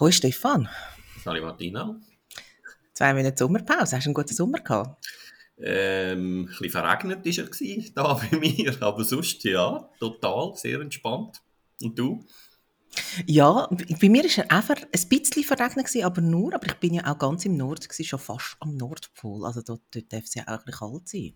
Hoi 0.00 0.12
Stefan. 0.12 0.66
Sali 1.22 1.42
Martina. 1.42 2.00
Zwei 2.94 3.12
Monate 3.12 3.36
Sommerpause. 3.36 3.96
Hast 3.96 4.06
du 4.06 4.08
einen 4.08 4.14
guten 4.14 4.34
Sommer 4.34 4.60
gehabt? 4.60 5.06
Ähm, 5.58 6.44
ein 6.44 6.46
bisschen 6.46 6.70
verregnet 6.70 7.18
war 7.18 7.44
er 7.44 7.50
gewesen, 7.50 7.92
da 7.94 8.14
bei 8.30 8.38
mir, 8.38 8.74
aber 8.82 9.04
sonst 9.04 9.44
ja, 9.44 9.90
total, 9.98 10.56
sehr 10.56 10.80
entspannt. 10.80 11.42
Und 11.82 11.98
du? 11.98 12.24
Ja, 13.26 13.68
bei 14.00 14.08
mir 14.08 14.24
war 14.24 14.38
er 14.38 14.50
einfach 14.50 14.76
ein 14.76 15.08
bisschen 15.10 15.44
verregnet, 15.44 15.86
gewesen, 15.86 16.04
aber 16.04 16.22
nur, 16.22 16.54
aber 16.54 16.66
ich 16.68 16.76
bin 16.76 16.94
ja 16.94 17.12
auch 17.12 17.18
ganz 17.18 17.44
im 17.44 17.58
Norden, 17.58 17.86
gewesen, 17.86 18.04
schon 18.04 18.18
fast 18.18 18.56
am 18.60 18.78
Nordpol, 18.78 19.44
also 19.44 19.60
dort, 19.60 19.82
dort 19.90 20.10
darf 20.10 20.24
es 20.24 20.34
ja 20.34 20.44
auch 20.44 20.60
ein 20.60 20.64
bisschen 20.64 20.78
kalt 20.78 21.08
sein. 21.10 21.34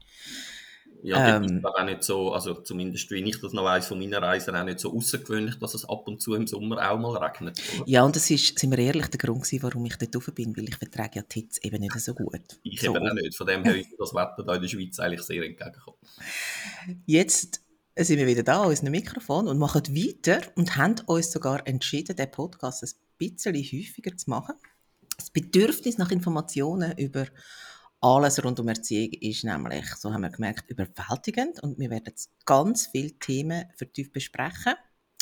Ja, 1.02 1.36
ähm, 1.36 1.58
ist 1.58 1.64
auch 1.64 1.84
nicht 1.84 2.02
so, 2.02 2.32
also 2.32 2.54
zumindest 2.54 3.10
wie 3.10 3.22
ich 3.22 3.40
das 3.40 3.52
noch 3.52 3.64
weiss 3.64 3.86
von 3.86 3.98
meiner 3.98 4.22
Reise, 4.22 4.58
auch 4.58 4.64
nicht 4.64 4.80
so 4.80 4.96
außergewöhnlich, 4.96 5.58
dass 5.58 5.74
es 5.74 5.88
ab 5.88 6.06
und 6.08 6.22
zu 6.22 6.34
im 6.34 6.46
Sommer 6.46 6.90
auch 6.90 6.98
mal 6.98 7.16
regnet. 7.16 7.60
Oder? 7.76 7.88
Ja, 7.88 8.04
und 8.04 8.16
das 8.16 8.30
ist, 8.30 8.58
sind 8.58 8.70
wir 8.70 8.78
ehrlich, 8.78 9.08
der 9.08 9.18
Grund 9.18 9.42
gewesen, 9.42 9.62
warum 9.62 9.84
ich 9.84 9.96
dort 9.96 10.16
rauf 10.16 10.34
bin, 10.34 10.56
weil 10.56 10.68
ich 10.68 10.76
vertrage 10.76 11.16
ja 11.16 11.22
die 11.22 11.40
Hitze 11.40 11.60
eben 11.62 11.80
nicht 11.80 11.98
so 12.00 12.14
gut. 12.14 12.40
Ich 12.62 12.80
so. 12.80 12.94
eben 12.94 13.06
auch 13.06 13.14
nicht, 13.14 13.36
von 13.36 13.46
dem 13.46 13.64
her 13.64 13.76
ist 13.76 13.90
das 13.98 14.14
Wetter 14.14 14.44
da 14.46 14.54
in 14.54 14.62
der 14.62 14.68
Schweiz 14.68 14.98
eigentlich 14.98 15.22
sehr 15.22 15.42
entgegengekommen. 15.42 15.98
Jetzt 17.06 17.60
sind 17.96 18.18
wir 18.18 18.26
wieder 18.26 18.42
da 18.42 18.62
an 18.62 18.68
unserem 18.68 18.90
Mikrofon 18.90 19.46
und 19.46 19.58
machen 19.58 19.82
weiter 19.88 20.40
und 20.56 20.76
haben 20.76 20.96
uns 21.06 21.30
sogar 21.30 21.66
entschieden, 21.66 22.16
den 22.16 22.30
Podcast 22.30 22.82
ein 22.82 22.90
bisschen 23.18 23.54
häufiger 23.54 24.16
zu 24.16 24.30
machen. 24.30 24.54
Das 25.16 25.30
Bedürfnis 25.30 25.98
nach 25.98 26.10
Informationen 26.10 26.96
über 26.98 27.26
alles 28.04 28.44
rund 28.44 28.60
um 28.60 28.68
Erziehung 28.68 29.12
ist 29.14 29.44
nämlich, 29.44 29.86
so 29.96 30.12
haben 30.12 30.22
wir 30.22 30.30
gemerkt, 30.30 30.68
überwältigend 30.68 31.62
und 31.62 31.78
wir 31.78 31.88
werden 31.88 32.04
jetzt 32.08 32.30
ganz 32.44 32.88
viele 32.88 33.18
Themen 33.18 33.64
vertieft 33.76 34.12
besprechen. 34.12 34.74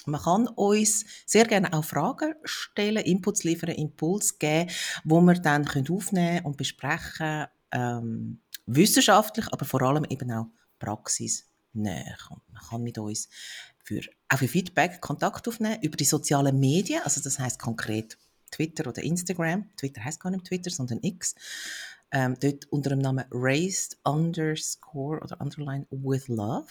Man 0.05 0.21
kann 0.21 0.49
uns 0.49 1.05
sehr 1.25 1.45
gerne 1.45 1.73
auch 1.73 1.85
Fragen 1.85 2.35
stellen, 2.43 3.05
Inputs 3.05 3.45
liefern, 3.45 3.71
Impuls 3.71 4.37
geben, 4.37 4.69
wo 5.05 5.21
wir 5.21 5.35
dann 5.35 5.69
aufnehmen 5.69 6.45
und 6.45 6.57
besprechen 6.57 7.47
ähm, 7.71 8.41
wissenschaftlich, 8.67 9.47
aber 9.53 9.65
vor 9.65 9.83
allem 9.83 10.05
eben 10.09 10.33
auch 10.33 10.47
praxisnäher. 10.81 12.19
Und 12.31 12.43
man 12.53 12.63
kann 12.69 12.83
mit 12.83 12.99
uns 12.99 13.29
für, 13.85 14.01
auch 14.29 14.39
für 14.39 14.49
Feedback 14.49 15.01
Kontakt 15.01 15.47
aufnehmen 15.47 15.81
über 15.83 15.97
die 15.97 16.05
sozialen 16.05 16.59
Medien, 16.59 17.03
also 17.05 17.21
das 17.23 17.39
heißt 17.39 17.61
konkret 17.61 18.19
Twitter 18.51 18.89
oder 18.89 19.03
Instagram. 19.03 19.71
Twitter 19.77 20.05
heißt 20.05 20.19
gar 20.19 20.31
nicht 20.31 20.47
Twitter, 20.47 20.71
sondern 20.71 20.99
X 21.03 21.37
ähm, 22.13 22.37
dort 22.41 22.71
unter 22.71 22.91
dem 22.91 23.01
Namen 23.01 23.25
raised 23.31 23.99
underscore 24.05 25.21
oder 25.21 25.41
underline 25.41 25.87
with 25.91 26.29
love. 26.29 26.69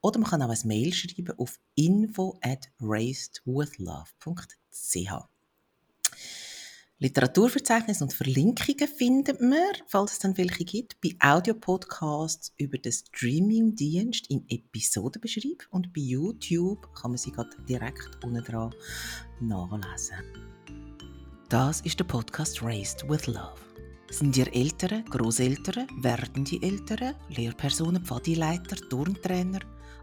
Oder 0.00 0.20
man 0.20 0.30
kann 0.30 0.42
auch 0.42 0.50
ein 0.50 0.58
Mail 0.64 0.92
schreiben 0.92 1.36
auf 1.38 1.58
info 1.74 2.38
at 2.42 2.70
raisedwithlove.ch. 2.80 5.28
Literaturverzeichnis 6.98 8.02
und 8.02 8.12
Verlinkungen 8.12 8.86
findet 8.86 9.40
man, 9.40 9.58
falls 9.88 10.12
es 10.12 10.20
dann 10.20 10.38
welche 10.38 10.64
gibt, 10.64 11.00
bei 11.00 11.16
Audiopodcasts 11.18 12.52
über 12.56 12.78
den 12.78 12.92
Streamingdienst 12.92 14.30
im 14.30 14.44
Episodenbeschreib 14.48 15.66
und 15.70 15.92
bei 15.92 16.02
YouTube 16.02 16.94
kann 16.94 17.10
man 17.10 17.18
sie 17.18 17.32
gerade 17.32 17.50
direkt 17.68 18.24
unten 18.24 18.44
dran 18.44 18.72
nachlesen. 19.40 20.18
Das 21.48 21.80
ist 21.80 21.98
der 21.98 22.04
Podcast 22.04 22.62
Raised 22.62 23.08
with 23.08 23.26
Love. 23.26 23.63
Sind 24.14 24.36
ihr 24.36 24.54
Eltern, 24.54 25.04
Großeltern, 25.06 25.88
werdende 26.00 26.62
Eltern, 26.62 27.16
Lehrpersonen, 27.30 28.04
Pfadileiter, 28.04 28.76
Turntrainer 28.88 29.58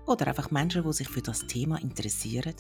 oder 0.05 0.27
einfach 0.27 0.51
Menschen, 0.51 0.83
die 0.83 0.91
sich 0.91 1.07
für 1.07 1.21
das 1.21 1.47
Thema 1.47 1.81
interessieren? 1.81 2.53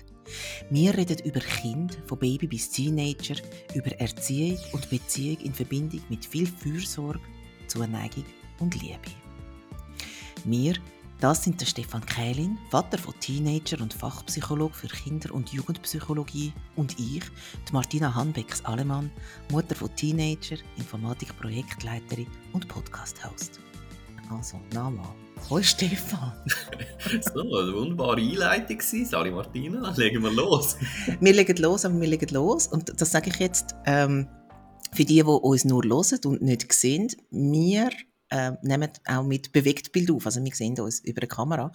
Wir 0.69 0.95
reden 0.95 1.17
über 1.25 1.41
Kind, 1.41 1.99
von 2.07 2.19
Baby 2.19 2.47
bis 2.47 2.69
Teenager, 2.69 3.35
über 3.75 3.91
Erziehung 3.99 4.59
und 4.71 4.89
Beziehung 4.89 5.39
in 5.41 5.53
Verbindung 5.53 5.99
mit 6.07 6.25
viel 6.25 6.47
Fürsorge, 6.47 7.19
Zuneigung 7.67 8.23
und 8.61 8.81
Liebe. 8.81 9.11
Wir 10.45 10.75
das 11.21 11.43
sind 11.43 11.61
der 11.61 11.67
Stefan 11.67 12.03
Kählin, 12.03 12.57
Vater 12.71 12.97
von 12.97 13.13
Teenager 13.19 13.79
und 13.79 13.93
Fachpsychologe 13.93 14.73
für 14.73 14.87
Kinder- 14.87 15.33
und 15.33 15.53
Jugendpsychologie 15.53 16.51
und 16.75 16.99
ich, 16.99 17.23
die 17.67 17.73
Martina 17.73 18.13
Hanbecks-Allemann, 18.15 19.11
Mutter 19.51 19.75
von 19.75 19.95
Teenager, 19.95 20.57
Informatik-Projektleiterin 20.77 22.25
und 22.53 22.67
Podcast-Host. 22.67 23.59
Also, 24.31 24.59
Name. 24.73 25.03
Hoi 25.49 25.61
Stefan. 25.61 26.33
so, 27.33 27.41
eine 27.41 27.73
wunderbare 27.73 28.19
Einleitung 28.19 28.81
Sali 28.81 29.29
Martina. 29.29 29.93
Legen 29.95 30.23
wir 30.23 30.31
los. 30.31 30.75
wir 31.19 31.33
legen 31.33 31.57
los, 31.57 31.85
aber 31.85 32.01
wir 32.01 32.07
legen 32.07 32.29
los. 32.33 32.65
Und 32.65 32.99
das 32.99 33.11
sage 33.11 33.29
ich 33.29 33.35
jetzt 33.35 33.75
ähm, 33.85 34.27
für 34.91 35.05
die, 35.05 35.15
die 35.15 35.21
uns 35.21 35.65
nur 35.65 35.83
hören 35.83 36.19
und 36.25 36.41
nicht 36.41 36.73
sehen. 36.73 37.09
Wir 37.29 37.89
äh, 38.31 38.53
nehmen 38.63 38.89
auch 39.05 39.23
mit 39.23 39.51
Bewegtbild 39.51 40.09
auf. 40.09 40.25
Also 40.25 40.43
wir 40.43 40.55
sehen 40.55 40.79
uns 40.79 40.99
über 40.99 41.21
eine 41.21 41.27
Kamera. 41.27 41.71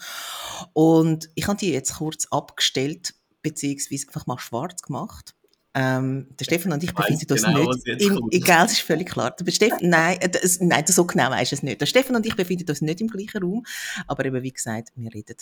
Und 0.72 1.28
ich 1.34 1.46
habe 1.46 1.58
die 1.58 1.70
jetzt 1.70 1.96
kurz 1.96 2.26
abgestellt, 2.30 3.14
beziehungsweise 3.42 4.08
einfach 4.08 4.26
mal 4.26 4.38
schwarz 4.38 4.82
gemacht. 4.82 5.34
Ähm, 5.74 6.28
der 6.40 6.46
Stefan 6.46 6.72
und 6.72 6.82
ich 6.82 6.94
befinden 6.94 7.30
uns 7.30 7.42
genau, 7.42 7.70
nicht 7.70 8.02
im, 8.02 8.28
egal, 8.30 8.62
das 8.62 8.72
ist 8.72 8.80
völlig 8.80 9.10
klar. 9.10 9.36
Der 9.38 9.52
Stefan, 9.52 9.78
nein, 9.82 10.18
äh, 10.22 10.30
das, 10.30 10.58
nein, 10.60 10.86
so 10.86 11.04
genau 11.04 11.30
weiß 11.30 11.52
es 11.52 11.62
nicht. 11.62 11.82
Der 11.82 11.86
Stefan 11.86 12.16
und 12.16 12.24
ich 12.24 12.34
befinden 12.34 12.68
uns 12.68 12.80
nicht 12.80 13.02
im 13.02 13.08
gleichen 13.08 13.42
Raum, 13.42 13.66
aber 14.06 14.24
eben 14.24 14.42
wie 14.42 14.52
gesagt, 14.52 14.92
wir 14.96 15.12
reden 15.12 15.36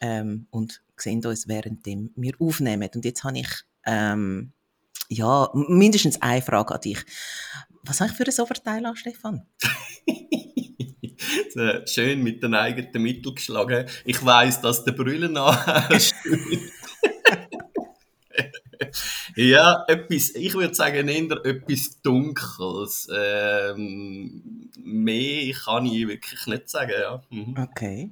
ähm, 0.00 0.48
und 0.50 0.82
sehen 0.96 1.24
uns 1.24 1.46
währenddem 1.46 2.10
wir 2.16 2.34
aufnehmen. 2.40 2.90
Und 2.92 3.04
jetzt 3.04 3.22
habe 3.22 3.38
ich 3.38 3.48
ähm, 3.84 4.52
ja 5.08 5.48
mindestens 5.54 6.20
eine 6.20 6.42
Frage 6.42 6.74
an 6.74 6.80
dich. 6.80 7.04
Was 7.84 8.00
habe 8.00 8.10
ich 8.10 8.16
für 8.16 8.24
ein 8.24 8.44
Overteil 8.44 8.84
an, 8.84 8.96
Stefan? 8.96 9.46
Schön 11.86 12.22
mit 12.22 12.42
den 12.42 12.54
eigenen 12.54 13.02
Mitteln 13.02 13.34
geschlagen. 13.34 13.86
Ich 14.04 14.24
weiß, 14.24 14.60
dass 14.60 14.84
der 14.84 14.92
Brüllen 14.92 15.38
hast. 15.38 16.14
ja, 19.36 19.84
etwas, 19.88 20.34
ich 20.34 20.54
würde 20.54 20.74
sagen, 20.74 21.08
eher 21.08 21.44
etwas 21.44 22.00
Dunkles. 22.02 23.08
Ähm, 23.14 24.70
mehr 24.82 25.52
kann 25.54 25.86
ich 25.86 26.08
wirklich 26.08 26.46
nicht 26.46 26.68
sagen, 26.70 26.92
ja. 27.00 27.22
Mhm. 27.30 27.54
Okay. 27.58 28.10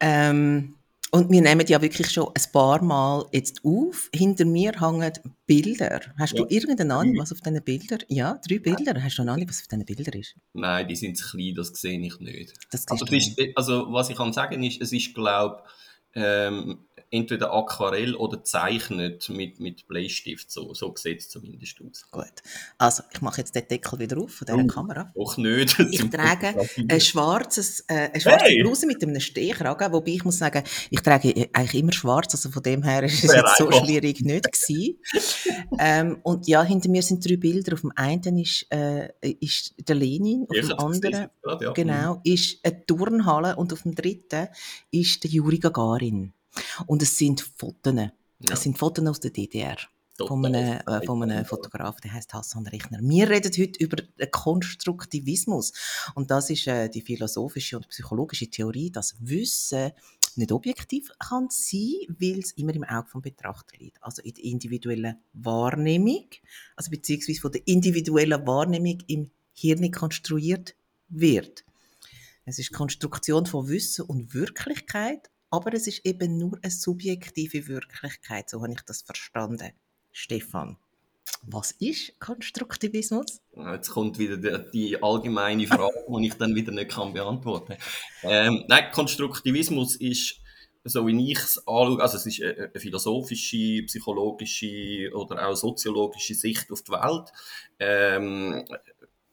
Ähm, 0.00 0.77
und 1.10 1.30
wir 1.30 1.40
nehmen 1.40 1.66
ja 1.66 1.80
wirklich 1.80 2.10
schon 2.10 2.28
ein 2.28 2.52
paar 2.52 2.82
Mal 2.82 3.24
jetzt 3.32 3.64
auf. 3.64 4.10
Hinter 4.14 4.44
mir 4.44 4.72
hängen 4.78 5.12
Bilder. 5.46 6.00
Hast 6.18 6.34
ja. 6.34 6.44
du 6.44 6.54
irgendeine 6.54 6.94
Ahnung, 6.94 7.16
was 7.18 7.32
auf 7.32 7.40
diesen 7.40 7.62
Bildern? 7.62 8.00
Ja, 8.08 8.38
drei 8.46 8.58
Bilder. 8.58 9.02
Hast 9.02 9.16
du 9.18 9.22
eine 9.22 9.32
Ahnung, 9.32 9.48
was 9.48 9.60
auf 9.60 9.68
diesen 9.68 9.84
Bildern 9.84 10.20
ist? 10.20 10.34
Nein, 10.52 10.86
die 10.86 10.96
sind 10.96 11.16
zu 11.16 11.28
klein, 11.30 11.54
das 11.54 11.68
sehe 11.68 11.98
ich 11.98 12.20
nicht. 12.20 12.52
Also, 12.90 13.06
ist, 13.06 13.40
also, 13.54 13.92
was 13.92 14.10
ich 14.10 14.16
kann 14.16 14.32
sagen 14.32 14.62
ist, 14.62 14.82
es 14.82 14.92
ist, 14.92 15.14
glaube 15.14 15.62
ich, 15.64 16.22
ähm, 16.22 16.78
entweder 17.10 17.52
Aquarell 17.52 18.14
oder 18.14 18.42
zeichnet 18.44 19.28
mit, 19.28 19.60
mit 19.60 19.86
Bleistift. 19.88 20.50
So, 20.50 20.74
so 20.74 20.94
sieht 20.96 21.20
es 21.20 21.28
zumindest 21.28 21.80
aus. 21.80 22.10
Gut. 22.10 22.24
Also, 22.76 23.02
ich 23.12 23.20
mache 23.20 23.40
jetzt 23.40 23.54
den 23.54 23.66
Deckel 23.66 23.98
wieder 23.98 24.18
auf 24.18 24.32
von 24.32 24.46
dieser 24.46 24.58
oh, 24.58 24.66
Kamera. 24.66 25.12
Doch 25.14 25.36
nicht. 25.36 25.78
Ich 25.90 26.10
trage 26.10 26.54
ein 26.88 27.00
schwarzes, 27.00 27.80
äh, 27.88 28.10
eine 28.12 28.20
schwarze 28.20 28.46
hey. 28.46 28.62
Bluse 28.62 28.86
mit 28.86 29.02
einem 29.02 29.18
Stehkragen, 29.20 29.92
wobei 29.92 30.12
ich 30.12 30.24
muss 30.24 30.38
sagen, 30.38 30.62
ich 30.90 31.00
trage 31.00 31.48
eigentlich 31.52 31.82
immer 31.82 31.92
schwarz, 31.92 32.34
also 32.34 32.50
von 32.50 32.62
dem 32.62 32.82
her 32.82 33.02
ist 33.02 33.24
es 33.24 33.32
jetzt 33.32 33.56
so 33.56 33.70
schwierig 33.72 34.20
nicht 34.20 34.52
gewesen. 34.52 34.98
ähm, 35.78 36.18
und 36.22 36.46
ja, 36.46 36.62
hinter 36.62 36.88
mir 36.90 37.02
sind 37.02 37.26
drei 37.26 37.36
Bilder. 37.36 37.74
Auf 37.74 37.80
dem 37.80 37.92
einen 37.96 38.38
ist, 38.38 38.66
äh, 38.70 39.08
ist 39.40 39.74
der 39.88 39.96
Lenin, 39.96 40.46
auf 40.48 40.56
dem 40.56 40.78
anderen 40.78 41.30
grad, 41.42 41.62
ja. 41.62 41.72
genau, 41.72 42.16
mhm. 42.16 42.20
ist 42.24 42.64
eine 42.64 42.84
Turnhalle 42.86 43.56
und 43.56 43.72
auf 43.72 43.82
dem 43.82 43.94
dritten 43.94 44.48
ist 44.90 45.24
der 45.24 45.30
Juri 45.30 45.58
Gagarin. 45.58 46.32
Und 46.86 47.02
es 47.02 47.16
sind 47.16 47.40
Fotos. 47.56 47.94
Ja. 47.94 48.10
Es 48.52 48.62
sind 48.62 48.78
Fotos 48.78 49.06
aus 49.06 49.20
der 49.20 49.30
DDR. 49.30 49.76
Von 50.26 50.44
einem, 50.44 50.80
äh, 50.80 51.06
von 51.06 51.22
einem 51.22 51.44
Fotograf, 51.44 52.00
der 52.00 52.12
heißt 52.12 52.34
Hassan 52.34 52.66
Rechner. 52.66 52.98
Wir 53.00 53.30
reden 53.30 53.52
heute 53.56 53.78
über 53.78 54.02
Konstruktivismus. 54.32 55.72
Und 56.16 56.32
das 56.32 56.50
ist 56.50 56.66
äh, 56.66 56.88
die 56.88 57.02
philosophische 57.02 57.76
und 57.76 57.88
psychologische 57.88 58.50
Theorie, 58.50 58.90
dass 58.90 59.14
Wissen 59.20 59.92
nicht 60.34 60.52
objektiv 60.52 61.12
kann 61.18 61.48
sein, 61.50 61.94
weil 62.08 62.40
es 62.40 62.52
immer 62.52 62.74
im 62.74 62.84
Auge 62.84 63.08
vom 63.08 63.22
Betrachter 63.22 63.76
liegt. 63.78 64.02
Also 64.02 64.22
in 64.22 64.34
der 64.34 64.44
individuellen 64.44 65.16
Wahrnehmung, 65.34 66.26
also 66.74 66.90
beziehungsweise 66.90 67.40
von 67.40 67.52
der 67.52 67.66
individuellen 67.66 68.46
Wahrnehmung 68.46 68.98
im 69.06 69.30
Hirn 69.52 69.90
konstruiert 69.90 70.74
wird. 71.08 71.64
Es 72.44 72.58
ist 72.58 72.72
Konstruktion 72.72 73.46
von 73.46 73.68
Wissen 73.68 74.06
und 74.06 74.32
Wirklichkeit, 74.32 75.30
aber 75.50 75.74
es 75.74 75.86
ist 75.86 76.04
eben 76.04 76.38
nur 76.38 76.58
eine 76.62 76.70
subjektive 76.70 77.66
Wirklichkeit, 77.68 78.50
so 78.50 78.62
habe 78.62 78.72
ich 78.72 78.82
das 78.82 79.02
verstanden. 79.02 79.72
Stefan, 80.12 80.76
was 81.42 81.72
ist 81.72 82.18
Konstruktivismus? 82.18 83.40
Jetzt 83.54 83.90
kommt 83.90 84.18
wieder 84.18 84.36
die, 84.36 84.70
die 84.72 85.02
allgemeine 85.02 85.66
Frage, 85.66 86.04
die 86.08 86.26
ich 86.26 86.34
dann 86.34 86.54
wieder 86.54 86.72
nicht 86.72 86.90
kann 86.90 87.12
beantworten 87.12 87.76
kann. 88.22 88.30
Ähm, 88.30 88.64
nein, 88.68 88.90
Konstruktivismus 88.92 89.96
ist 89.96 90.40
so 90.84 91.06
wie 91.06 91.32
ich 91.32 91.38
es 91.38 91.58
anschaue, 91.66 92.00
also 92.00 92.16
es 92.16 92.26
ist 92.26 92.42
eine 92.42 92.70
philosophische, 92.76 93.82
psychologische 93.84 95.10
oder 95.12 95.46
auch 95.46 95.54
soziologische 95.54 96.34
Sicht 96.34 96.70
auf 96.70 96.82
die 96.82 96.92
Welt. 96.92 97.32
Ähm, 97.78 98.64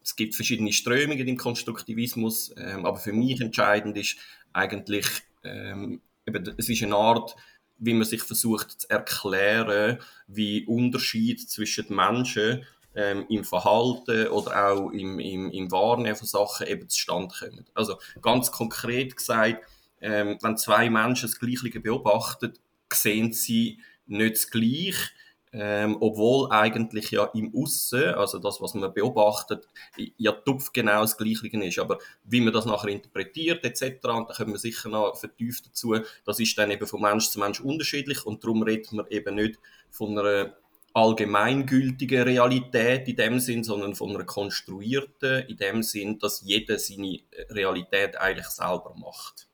es 0.02 0.14
gibt 0.14 0.34
verschiedene 0.34 0.72
Strömungen 0.72 1.26
im 1.26 1.36
Konstruktivismus, 1.36 2.54
ähm, 2.56 2.86
aber 2.86 2.98
für 2.98 3.12
mich 3.12 3.40
entscheidend 3.40 3.96
ist 3.96 4.16
eigentlich, 4.52 5.06
ähm, 5.44 6.00
eben, 6.26 6.54
es 6.56 6.68
ist 6.68 6.82
eine 6.82 6.96
Art, 6.96 7.36
wie 7.78 7.94
man 7.94 8.04
sich 8.04 8.22
versucht 8.22 8.80
zu 8.80 8.90
erklären, 8.90 9.98
wie 10.26 10.64
Unterschied 10.66 11.48
zwischen 11.48 11.86
den 11.86 11.96
Menschen 11.96 12.64
ähm, 12.94 13.26
im 13.28 13.44
Verhalten 13.44 14.28
oder 14.28 14.70
auch 14.70 14.90
im, 14.90 15.18
im, 15.18 15.50
im 15.50 15.70
Wahrnehmen 15.70 16.16
von 16.16 16.26
Sachen 16.26 16.66
eben 16.66 16.88
zustande 16.88 17.34
kommen. 17.38 17.66
Also 17.74 17.98
ganz 18.22 18.50
konkret 18.50 19.16
gesagt, 19.16 19.64
ähm, 20.00 20.38
wenn 20.40 20.56
zwei 20.56 20.88
Menschen 20.90 21.28
das 21.28 21.38
Gleiche 21.38 21.80
beobachten, 21.80 22.54
sehen 22.92 23.32
sie 23.32 23.80
nicht 24.06 24.36
das 24.36 24.50
Gleiche, 24.50 25.10
ähm, 25.58 25.96
obwohl 26.00 26.52
eigentlich 26.52 27.10
ja 27.12 27.24
im 27.32 27.50
Aussen, 27.56 28.04
also 28.14 28.38
das, 28.38 28.60
was 28.60 28.74
man 28.74 28.92
beobachtet, 28.92 29.66
ja 30.18 30.32
tupf 30.32 30.70
genau 30.70 31.00
das 31.00 31.16
Gleiche 31.16 31.48
ist. 31.48 31.78
Aber 31.78 31.98
wie 32.24 32.42
man 32.42 32.52
das 32.52 32.66
nachher 32.66 32.90
interpretiert 32.90 33.64
etc., 33.64 34.04
und 34.04 34.28
da 34.28 34.34
kommen 34.34 34.52
wir 34.52 34.58
sicher 34.58 34.90
noch 34.90 35.16
vertieft 35.16 35.66
dazu, 35.66 35.96
das 36.26 36.40
ist 36.40 36.58
dann 36.58 36.70
eben 36.70 36.86
von 36.86 37.00
Mensch 37.00 37.30
zu 37.30 37.40
Mensch 37.40 37.60
unterschiedlich 37.60 38.26
und 38.26 38.44
darum 38.44 38.62
redet 38.62 38.92
man 38.92 39.06
eben 39.08 39.34
nicht 39.34 39.58
von 39.90 40.18
einer 40.18 40.54
allgemeingültigen 40.92 42.22
Realität 42.22 43.08
in 43.08 43.16
dem 43.16 43.40
Sinn, 43.40 43.64
sondern 43.64 43.94
von 43.94 44.10
einer 44.10 44.24
konstruierten, 44.24 45.46
in 45.48 45.56
dem 45.56 45.82
Sinn, 45.82 46.18
dass 46.18 46.42
jeder 46.42 46.78
seine 46.78 47.20
Realität 47.48 48.18
eigentlich 48.18 48.48
selber 48.48 48.94
macht. 48.94 49.48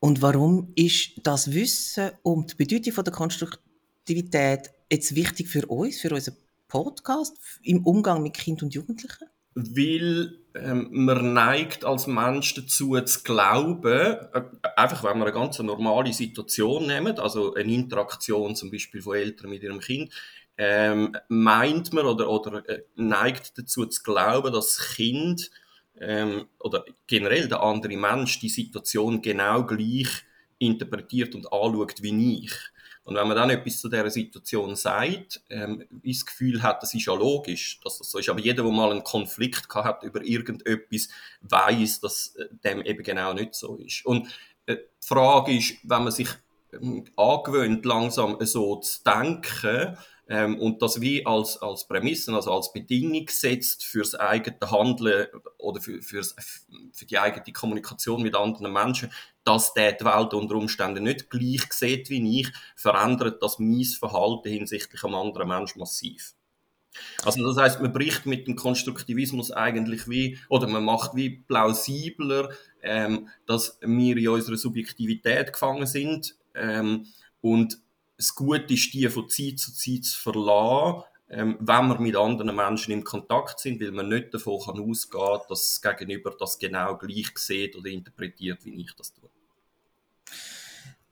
Und 0.00 0.22
warum 0.22 0.72
ist 0.76 1.20
das 1.24 1.52
Wissen 1.52 2.12
um 2.22 2.46
die 2.46 2.54
Bedeutung 2.54 3.04
der 3.04 3.12
Konstruktivität 3.12 4.70
jetzt 4.90 5.14
wichtig 5.14 5.48
für 5.48 5.66
uns, 5.66 6.00
für 6.00 6.10
unseren 6.14 6.36
Podcast, 6.68 7.36
im 7.62 7.84
Umgang 7.84 8.22
mit 8.22 8.34
Kindern 8.34 8.66
und 8.66 8.74
Jugendlichen? 8.74 9.26
Weil 9.54 10.38
ähm, 10.54 10.88
man 10.92 11.32
neigt 11.32 11.84
als 11.84 12.06
Mensch 12.06 12.54
dazu 12.54 13.00
zu 13.00 13.22
glauben, 13.24 13.92
äh, 13.92 14.42
einfach 14.76 15.02
wenn 15.02 15.18
wir 15.18 15.24
eine 15.24 15.32
ganz 15.32 15.58
normale 15.58 16.12
Situation 16.12 16.86
nehmen, 16.86 17.18
also 17.18 17.54
eine 17.54 17.72
Interaktion 17.72 18.54
zum 18.54 18.70
Beispiel 18.70 19.02
von 19.02 19.16
Eltern 19.16 19.50
mit 19.50 19.64
ihrem 19.64 19.80
Kind, 19.80 20.12
ähm, 20.58 21.16
meint 21.28 21.92
man 21.92 22.06
oder, 22.06 22.28
oder 22.30 22.68
äh, 22.68 22.82
neigt 22.94 23.58
dazu 23.58 23.86
zu 23.86 24.02
glauben, 24.02 24.52
dass 24.52 24.76
das 24.76 24.94
Kind 24.94 25.50
ähm, 26.00 26.46
oder 26.60 26.84
generell 27.06 27.48
der 27.48 27.62
andere 27.62 27.96
Mensch 27.96 28.40
die 28.40 28.48
Situation 28.48 29.22
genau 29.22 29.64
gleich 29.64 30.24
interpretiert 30.58 31.34
und 31.34 31.52
anschaut 31.52 32.02
wie 32.02 32.42
ich. 32.44 32.52
Und 33.08 33.14
wenn 33.14 33.26
man 33.26 33.38
dann 33.38 33.48
etwas 33.48 33.80
zu 33.80 33.88
dieser 33.88 34.10
Situation 34.10 34.76
sagt, 34.76 35.40
ähm, 35.48 35.82
das 35.90 36.26
Gefühl 36.26 36.62
hat, 36.62 36.82
das 36.82 36.92
ist 36.92 37.06
ja 37.06 37.14
logisch, 37.14 37.80
dass 37.82 37.96
das 37.96 38.10
so 38.10 38.18
ist. 38.18 38.28
Aber 38.28 38.38
jeder, 38.40 38.62
der 38.64 38.70
mal 38.70 38.90
einen 38.90 39.02
Konflikt 39.02 39.74
hat 39.74 40.02
über 40.02 40.22
irgendetwas, 40.22 41.08
weiß, 41.40 42.00
dass 42.00 42.36
äh, 42.36 42.48
dem 42.62 42.82
eben 42.82 43.02
genau 43.02 43.32
nicht 43.32 43.54
so 43.54 43.76
ist. 43.76 44.04
Und 44.04 44.28
äh, 44.66 44.76
die 44.76 45.06
Frage 45.06 45.56
ist, 45.56 45.76
wenn 45.84 46.02
man 46.04 46.12
sich 46.12 46.28
ähm, 46.74 47.06
angewöhnt, 47.16 47.86
langsam 47.86 48.36
so 48.40 48.76
zu 48.76 49.02
denken, 49.02 49.96
ähm, 50.28 50.58
und 50.58 50.82
das 50.82 51.00
wie 51.00 51.24
als, 51.24 51.56
als 51.62 51.88
Prämissen, 51.88 52.34
also 52.34 52.52
als 52.52 52.72
Bedingung 52.72 53.26
setzt 53.28 53.84
fürs 53.84 54.14
eigene 54.14 54.70
Handeln 54.70 55.28
oder 55.56 55.80
für, 55.80 56.02
für's, 56.02 56.36
für 56.92 57.06
die 57.06 57.18
eigene 57.18 57.52
Kommunikation 57.52 58.22
mit 58.22 58.36
anderen 58.36 58.72
Menschen, 58.72 59.10
dass 59.44 59.72
der 59.72 59.92
die 59.92 60.04
Welt 60.04 60.34
unter 60.34 60.56
Umständen 60.56 61.04
nicht 61.04 61.30
gleich 61.30 61.72
sieht 61.72 62.10
wie 62.10 62.40
ich, 62.40 62.48
verändert 62.76 63.42
das 63.42 63.58
mein 63.58 63.84
Verhalten 63.84 64.50
hinsichtlich 64.50 65.02
einem 65.02 65.14
anderen 65.14 65.48
Menschen 65.48 65.78
massiv. 65.78 66.34
Also 67.24 67.46
das 67.46 67.56
heißt, 67.56 67.80
man 67.80 67.92
bricht 67.92 68.26
mit 68.26 68.46
dem 68.46 68.56
Konstruktivismus 68.56 69.50
eigentlich 69.50 70.08
wie, 70.08 70.38
oder 70.48 70.66
man 70.66 70.84
macht 70.84 71.14
wie 71.14 71.30
plausibler, 71.30 72.50
ähm, 72.82 73.28
dass 73.46 73.78
wir 73.80 74.16
in 74.16 74.28
unserer 74.28 74.56
Subjektivität 74.56 75.52
gefangen 75.52 75.86
sind 75.86 76.36
ähm, 76.54 77.06
und 77.40 77.78
das 78.18 78.34
Gute 78.34 78.74
ist, 78.74 78.92
die 78.92 79.08
von 79.08 79.28
Zeit 79.28 79.58
zu 79.58 79.72
Zeit 79.72 80.04
zu 80.04 80.20
verlassen, 80.20 81.04
ähm, 81.30 81.56
wenn 81.60 81.88
wir 81.88 82.00
mit 82.00 82.16
anderen 82.16 82.54
Menschen 82.54 82.92
im 82.92 83.04
Kontakt 83.04 83.60
sind, 83.60 83.80
weil 83.80 83.92
man 83.92 84.08
nicht 84.08 84.34
davon 84.34 84.60
kann 84.60 84.80
ausgehen 84.80 85.40
dass 85.48 85.80
das 85.80 85.82
Gegenüber 85.82 86.34
das 86.38 86.58
genau 86.58 86.96
gleich 86.96 87.36
sieht 87.36 87.76
oder 87.76 87.88
interpretiert, 87.88 88.64
wie 88.64 88.82
ich 88.82 88.92
das 88.96 89.12
tue. 89.14 89.28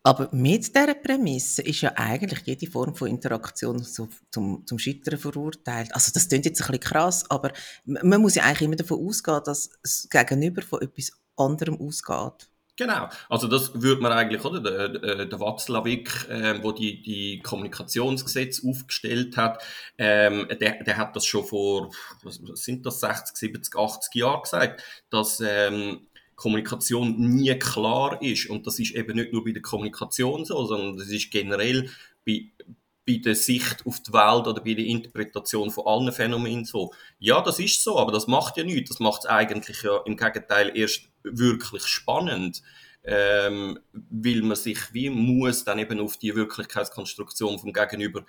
Aber 0.02 0.28
mit 0.30 0.68
dieser 0.68 0.94
Prämisse 0.94 1.62
ist 1.62 1.80
ja 1.80 1.92
eigentlich 1.96 2.42
jede 2.46 2.70
Form 2.70 2.94
von 2.94 3.08
Interaktion 3.08 3.82
so 3.82 4.08
zum, 4.30 4.64
zum 4.64 4.78
Scheitern 4.78 5.18
verurteilt. 5.18 5.92
Also 5.92 6.12
das 6.14 6.28
klingt 6.28 6.44
jetzt 6.44 6.60
ein 6.62 6.66
bisschen 6.68 6.80
krass, 6.80 7.28
aber 7.28 7.52
man 7.84 8.20
muss 8.20 8.36
ja 8.36 8.44
eigentlich 8.44 8.62
immer 8.62 8.76
davon 8.76 9.04
ausgehen, 9.04 9.40
dass 9.44 9.70
das 9.82 10.08
Gegenüber 10.08 10.62
von 10.62 10.80
etwas 10.80 11.10
anderem 11.36 11.80
ausgeht. 11.80 12.48
Genau, 12.76 13.08
also 13.30 13.48
das 13.48 13.80
würde 13.80 14.02
man 14.02 14.12
eigentlich, 14.12 14.44
oder, 14.44 14.60
der, 14.60 15.02
äh, 15.02 15.26
der 15.26 15.40
Watzlawick, 15.40 16.28
äh, 16.28 16.62
wo 16.62 16.72
die, 16.72 17.00
die 17.00 17.40
Kommunikationsgesetze 17.40 18.68
aufgestellt 18.68 19.38
hat, 19.38 19.62
ähm, 19.96 20.46
der, 20.60 20.84
der 20.84 20.96
hat 20.98 21.16
das 21.16 21.24
schon 21.24 21.46
vor, 21.46 21.90
was 22.22 22.38
sind 22.54 22.84
das, 22.84 23.00
60, 23.00 23.34
70, 23.34 23.76
80 23.76 24.14
Jahren 24.16 24.42
gesagt, 24.42 24.82
dass 25.08 25.40
ähm, 25.40 26.06
Kommunikation 26.34 27.18
nie 27.18 27.58
klar 27.58 28.20
ist. 28.20 28.50
Und 28.50 28.66
das 28.66 28.78
ist 28.78 28.94
eben 28.94 29.16
nicht 29.16 29.32
nur 29.32 29.42
bei 29.42 29.52
der 29.52 29.62
Kommunikation 29.62 30.44
so, 30.44 30.66
sondern 30.66 30.98
das 30.98 31.08
ist 31.08 31.30
generell 31.30 31.88
bei, 32.26 32.50
bei 33.06 33.20
der 33.24 33.36
Sicht 33.36 33.86
auf 33.86 34.00
die 34.00 34.12
Welt 34.12 34.46
oder 34.46 34.60
bei 34.60 34.74
der 34.74 34.84
Interpretation 34.84 35.70
von 35.70 35.86
allen 35.86 36.12
Phänomenen 36.12 36.64
so. 36.64 36.92
Ja, 37.18 37.40
das 37.40 37.60
ist 37.60 37.82
so, 37.82 37.98
aber 37.98 38.12
das 38.12 38.26
macht 38.26 38.56
ja 38.56 38.64
nichts. 38.64 38.90
Das 38.90 39.00
macht 39.00 39.24
es 39.24 39.30
eigentlich 39.30 39.82
ja 39.82 39.98
im 40.04 40.16
Gegenteil 40.16 40.76
erst 40.76 41.08
wirklich 41.22 41.84
spannend, 41.86 42.62
ähm, 43.04 43.78
weil 43.92 44.42
man 44.42 44.56
sich 44.56 44.92
wie 44.92 45.10
muss 45.10 45.64
dann 45.64 45.78
eben 45.78 46.00
auf 46.00 46.16
die 46.16 46.34
Wirklichkeitskonstruktion 46.34 47.58
vom 47.60 47.72
Gegenüber 47.72 48.24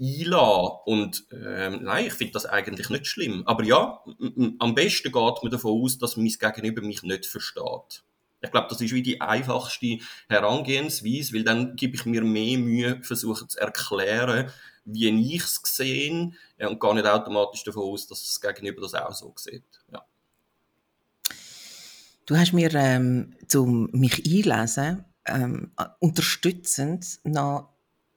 einlassen. 0.00 0.78
Und 0.86 1.24
ähm, 1.32 1.80
nein, 1.82 2.06
ich 2.06 2.14
finde 2.14 2.32
das 2.32 2.46
eigentlich 2.46 2.88
nicht 2.88 3.06
schlimm. 3.06 3.42
Aber 3.46 3.64
ja, 3.64 4.02
am 4.58 4.74
besten 4.74 5.12
geht 5.12 5.42
man 5.42 5.50
davon 5.50 5.82
aus, 5.82 5.98
dass 5.98 6.16
mein 6.16 6.28
Gegenüber 6.28 6.80
mich 6.80 7.02
nicht 7.02 7.26
versteht. 7.26 8.02
Ich 8.40 8.50
glaube, 8.50 8.68
das 8.68 8.80
ist 8.80 8.92
wie 8.92 9.02
die 9.02 9.20
einfachste 9.20 9.98
Herangehensweise, 10.28 11.34
weil 11.34 11.44
dann 11.44 11.74
gebe 11.76 11.96
ich 11.96 12.04
mir 12.04 12.22
mehr 12.22 12.58
Mühe, 12.58 13.02
versuche 13.02 13.48
zu 13.48 13.58
erklären, 13.58 14.50
wie 14.84 15.34
ich 15.34 15.42
es 15.42 15.60
sehe 15.64 16.32
und 16.60 16.80
gar 16.80 16.94
nicht 16.94 17.06
automatisch 17.06 17.64
davon 17.64 17.92
aus, 17.92 18.06
dass 18.06 18.22
das 18.22 18.40
Gegenüber 18.40 18.82
das 18.82 18.94
auch 18.94 19.12
so 19.12 19.32
sieht. 19.36 19.64
Ja. 19.92 20.04
Du 22.26 22.36
hast 22.36 22.52
mir 22.52 22.72
ähm, 22.74 23.34
zum 23.48 23.88
mich 23.92 24.24
einlesen 24.26 25.04
ähm, 25.26 25.72
unterstützend 26.00 27.20
noch 27.24 27.72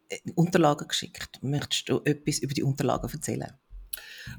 äh, 0.09 0.17
Unterlagen 0.35 0.87
geschickt. 0.87 1.39
Möchtest 1.41 1.89
du 1.89 2.01
etwas 2.03 2.39
über 2.39 2.53
die 2.53 2.63
Unterlagen 2.63 3.09
erzählen? 3.09 3.53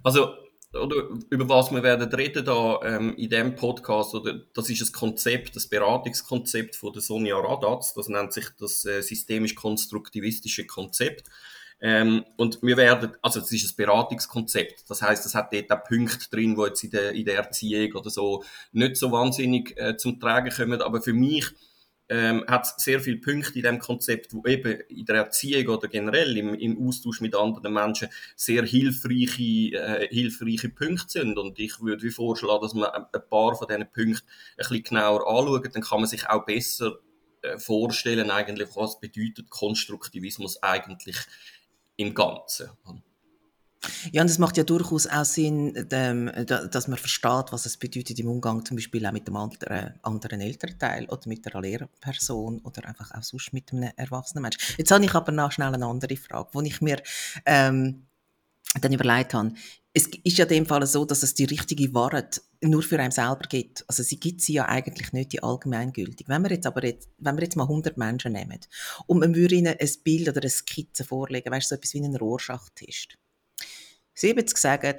Also 0.03 0.35
oder 0.75 1.09
über 1.31 1.49
was 1.49 1.73
wir 1.73 1.83
werden 1.83 2.09
reden 2.13 2.45
da 2.45 2.81
ähm, 2.85 3.17
in 3.17 3.31
dem 3.31 3.57
Podcast 3.57 4.15
oder 4.15 4.41
das 4.55 4.71
ist 4.71 4.83
ein 4.83 4.93
Konzept, 4.93 5.57
das 5.57 5.67
Beratungskonzept 5.67 6.77
von 6.77 6.93
der 6.93 7.03
Sonja 7.03 7.37
Radatz. 7.39 7.95
Das 7.95 8.09
nennt 8.09 8.33
sich 8.33 8.47
das 8.59 8.85
äh, 8.85 9.03
systemisch-konstruktivistische 9.03 10.67
Konzept. 10.67 11.29
Ähm, 11.83 12.25
und 12.37 12.63
wir 12.63 12.77
werden, 12.77 13.17
also 13.23 13.41
es 13.41 13.51
ist 13.53 13.73
ein 13.73 13.77
Beratungskonzept. 13.77 14.89
Das 14.89 15.03
heißt, 15.03 15.25
es 15.25 15.35
hat 15.35 15.53
dort 15.53 15.73
auch 15.73 15.83
Punkte 15.83 16.29
drin, 16.31 16.57
wo 16.57 16.67
jetzt 16.67 16.85
in 16.85 16.91
der, 16.91 17.13
in 17.13 17.25
der 17.25 17.37
Erziehung 17.37 17.95
oder 17.95 18.11
so 18.11 18.45
nicht 18.73 18.97
so 18.97 19.11
wahnsinnig 19.11 19.77
äh, 19.77 19.97
zum 19.97 20.21
Tragen 20.21 20.51
kommen. 20.51 20.83
Aber 20.83 21.01
für 21.01 21.15
mich 21.15 21.47
ähm, 22.11 22.45
hat 22.49 22.65
es 22.65 22.85
sehr 22.85 23.01
viele 23.01 23.19
Punkte 23.19 23.55
in 23.55 23.63
dem 23.63 23.79
Konzept, 23.79 24.35
wo 24.35 24.45
eben 24.45 24.81
in 24.89 25.07
der 25.07 25.17
Erziehung 25.17 25.77
oder 25.77 25.87
generell 25.87 26.37
im, 26.37 26.55
im 26.55 26.87
Austausch 26.87 27.21
mit 27.21 27.37
anderen 27.37 27.73
Menschen 27.73 28.09
sehr 28.35 28.65
hilfreiche, 28.65 29.77
äh, 29.77 30.09
hilfreiche 30.09 30.71
Punkte 30.71 31.09
sind. 31.09 31.39
Und 31.39 31.59
ich 31.61 31.81
würde 31.81 32.11
vorschlagen, 32.11 32.63
dass 32.63 32.75
man 32.75 32.91
ein 32.91 33.29
paar 33.31 33.55
von 33.55 33.69
diesen 33.69 33.91
Punkten 33.93 34.27
ein 34.27 34.57
bisschen 34.59 34.83
genauer 34.83 35.27
anschaut, 35.27 35.75
dann 35.75 35.83
kann 35.83 36.01
man 36.01 36.09
sich 36.09 36.29
auch 36.29 36.45
besser 36.45 36.99
äh, 37.43 37.59
vorstellen, 37.59 38.31
eigentlich, 38.33 38.69
was 38.75 38.99
bedeutet 38.99 39.49
Konstruktivismus 39.49 40.61
eigentlich 40.65 41.17
im 41.97 42.13
Ganzen. 42.13 42.71
Ja, 44.13 44.23
und 44.23 44.31
es 44.31 44.39
macht 44.39 44.57
ja 44.57 44.65
durchaus 44.65 45.07
auch 45.07 45.25
Sinn, 45.25 45.73
dass 45.89 46.89
man 46.89 46.99
versteht, 46.99 47.47
was 47.51 47.65
es 47.65 47.77
bedeutet 47.79 48.19
im 48.19 48.29
Umgang 48.29 48.65
zum 48.65 48.77
Beispiel 48.77 49.07
auch 49.07 49.13
mit 49.13 49.27
dem 49.27 49.37
anderen, 49.37 49.95
anderen 50.03 50.41
Elternteil 50.41 51.07
oder 51.07 51.23
mit 51.27 51.47
einer 51.47 51.63
Lehrperson 51.63 52.61
oder 52.61 52.87
einfach 52.87 53.11
auch 53.13 53.23
sonst 53.23 53.53
mit 53.53 53.73
einem 53.73 53.91
erwachsenen 53.97 54.43
Menschen. 54.43 54.61
Jetzt 54.77 54.91
habe 54.91 55.05
ich 55.05 55.15
aber 55.15 55.33
noch 55.33 55.53
schnell 55.53 55.73
eine 55.73 55.87
andere 55.87 56.17
Frage, 56.17 56.51
wo 56.53 56.61
ich 56.61 56.81
mir 56.83 57.03
ähm, 57.47 58.07
dann 58.81 58.93
überlegt 58.93 59.35
habe, 59.35 59.53
es 59.93 60.07
ist 60.23 60.39
ja 60.39 60.45
in 60.45 60.51
dem 60.51 60.67
Fall 60.67 60.87
so, 60.87 61.05
dass 61.05 61.23
es 61.23 61.35
die 61.35 61.47
richtige 61.47 61.93
Wahrheit 61.95 62.41
nur 62.61 62.83
für 62.83 62.99
einen 63.01 63.11
selber 63.11 63.49
gibt. 63.49 63.85
Also 63.89 64.03
sie 64.03 64.21
gibt 64.21 64.41
sie 64.41 64.53
ja 64.53 64.67
eigentlich 64.67 65.13
nicht 65.13 65.33
die 65.33 65.43
allgemeingültig. 65.43 66.29
Wenn 66.29 66.43
wir 66.43 66.51
jetzt 66.51 66.67
aber 66.67 66.85
jetzt, 66.85 67.09
wenn 67.19 67.37
wir 67.37 67.43
jetzt 67.43 67.57
mal 67.57 67.65
100 67.65 67.97
Menschen 67.97 68.33
nehmen 68.33 68.61
und 69.07 69.19
man 69.19 69.35
würde 69.35 69.57
ihnen 69.57 69.75
ein 69.79 69.91
Bild 70.05 70.29
oder 70.29 70.41
eine 70.41 70.51
Skizze 70.51 71.03
vorlegen, 71.03 71.51
weißt 71.51 71.71
du, 71.71 71.75
so 71.75 71.79
etwas 71.79 71.95
wie 71.95 72.05
einen 72.05 72.17
Rorschach-Test. 72.17 73.19
70 74.15 74.57
sagen... 74.59 74.97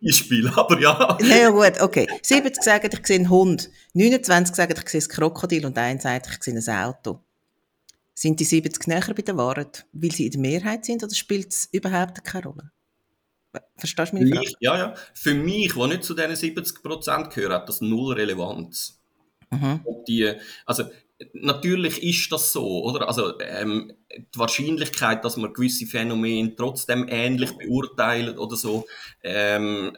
Beispiel, 0.00 0.48
aber 0.48 0.80
ja. 0.80 1.18
Ja, 1.20 1.50
gut, 1.50 1.80
okay. 1.80 2.06
70 2.22 2.62
sagen, 2.62 2.90
ich 2.92 3.06
sehe 3.06 3.16
einen 3.16 3.30
Hund. 3.30 3.70
29 3.94 4.54
sagen, 4.54 4.74
ich 4.76 4.88
sehe 4.88 5.02
ein 5.02 5.08
Krokodil 5.08 5.66
und 5.66 5.76
ein 5.76 6.00
sagt, 6.00 6.28
ich 6.30 6.42
sehe 6.42 6.54
ein 6.54 6.84
Auto. 6.84 7.20
Sind 8.14 8.38
die 8.38 8.44
70 8.44 8.86
näher 8.86 9.14
bei 9.14 9.22
der 9.22 9.36
Wahrheit, 9.36 9.86
weil 9.92 10.12
sie 10.12 10.26
in 10.26 10.32
der 10.32 10.40
Mehrheit 10.40 10.84
sind, 10.84 11.02
oder 11.02 11.14
spielt 11.14 11.52
es 11.52 11.68
überhaupt 11.72 12.24
keine 12.24 12.44
Rolle? 12.44 12.70
Verstehst 13.76 14.12
du 14.12 14.16
mich? 14.16 14.30
Mich, 14.30 14.54
ja, 14.60 14.76
ja. 14.76 14.94
Für 15.14 15.34
mich, 15.34 15.74
der 15.74 15.86
nicht 15.88 16.04
zu 16.04 16.14
diesen 16.14 16.34
70% 16.34 17.34
gehört, 17.34 17.52
hat 17.52 17.68
das 17.68 17.80
null 17.80 18.14
Relevanz. 18.14 19.00
Mhm. 19.50 19.80
Ob 19.84 20.04
die, 20.06 20.32
also, 20.64 20.84
natürlich 21.32 22.02
ist 22.02 22.32
das 22.32 22.52
so, 22.52 22.84
oder? 22.84 23.06
Also, 23.08 23.38
ähm, 23.40 23.92
die 24.16 24.38
Wahrscheinlichkeit, 24.38 25.24
dass 25.24 25.36
man 25.36 25.52
gewisse 25.52 25.86
Phänomene 25.86 26.54
trotzdem 26.56 27.06
ähnlich 27.08 27.52
beurteilen 27.56 28.38
oder 28.38 28.56
so, 28.56 28.86
ähm, 29.22 29.96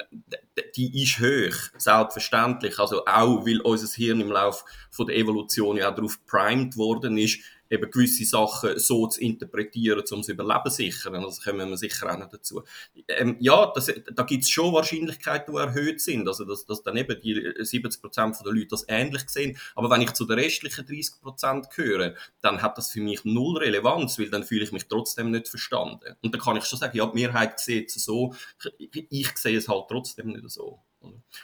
die 0.76 1.02
ist 1.02 1.20
hoch, 1.20 1.78
selbstverständlich. 1.78 2.78
Also 2.78 3.04
auch, 3.04 3.46
weil 3.46 3.61
unser 3.61 3.88
Hirn 3.94 4.20
im 4.20 4.30
Laufe 4.30 4.64
der 5.06 5.16
Evolution 5.16 5.76
ja 5.76 5.90
darauf 5.90 6.25
primed 6.26 6.76
worden 6.76 7.18
ist, 7.18 7.40
eben 7.70 7.90
gewisse 7.90 8.25
Sachen 8.25 8.78
so 8.78 9.06
zu 9.06 9.20
interpretieren, 9.20 10.02
um 10.11 10.18
das 10.18 10.28
Überleben 10.28 10.70
zu 10.70 10.76
sichern. 10.76 11.16
Also 11.16 11.42
kommen 11.42 11.68
wir 11.68 11.76
sicher 11.76 12.12
auch 12.12 12.18
noch 12.18 12.28
dazu. 12.28 12.62
Ähm, 13.08 13.37
ja, 13.40 13.73
das, 13.75 13.92
da 14.14 14.23
gibt 14.23 14.44
es 14.44 14.50
schon 14.50 14.73
Wahrscheinlichkeiten, 14.73 15.54
die 15.54 15.61
erhöht 15.61 16.00
sind. 16.00 16.28
Also, 16.28 16.44
dass, 16.44 16.64
dass 16.66 16.82
dann 16.82 16.96
eben 16.96 17.20
die 17.20 17.54
70 17.58 18.00
Prozent 18.00 18.37
der 18.44 18.52
Leute 18.52 18.68
das 18.68 18.85
ähnlich 18.88 19.28
sehen. 19.28 19.58
Aber 19.75 19.90
wenn 19.90 20.02
ich 20.02 20.12
zu 20.12 20.25
den 20.25 20.38
restlichen 20.38 20.87
30 20.87 21.20
Prozent 21.20 21.70
gehöre, 21.70 22.14
dann 22.40 22.62
hat 22.62 22.78
das 22.78 22.90
für 22.90 23.00
mich 23.00 23.25
null 23.25 23.58
Relevanz, 23.58 24.18
weil 24.18 24.30
dann 24.30 24.44
fühle 24.44 24.64
ich 24.64 24.73
mich 24.73 24.88
trotzdem 24.88 25.30
nicht 25.30 25.49
verstanden. 25.49 26.16
Und 26.23 26.35
dann 26.35 26.40
kann 26.40 26.56
ich 26.56 26.64
schon 26.64 26.78
sagen, 26.78 26.96
ja, 26.96 27.06
die 27.06 27.14
Mehrheit 27.14 27.58
sieht 27.58 27.94
es 27.94 28.04
so, 28.04 28.35
ich 28.78 29.28
sehe 29.37 29.58
es 29.58 29.68
halt 29.68 29.85
trotzdem 29.88 30.28
nicht 30.28 30.50
so. 30.50 30.80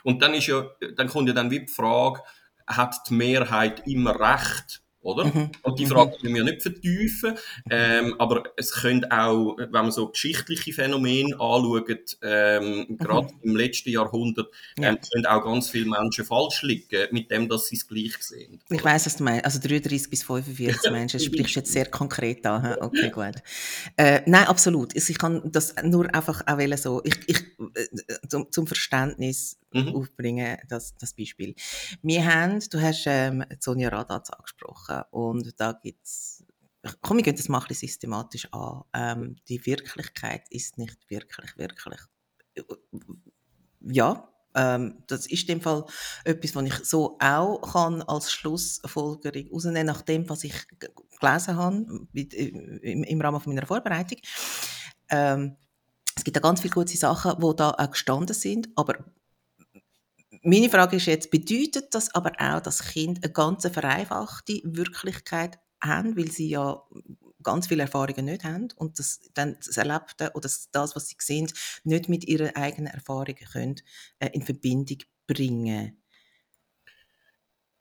Und 0.03 0.23
dann 0.23 0.35
ist 0.35 0.47
ja, 0.47 0.71
dann 0.97 1.09
kommt 1.09 1.29
ja 1.29 1.35
dann 1.35 1.51
wie 1.51 1.61
die 1.61 1.73
Frage, 1.73 2.23
hat 2.67 3.09
die 3.09 3.15
Mehrheit 3.15 3.87
immer 3.87 4.19
recht? 4.19 4.83
Oder? 5.03 5.25
Mhm. 5.25 5.51
Und 5.63 5.79
die 5.79 5.87
Frage 5.87 6.17
können 6.21 6.35
wir 6.35 6.45
nicht 6.45 6.63
vertiefen, 6.63 7.35
ähm, 7.71 8.15
aber 8.19 8.45
es 8.57 8.73
könnte 8.73 9.11
auch, 9.11 9.57
wenn 9.59 9.71
man 9.71 9.91
so 9.91 10.09
geschichtliche 10.09 10.73
Phänomene 10.73 11.39
anschaut, 11.39 12.19
ähm, 12.23 12.87
mhm. 12.89 12.99
gerade 12.99 13.29
im 13.43 13.57
letzten 13.57 13.91
Jahrhundert, 13.91 14.49
ähm, 14.79 14.85
ja. 14.85 14.97
können 14.97 15.27
auch 15.27 15.45
ganz 15.45 15.71
viele 15.71 15.91
Menschen 15.91 16.25
falsch 16.25 16.63
liegen, 16.63 17.09
mit 17.11 17.31
dem, 17.31 17.49
dass 17.49 17.69
sie 17.69 17.77
es 17.77 17.87
gleich 17.87 18.17
sehen. 18.21 18.61
Ich 18.71 18.85
weiß, 18.85 19.07
was 19.07 19.17
du 19.17 19.25
meinst, 19.25 19.45
also 19.45 19.59
33 19.59 20.11
bis 20.11 20.23
45 20.23 20.91
Menschen, 20.91 21.19
das 21.19 21.25
sprichst 21.27 21.57
du 21.57 21.61
jetzt 21.61 21.73
sehr 21.73 21.87
konkret 21.87 22.45
an, 22.47 22.77
okay, 22.81 23.11
gut. 23.11 23.43
Äh, 23.97 24.23
nein, 24.27 24.47
absolut, 24.47 24.95
ich 24.95 25.19
kann 25.19 25.43
das 25.51 25.75
nur 25.83 26.15
einfach 26.15 26.43
auch 26.47 26.77
so, 26.77 27.01
ich, 27.05 27.17
ich, 27.29 27.41
äh, 27.75 28.29
zum, 28.29 28.51
zum 28.51 28.67
Verständnis, 28.67 29.59
mhm. 29.73 29.95
aufbringen, 29.95 30.59
das, 30.69 30.97
das 30.99 31.15
Beispiel. 31.15 31.55
Wir 32.03 32.25
haben, 32.25 32.61
du 32.71 32.81
hast 32.81 33.05
ähm, 33.07 33.45
Sonja 33.61 33.89
Radatz 33.89 34.31
angesprochen 34.31 35.03
und 35.11 35.59
da 35.59 35.73
gibt's 35.73 36.45
Komm, 37.01 37.19
wir 37.19 37.23
gehen 37.23 37.37
das 37.37 37.49
mal 37.49 37.61
ein 37.61 37.69
bisschen 37.69 37.89
systematisch 37.89 38.49
an. 38.53 38.83
Ähm, 38.93 39.37
die 39.49 39.65
Wirklichkeit 39.67 40.49
ist 40.51 40.79
nicht 40.79 40.99
wirklich, 41.09 41.57
wirklich. 41.57 42.01
Ja, 43.81 44.29
ähm, 44.55 45.03
das 45.07 45.27
ist 45.27 45.43
in 45.43 45.47
dem 45.47 45.61
Fall 45.61 45.85
etwas, 46.25 46.57
was 46.57 46.65
ich 46.65 46.75
so 46.85 47.17
auch 47.21 47.73
kann 47.73 48.03
als 48.03 48.33
Schlussfolgerung 48.33 49.45
herausnehmen, 49.45 49.87
nach 49.87 50.03
dem, 50.03 50.29
was 50.29 50.45
ich 50.45 50.55
gelesen 51.23 51.57
habe 51.57 52.07
im, 52.13 53.05
im 53.05 53.21
Rahmen 53.21 53.41
meiner 53.47 53.67
Vorbereitung. 53.67 54.19
Ähm, 55.09 55.57
es 56.15 56.25
gibt 56.25 56.37
da 56.37 56.41
ganz 56.41 56.61
viele 56.61 56.75
gute 56.75 56.97
Sachen, 56.97 57.41
die 57.41 57.57
da 57.57 57.71
auch 57.71 57.91
gestanden 57.91 58.35
sind, 58.35 58.69
aber 58.77 58.97
meine 60.45 60.69
Frage 60.69 60.97
ist 60.97 61.07
jetzt, 61.07 61.31
bedeutet 61.31 61.95
das 61.95 62.15
aber 62.15 62.33
auch, 62.39 62.61
dass 62.61 62.85
Kinder 62.85 63.21
eine 63.23 63.33
ganz 63.33 63.67
vereinfachte 63.67 64.61
Wirklichkeit 64.65 65.59
haben, 65.81 66.17
weil 66.17 66.31
sie 66.31 66.49
ja 66.49 66.83
ganz 67.43 67.67
viele 67.67 67.83
Erfahrungen 67.83 68.25
nicht 68.25 68.45
haben 68.45 68.69
und 68.77 68.99
das, 68.99 69.21
dann 69.35 69.57
das 69.65 69.77
Erlebte 69.77 70.31
oder 70.35 70.43
das, 70.43 70.71
das, 70.71 70.97
was 70.97 71.09
sie 71.09 71.17
sehen, 71.19 71.53
nicht 71.85 72.09
mit 72.09 72.25
ihren 72.25 72.55
eigenen 72.57 72.93
Erfahrungen 72.93 73.37
können, 73.37 73.77
äh, 74.19 74.31
in 74.33 74.43
Verbindung 74.43 74.99
bringen. 75.27 76.03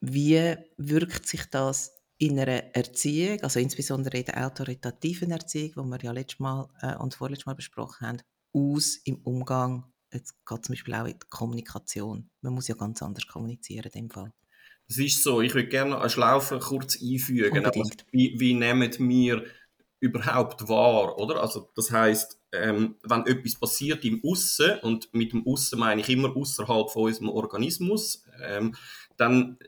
Wie 0.00 0.56
wirkt 0.76 1.28
sich 1.28 1.46
das 1.46 2.01
in 2.22 2.38
einer 2.38 2.74
Erziehung, 2.74 3.40
also 3.40 3.58
insbesondere 3.58 4.18
in 4.18 4.24
der 4.24 4.46
autoritativen 4.46 5.32
Erziehung, 5.32 5.72
die 5.74 5.90
wir 5.90 6.02
ja 6.02 6.12
letztes 6.12 6.38
Mal 6.38 6.68
äh, 6.80 6.94
und 6.94 7.14
vorletztes 7.14 7.46
Mal 7.46 7.56
besprochen 7.56 8.06
haben, 8.06 8.18
aus 8.52 8.96
im 9.04 9.16
Umgang 9.24 9.92
jetzt 10.12 10.34
geht 10.46 10.64
zum 10.64 10.74
Beispiel 10.74 10.94
auch 10.94 11.06
in 11.06 11.18
die 11.18 11.26
Kommunikation. 11.30 12.30
Man 12.40 12.52
muss 12.52 12.68
ja 12.68 12.76
ganz 12.76 13.02
anders 13.02 13.26
kommunizieren 13.26 13.90
in 13.92 14.02
dem 14.02 14.10
Fall. 14.10 14.32
Das 14.86 14.98
ist 14.98 15.22
so. 15.22 15.40
Ich 15.40 15.52
würde 15.54 15.68
gerne 15.68 15.98
eine 15.98 16.10
Schlaufe 16.10 16.60
kurz 16.60 17.00
einfügen. 17.02 17.64
Also, 17.64 17.82
wie, 18.12 18.38
wie 18.38 18.54
nehmen 18.54 18.92
wir 18.98 19.44
überhaupt 20.00 20.68
wahr, 20.68 21.18
oder? 21.18 21.40
Also 21.40 21.70
das 21.74 21.90
heißt, 21.90 22.38
ähm, 22.52 22.96
wenn 23.04 23.26
etwas 23.26 23.54
passiert 23.54 24.04
im 24.04 24.20
Aussen 24.24 24.78
und 24.82 25.12
mit 25.14 25.32
dem 25.32 25.46
Aussen 25.46 25.78
meine 25.78 26.00
ich 26.00 26.08
immer 26.08 26.36
außerhalb 26.36 26.90
von 26.90 27.04
unserem 27.04 27.30
Organismus, 27.30 28.24
ähm, 28.42 28.74
dann 29.16 29.58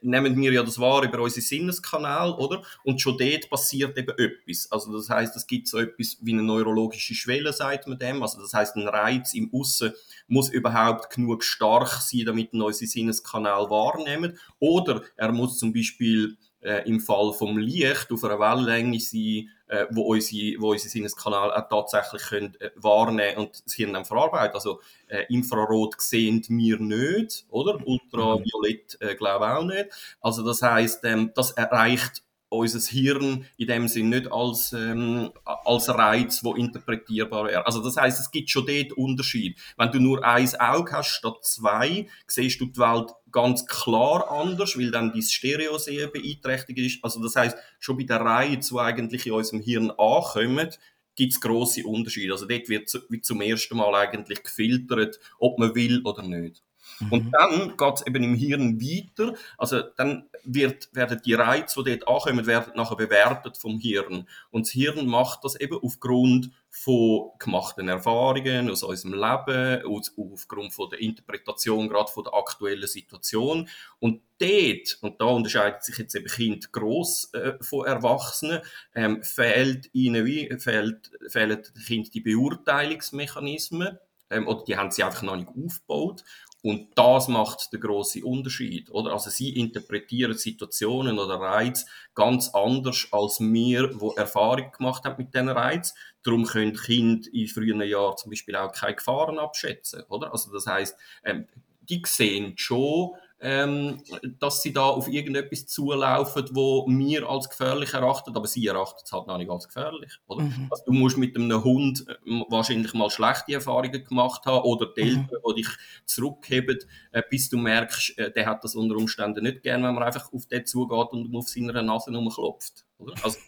nehmen 0.00 0.40
wir 0.40 0.52
ja 0.52 0.62
das 0.62 0.78
wahr 0.78 1.02
über 1.04 1.20
unsere 1.20 1.40
Sinneskanal, 1.40 2.32
oder? 2.32 2.62
Und 2.84 3.00
schon 3.00 3.18
dort 3.18 3.48
passiert 3.50 3.96
eben 3.96 4.10
etwas. 4.18 4.70
Also 4.70 4.96
das 4.96 5.08
heißt, 5.08 5.36
es 5.36 5.46
gibt 5.46 5.68
so 5.68 5.78
etwas 5.78 6.18
wie 6.20 6.32
eine 6.32 6.42
neurologische 6.42 7.14
Schwelle, 7.14 7.52
sagt 7.52 7.86
man 7.86 7.98
dem. 7.98 8.22
Also 8.22 8.40
das 8.40 8.54
heißt, 8.54 8.76
ein 8.76 8.88
Reiz 8.88 9.34
im 9.34 9.50
Aussen 9.52 9.92
muss 10.26 10.50
überhaupt 10.50 11.10
genug 11.14 11.44
stark 11.44 11.88
sein, 11.88 12.24
damit 12.26 12.52
wir 12.52 12.64
unsere 12.64 12.88
Sinneskanal 12.88 13.70
wahrnehmen. 13.70 14.38
Oder 14.58 15.02
er 15.16 15.32
muss 15.32 15.58
zum 15.58 15.72
Beispiel 15.72 16.36
äh, 16.60 16.88
im 16.88 17.00
Fall 17.00 17.32
vom 17.32 17.58
Licht 17.58 18.10
auf 18.10 18.24
einer 18.24 18.38
Wellenlänge 18.38 19.00
sein, 19.00 19.48
äh, 19.68 19.86
wo 19.90 20.02
unsere, 20.02 20.60
wo 20.60 20.72
unsere 20.72 20.90
Sinneskanal 20.90 21.52
auch 21.52 21.68
tatsächlich 21.68 22.22
können, 22.22 22.54
äh, 22.60 22.70
wahrnehmen 22.76 23.38
und 23.38 23.62
das 23.64 23.74
Hirn 23.74 23.92
dann 23.92 24.04
verarbeiten. 24.04 24.54
Also 24.54 24.80
äh, 25.08 25.24
Infrarot 25.28 26.00
sehen 26.00 26.44
wir 26.48 26.78
nicht, 26.78 27.46
oder? 27.50 27.78
Ultraviolett 27.86 28.98
äh, 29.00 29.14
glaube 29.14 29.56
auch 29.56 29.64
nicht. 29.64 29.88
Also 30.20 30.44
das 30.44 30.62
heißt, 30.62 31.04
ähm, 31.04 31.32
das 31.34 31.52
erreicht 31.52 32.22
unser 32.50 32.80
Hirn 32.90 33.44
in 33.56 33.66
dem 33.66 33.88
Sinn 33.88 34.08
nicht 34.08 34.30
als, 34.32 34.72
ähm, 34.72 35.30
als 35.44 35.88
Reiz, 35.88 36.42
wo 36.42 36.54
interpretierbar 36.54 37.46
wäre. 37.46 37.66
Also 37.66 37.82
das 37.82 37.96
heißt, 37.96 38.20
es 38.20 38.30
gibt 38.30 38.50
schon 38.50 38.66
dort 38.66 38.92
Unterschied. 38.92 39.58
Wenn 39.76 39.92
du 39.92 40.00
nur 40.00 40.24
ein 40.24 40.48
Auge 40.58 40.92
hast 40.92 41.08
statt 41.08 41.38
zwei, 41.42 42.08
siehst 42.26 42.60
du 42.60 42.66
die 42.66 42.78
Welt 42.78 43.10
ganz 43.30 43.66
klar 43.66 44.30
anders, 44.30 44.78
weil 44.78 44.90
dann 44.90 45.12
dein 45.12 45.22
Stereosehen 45.22 46.10
beeinträchtigt 46.10 46.78
ist. 46.78 47.04
Also 47.04 47.22
das 47.22 47.36
heißt, 47.36 47.56
schon 47.78 47.98
bei 47.98 48.04
der 48.04 48.20
Reiz, 48.20 48.68
die 48.68 48.78
eigentlich 48.78 49.26
in 49.26 49.32
unserem 49.32 49.60
Hirn 49.60 49.90
ankommen, 49.90 50.70
gibt 51.14 51.32
es 51.32 51.40
grosse 51.40 51.84
Unterschiede. 51.84 52.32
Also 52.32 52.46
dort 52.46 52.68
wird 52.68 52.90
wie 53.10 53.20
zum 53.20 53.40
ersten 53.40 53.76
Mal 53.76 53.94
eigentlich 53.94 54.42
gefiltert, 54.42 55.18
ob 55.38 55.58
man 55.58 55.74
will 55.74 56.00
oder 56.04 56.22
nicht. 56.22 56.62
Mhm. 57.00 57.12
Und 57.12 57.32
dann 57.32 57.76
geht 57.76 57.94
es 57.94 58.06
eben 58.06 58.22
im 58.22 58.34
Hirn 58.34 58.80
weiter. 58.80 59.34
Also 59.56 59.82
dann 59.96 60.28
wird, 60.44 60.88
werden 60.92 61.20
die 61.24 61.34
Reize, 61.34 61.82
die 61.82 61.98
dort 61.98 62.08
ankommen, 62.08 62.46
werden 62.46 62.72
nachher 62.76 62.96
bewertet 62.96 63.56
vom 63.56 63.78
Hirn. 63.78 64.26
Und 64.50 64.66
das 64.66 64.72
Hirn 64.72 65.06
macht 65.06 65.44
das 65.44 65.56
eben 65.56 65.78
aufgrund 65.80 66.50
von 66.70 67.30
gemachten 67.38 67.88
Erfahrungen 67.88 68.70
aus 68.70 68.82
unserem 68.82 69.14
Leben, 69.14 69.86
aus, 69.86 70.12
aufgrund 70.16 70.72
von 70.72 70.90
der 70.90 71.00
Interpretation 71.00 71.88
gerade 71.88 72.10
von 72.10 72.24
der 72.24 72.34
aktuellen 72.34 72.86
Situation. 72.86 73.68
Und 73.98 74.22
dort, 74.38 74.98
und 75.00 75.20
da 75.20 75.26
unterscheidet 75.26 75.82
sich 75.82 75.98
jetzt 75.98 76.14
eben 76.14 76.26
Kind 76.26 76.72
gross 76.72 77.32
äh, 77.32 77.54
von 77.60 77.86
Erwachsenen, 77.86 78.60
ähm, 78.94 79.22
fehlt 79.22 79.90
ihnen 79.92 80.24
wie, 80.26 80.54
fehlt, 80.58 81.10
fehlen 81.28 81.62
Kind 81.86 82.14
die 82.14 82.20
Beurteilungsmechanismen, 82.20 83.98
ähm, 84.30 84.46
oder 84.46 84.64
die 84.64 84.76
haben 84.76 84.90
sie 84.90 85.02
einfach 85.02 85.22
noch 85.22 85.36
nicht 85.36 85.48
aufgebaut. 85.48 86.24
Und 86.68 86.88
das 86.96 87.28
macht 87.28 87.72
den 87.72 87.80
grossen 87.80 88.24
Unterschied, 88.24 88.90
oder? 88.90 89.14
Also 89.14 89.30
sie 89.30 89.56
interpretieren 89.58 90.36
Situationen 90.36 91.18
oder 91.18 91.36
Reize 91.36 91.86
ganz 92.14 92.50
anders 92.50 93.08
als 93.10 93.40
wir, 93.40 93.98
wo 93.98 94.12
Erfahrung 94.12 94.70
gemacht 94.72 95.04
haben 95.04 95.16
mit 95.16 95.32
diesen 95.32 95.48
Reiz. 95.48 95.94
Darum 96.22 96.44
können 96.44 96.76
Kinder 96.76 97.26
in 97.32 97.48
frühen 97.48 97.80
Jahren 97.80 98.18
zum 98.18 98.28
Beispiel 98.28 98.54
auch 98.54 98.70
keine 98.70 98.96
Gefahren 98.96 99.38
abschätzen, 99.38 100.02
oder? 100.10 100.30
Also 100.30 100.52
das 100.52 100.66
heißt, 100.66 100.94
ähm, 101.24 101.46
die 101.88 102.02
sehen 102.04 102.52
schon 102.58 103.12
ähm, 103.40 104.02
dass 104.40 104.62
sie 104.62 104.72
da 104.72 104.82
auf 104.82 105.08
irgendetwas 105.08 105.66
zulaufen, 105.66 106.48
wo 106.52 106.86
wir 106.88 107.28
als 107.28 107.48
gefährlich 107.48 107.94
erachten, 107.94 108.34
aber 108.34 108.46
sie 108.46 108.66
erachten 108.66 109.02
es 109.04 109.12
halt 109.12 109.26
noch 109.26 109.38
nicht 109.38 109.50
als 109.50 109.68
gefährlich. 109.68 110.12
Oder? 110.26 110.44
Mhm. 110.44 110.68
Also 110.70 110.84
du 110.86 110.92
musst 110.92 111.16
mit 111.18 111.36
einem 111.36 111.62
Hund 111.62 112.04
äh, 112.08 112.14
wahrscheinlich 112.48 112.94
mal 112.94 113.10
schlechte 113.10 113.54
Erfahrungen 113.54 114.04
gemacht 114.04 114.44
haben 114.46 114.64
oder 114.64 114.86
die 114.86 115.02
mhm. 115.02 115.08
Eltern, 115.20 115.40
die 115.48 115.62
dich 115.62 115.68
zurückheben, 116.04 116.78
äh, 117.12 117.22
bis 117.30 117.48
du 117.48 117.58
merkst, 117.58 118.18
äh, 118.18 118.32
der 118.32 118.46
hat 118.46 118.64
das 118.64 118.74
unter 118.74 118.96
Umständen 118.96 119.44
nicht 119.44 119.62
gern, 119.62 119.84
wenn 119.84 119.94
man 119.94 120.02
einfach 120.02 120.32
auf 120.32 120.46
den 120.46 120.66
zugeht 120.66 121.12
und 121.12 121.34
auf 121.34 121.48
seiner 121.48 121.82
Nase 121.82 122.10
rumklopft. 122.10 122.84
Oder? 122.98 123.14
Also, 123.22 123.38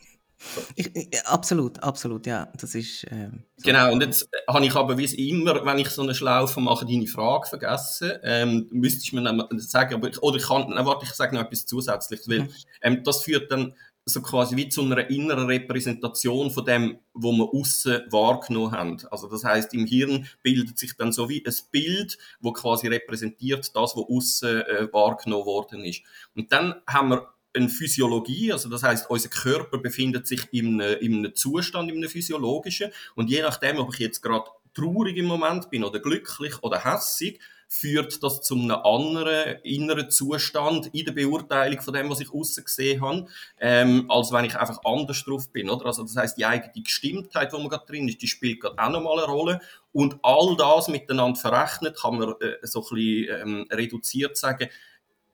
ich, 0.75 0.95
ich, 0.95 1.27
absolut, 1.27 1.83
absolut, 1.83 2.27
ja. 2.27 2.49
Das 2.59 2.75
ist. 2.75 3.07
Ähm, 3.11 3.45
so. 3.57 3.65
Genau, 3.65 3.93
und 3.93 4.03
jetzt 4.03 4.29
habe 4.49 4.65
ich 4.65 4.75
aber 4.75 4.97
wie 4.97 5.29
immer, 5.29 5.65
wenn 5.65 5.79
ich 5.79 5.91
so 5.91 6.03
eine 6.03 6.15
Schlaufe 6.15 6.61
mache, 6.61 6.87
deine 6.87 7.07
Frage 7.07 7.49
vergessen. 7.49 8.13
Ähm, 8.23 8.69
müsste 8.71 9.03
ich 9.03 9.13
mir 9.13 9.23
dann 9.23 9.47
sagen, 9.59 9.95
aber 9.95 10.09
ich, 10.09 10.23
oder 10.23 10.39
ich 10.39 10.47
kann, 10.47 10.71
nein, 10.71 10.87
warte, 10.87 11.05
ich 11.05 11.13
sage 11.13 11.35
noch 11.35 11.43
etwas 11.43 11.67
Zusätzliches, 11.67 12.29
weil 12.29 12.41
mhm. 12.41 12.49
ähm, 12.83 13.05
das 13.05 13.23
führt 13.23 13.53
dann 13.53 13.75
so 14.07 14.23
quasi 14.23 14.57
wie 14.57 14.69
zu 14.69 14.83
einer 14.83 15.09
inneren 15.11 15.47
Repräsentation 15.47 16.51
von 16.51 16.65
dem, 16.65 16.99
wo 17.13 17.33
wir 17.33 17.53
außen 17.53 18.03
wahrgenommen 18.11 18.73
haben. 18.73 18.97
Also 19.11 19.29
das 19.29 19.45
heißt, 19.45 19.75
im 19.75 19.87
Hirn 19.87 20.27
bildet 20.43 20.79
sich 20.79 20.97
dann 20.97 21.13
so 21.13 21.29
wie 21.29 21.45
ein 21.47 21.55
Bild, 21.71 22.19
wo 22.41 22.53
quasi 22.53 22.89
repräsentiert 22.89 23.77
das, 23.77 23.97
was 23.97 24.05
außen 24.09 24.63
äh, 24.63 24.93
wahrgenommen 24.93 25.47
worden 25.47 25.85
ist. 25.85 26.03
Und 26.35 26.51
dann 26.51 26.77
haben 26.87 27.11
wir 27.11 27.29
eine 27.55 27.69
Physiologie, 27.69 28.53
also 28.53 28.69
das 28.69 28.83
heißt, 28.83 29.11
unser 29.11 29.29
Körper 29.29 29.79
befindet 29.79 30.27
sich 30.27 30.53
in 30.53 30.81
einem, 30.81 30.99
in 31.01 31.17
einem 31.19 31.35
Zustand, 31.35 31.91
in 31.91 31.97
einem 31.97 32.09
physiologischen 32.09 32.93
und 33.15 33.29
je 33.29 33.43
nachdem, 33.43 33.79
ob 33.79 33.93
ich 33.93 34.01
jetzt 34.01 34.23
gerade 34.23 34.51
traurig 34.75 35.17
im 35.17 35.27
Moment 35.27 35.71
bin 35.71 35.85
oder 35.85 35.99
glücklich 35.99 36.63
oder 36.63 36.85
hässig, 36.85 37.41
führt 37.73 38.21
das 38.25 38.43
zu 38.43 38.57
einem 38.57 38.73
anderen 38.73 39.61
inneren 39.63 40.11
Zustand 40.11 40.89
in 40.93 41.05
der 41.05 41.13
Beurteilung 41.13 41.81
von 41.81 41.95
dem, 41.95 42.11
was 42.11 42.19
ich 42.19 42.33
außen 42.33 42.65
gesehen 42.65 43.01
habe, 43.01 43.27
ähm, 43.61 44.11
als 44.11 44.33
wenn 44.33 44.45
ich 44.45 44.57
einfach 44.57 44.81
anders 44.85 45.25
drauf 45.25 45.53
bin, 45.53 45.71
oder? 45.71 45.87
Also 45.87 46.03
das 46.03 46.17
heißt, 46.17 46.37
die 46.37 46.45
eigene 46.45 46.83
Gestimmtheit, 46.83 47.53
wo 47.53 47.59
man 47.59 47.69
gerade 47.69 47.87
drin 47.87 48.09
ist, 48.09 48.21
die 48.23 48.27
spielt 48.27 48.61
gerade 48.61 48.77
auch 48.77 48.91
nochmal 48.91 49.19
eine 49.19 49.33
Rolle 49.33 49.61
und 49.93 50.19
all 50.23 50.57
das 50.57 50.89
miteinander 50.89 51.39
verrechnet, 51.39 51.97
kann 51.97 52.19
man 52.19 52.35
äh, 52.41 52.57
so 52.63 52.81
ein 52.81 52.95
bisschen 52.97 53.41
ähm, 53.41 53.67
reduziert 53.71 54.37
sagen, 54.37 54.69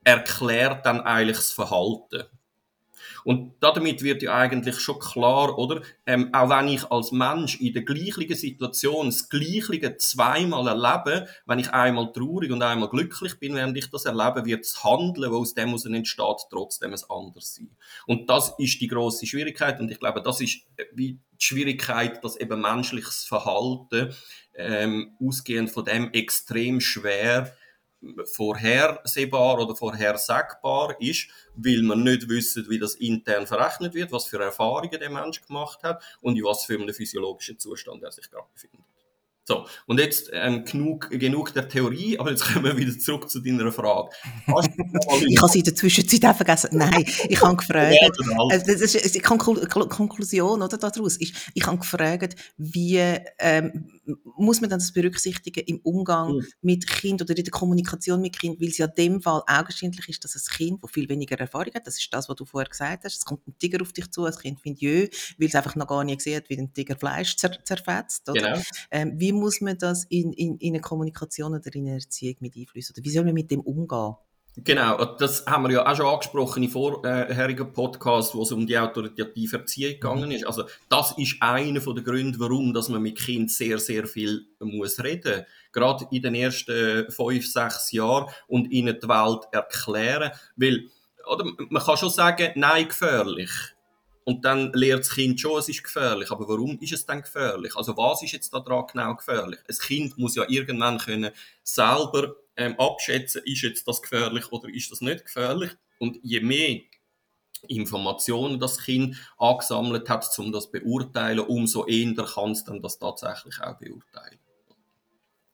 erklärt 0.06 0.86
dann 0.86 1.00
eigentlich 1.00 1.36
das 1.36 1.50
Verhalten. 1.50 2.24
Und 3.24 3.54
damit 3.58 4.04
wird 4.04 4.22
ja 4.22 4.36
eigentlich 4.36 4.78
schon 4.78 5.00
klar, 5.00 5.58
oder? 5.58 5.82
Ähm, 6.06 6.32
auch 6.32 6.48
wenn 6.48 6.68
ich 6.68 6.88
als 6.92 7.10
Mensch 7.10 7.60
in 7.60 7.72
der 7.72 7.82
gleichen 7.82 8.32
Situation 8.36 9.06
das 9.06 9.28
Gleiche 9.28 9.96
zweimal 9.96 10.68
erlebe, 10.68 11.26
wenn 11.44 11.58
ich 11.58 11.72
einmal 11.72 12.12
traurig 12.12 12.52
und 12.52 12.62
einmal 12.62 12.88
glücklich 12.88 13.36
bin, 13.40 13.56
während 13.56 13.76
ich 13.76 13.90
das 13.90 14.04
erlebe, 14.04 14.44
wird 14.44 14.64
das 14.64 14.84
Handeln, 14.84 15.32
was 15.32 15.40
aus 15.40 15.54
dem 15.54 15.70
heraus 15.70 15.86
entsteht, 15.86 16.46
trotzdem 16.50 16.92
ein 16.92 17.00
anders 17.08 17.56
sein. 17.56 17.76
Und 18.06 18.30
das 18.30 18.54
ist 18.58 18.80
die 18.80 18.86
große 18.86 19.26
Schwierigkeit. 19.26 19.80
Und 19.80 19.90
ich 19.90 19.98
glaube, 19.98 20.22
das 20.22 20.40
ist 20.40 20.60
äh, 20.76 20.84
die 20.92 21.18
Schwierigkeit, 21.36 22.22
dass 22.22 22.36
eben 22.36 22.60
menschliches 22.60 23.24
Verhalten 23.24 24.14
ähm, 24.54 25.16
ausgehend 25.20 25.70
von 25.70 25.84
dem 25.84 26.12
extrem 26.12 26.80
schwer 26.80 27.52
vorhersehbar 28.24 29.58
oder 29.60 29.74
vorhersagbar 29.74 31.00
ist, 31.00 31.28
weil 31.54 31.82
man 31.82 32.02
nicht 32.02 32.28
wissen, 32.28 32.68
wie 32.68 32.78
das 32.78 32.94
intern 32.94 33.46
verrechnet 33.46 33.94
wird, 33.94 34.12
was 34.12 34.26
für 34.26 34.42
Erfahrungen 34.42 34.98
der 34.98 35.10
Mensch 35.10 35.42
gemacht 35.42 35.82
hat 35.82 36.02
und 36.20 36.36
in 36.36 36.44
was 36.44 36.64
für 36.64 36.74
einem 36.74 36.92
physiologischen 36.92 37.58
Zustand 37.58 38.02
er 38.02 38.12
sich 38.12 38.30
gerade 38.30 38.46
befindet. 38.52 38.84
So, 39.48 39.64
und 39.86 40.00
jetzt 40.00 40.28
ähm, 40.32 40.64
genug, 40.64 41.08
genug 41.08 41.54
der 41.54 41.68
Theorie, 41.68 42.18
aber 42.18 42.30
jetzt 42.30 42.44
kommen 42.44 42.64
wir 42.64 42.76
wieder 42.76 42.98
zurück 42.98 43.30
zu 43.30 43.38
deiner 43.38 43.70
Frage. 43.70 44.10
ich 45.28 45.40
habe 45.40 45.52
sie 45.52 45.60
in 45.60 45.64
der 45.64 45.74
Zwischenzeit 45.76 46.24
auch 46.24 46.36
vergessen. 46.36 46.70
Nein, 46.72 47.04
ich 47.28 47.40
habe 47.40 47.54
gefragt, 47.54 47.94
äh, 47.94 48.58
das 48.58 48.80
ist 48.80 49.14
die 49.14 49.20
Konklusion 49.20 50.62
oder, 50.62 50.76
daraus 50.76 51.16
ist, 51.16 51.32
ich 51.54 51.64
habe 51.64 51.78
gefragt, 51.78 52.34
wie 52.56 52.98
ähm, 53.38 53.95
muss 54.36 54.60
man 54.60 54.70
dann 54.70 54.78
das 54.78 54.92
berücksichtigen 54.92 55.64
im 55.66 55.80
Umgang 55.82 56.36
mhm. 56.36 56.46
mit 56.60 56.86
Kind 56.86 57.22
oder 57.22 57.36
in 57.36 57.44
der 57.44 57.50
Kommunikation 57.50 58.20
mit 58.20 58.38
Kind, 58.38 58.60
weil 58.60 58.68
es 58.68 58.78
ja 58.78 58.86
in 58.86 58.94
dem 58.96 59.20
Fall 59.20 59.42
augenscheinlich 59.46 60.08
ist, 60.08 60.24
dass 60.24 60.34
ein 60.34 60.56
Kind, 60.56 60.82
das 60.82 60.90
viel 60.90 61.08
weniger 61.08 61.38
Erfahrung 61.38 61.74
hat, 61.74 61.86
das 61.86 61.98
ist 61.98 62.12
das, 62.12 62.28
was 62.28 62.36
du 62.36 62.44
vorher 62.44 62.68
gesagt 62.68 63.04
hast, 63.04 63.16
es 63.16 63.24
kommt 63.24 63.46
ein 63.46 63.58
Tiger 63.58 63.82
auf 63.82 63.92
dich 63.92 64.10
zu, 64.10 64.24
das 64.24 64.38
Kind 64.38 64.60
findet 64.60 64.82
jö, 64.82 65.08
weil 65.38 65.48
es 65.48 65.54
einfach 65.54 65.76
noch 65.76 65.86
gar 65.86 66.04
nicht 66.04 66.18
gesehen 66.18 66.36
hat, 66.36 66.48
wie 66.48 66.58
ein 66.58 66.72
Tiger 66.72 66.96
Fleisch 66.96 67.36
zer 67.36 67.52
zerfetzt. 67.64 68.28
Oder? 68.28 68.52
Genau. 68.52 68.62
Ähm, 68.90 69.14
wie 69.16 69.32
muss 69.32 69.60
man 69.60 69.78
das 69.78 70.04
in, 70.04 70.32
in, 70.32 70.56
in 70.58 70.74
eine 70.74 70.80
Kommunikation 70.80 71.54
oder 71.54 71.74
in 71.74 71.86
eine 71.86 71.94
Erziehung 71.94 72.36
mit 72.40 72.56
einfließen? 72.56 72.94
Oder 72.94 73.04
wie 73.04 73.10
soll 73.10 73.24
man 73.24 73.34
mit 73.34 73.50
dem 73.50 73.60
umgehen? 73.60 74.14
Genau, 74.64 75.04
das 75.04 75.44
haben 75.44 75.64
wir 75.64 75.72
ja 75.72 75.86
auch 75.86 75.96
schon 75.96 76.06
angesprochen 76.06 76.62
in 76.62 76.70
vorherigen 76.70 77.74
Podcasts, 77.74 78.34
wo 78.34 78.42
es 78.42 78.52
um 78.52 78.66
die 78.66 78.78
autoritative 78.78 79.58
Erziehung 79.58 79.92
gegangen 79.92 80.30
ist. 80.30 80.46
Also 80.46 80.64
das 80.88 81.12
ist 81.18 81.36
einer 81.40 81.78
der 81.78 82.02
Gründe, 82.02 82.40
warum 82.40 82.72
dass 82.72 82.88
man 82.88 83.02
mit 83.02 83.18
Kind 83.18 83.50
sehr, 83.50 83.78
sehr 83.78 84.06
viel 84.06 84.46
muss 84.60 85.02
reden 85.02 85.44
Gerade 85.72 86.06
in 86.10 86.22
den 86.22 86.34
ersten 86.34 87.10
fünf, 87.10 87.46
sechs 87.46 87.92
Jahren 87.92 88.30
und 88.48 88.70
ihnen 88.70 88.98
die 88.98 89.06
Welt 89.06 89.42
erklären. 89.52 90.32
Weil, 90.56 90.88
oder, 91.30 91.44
man 91.68 91.82
kann 91.82 91.98
schon 91.98 92.08
sagen, 92.08 92.52
nein, 92.54 92.88
gefährlich. 92.88 93.50
Und 94.24 94.46
dann 94.46 94.72
lernt 94.72 95.02
das 95.02 95.14
Kind 95.14 95.38
schon, 95.38 95.58
es 95.58 95.68
ist 95.68 95.84
gefährlich. 95.84 96.30
Aber 96.30 96.48
warum 96.48 96.78
ist 96.80 96.94
es 96.94 97.04
dann 97.04 97.20
gefährlich? 97.20 97.76
Also 97.76 97.94
was 97.98 98.22
ist 98.22 98.32
jetzt 98.32 98.54
daran 98.54 98.86
genau 98.90 99.14
gefährlich? 99.16 99.60
Ein 99.68 99.76
Kind 99.76 100.16
muss 100.16 100.34
ja 100.34 100.44
irgendwann 100.48 100.96
können 100.96 101.30
selber 101.62 102.36
ähm, 102.56 102.78
abschätzen, 102.78 103.42
ist 103.44 103.62
jetzt 103.62 103.86
das 103.86 104.02
gefährlich 104.02 104.50
oder 104.52 104.68
ist 104.68 104.90
das 104.90 105.00
nicht 105.00 105.24
gefährlich. 105.24 105.70
Und 105.98 106.18
je 106.22 106.40
mehr 106.40 106.80
Informationen 107.68 108.60
das 108.60 108.78
Kind 108.78 109.16
angesammelt 109.38 110.08
hat, 110.08 110.26
um 110.38 110.52
das 110.52 110.64
zu 110.64 110.72
beurteilen, 110.72 111.40
umso 111.40 111.86
eher 111.86 112.14
kann 112.14 112.52
es 112.52 112.64
dann 112.64 112.82
das 112.82 112.98
tatsächlich 112.98 113.60
auch 113.60 113.78
beurteilen. 113.78 114.38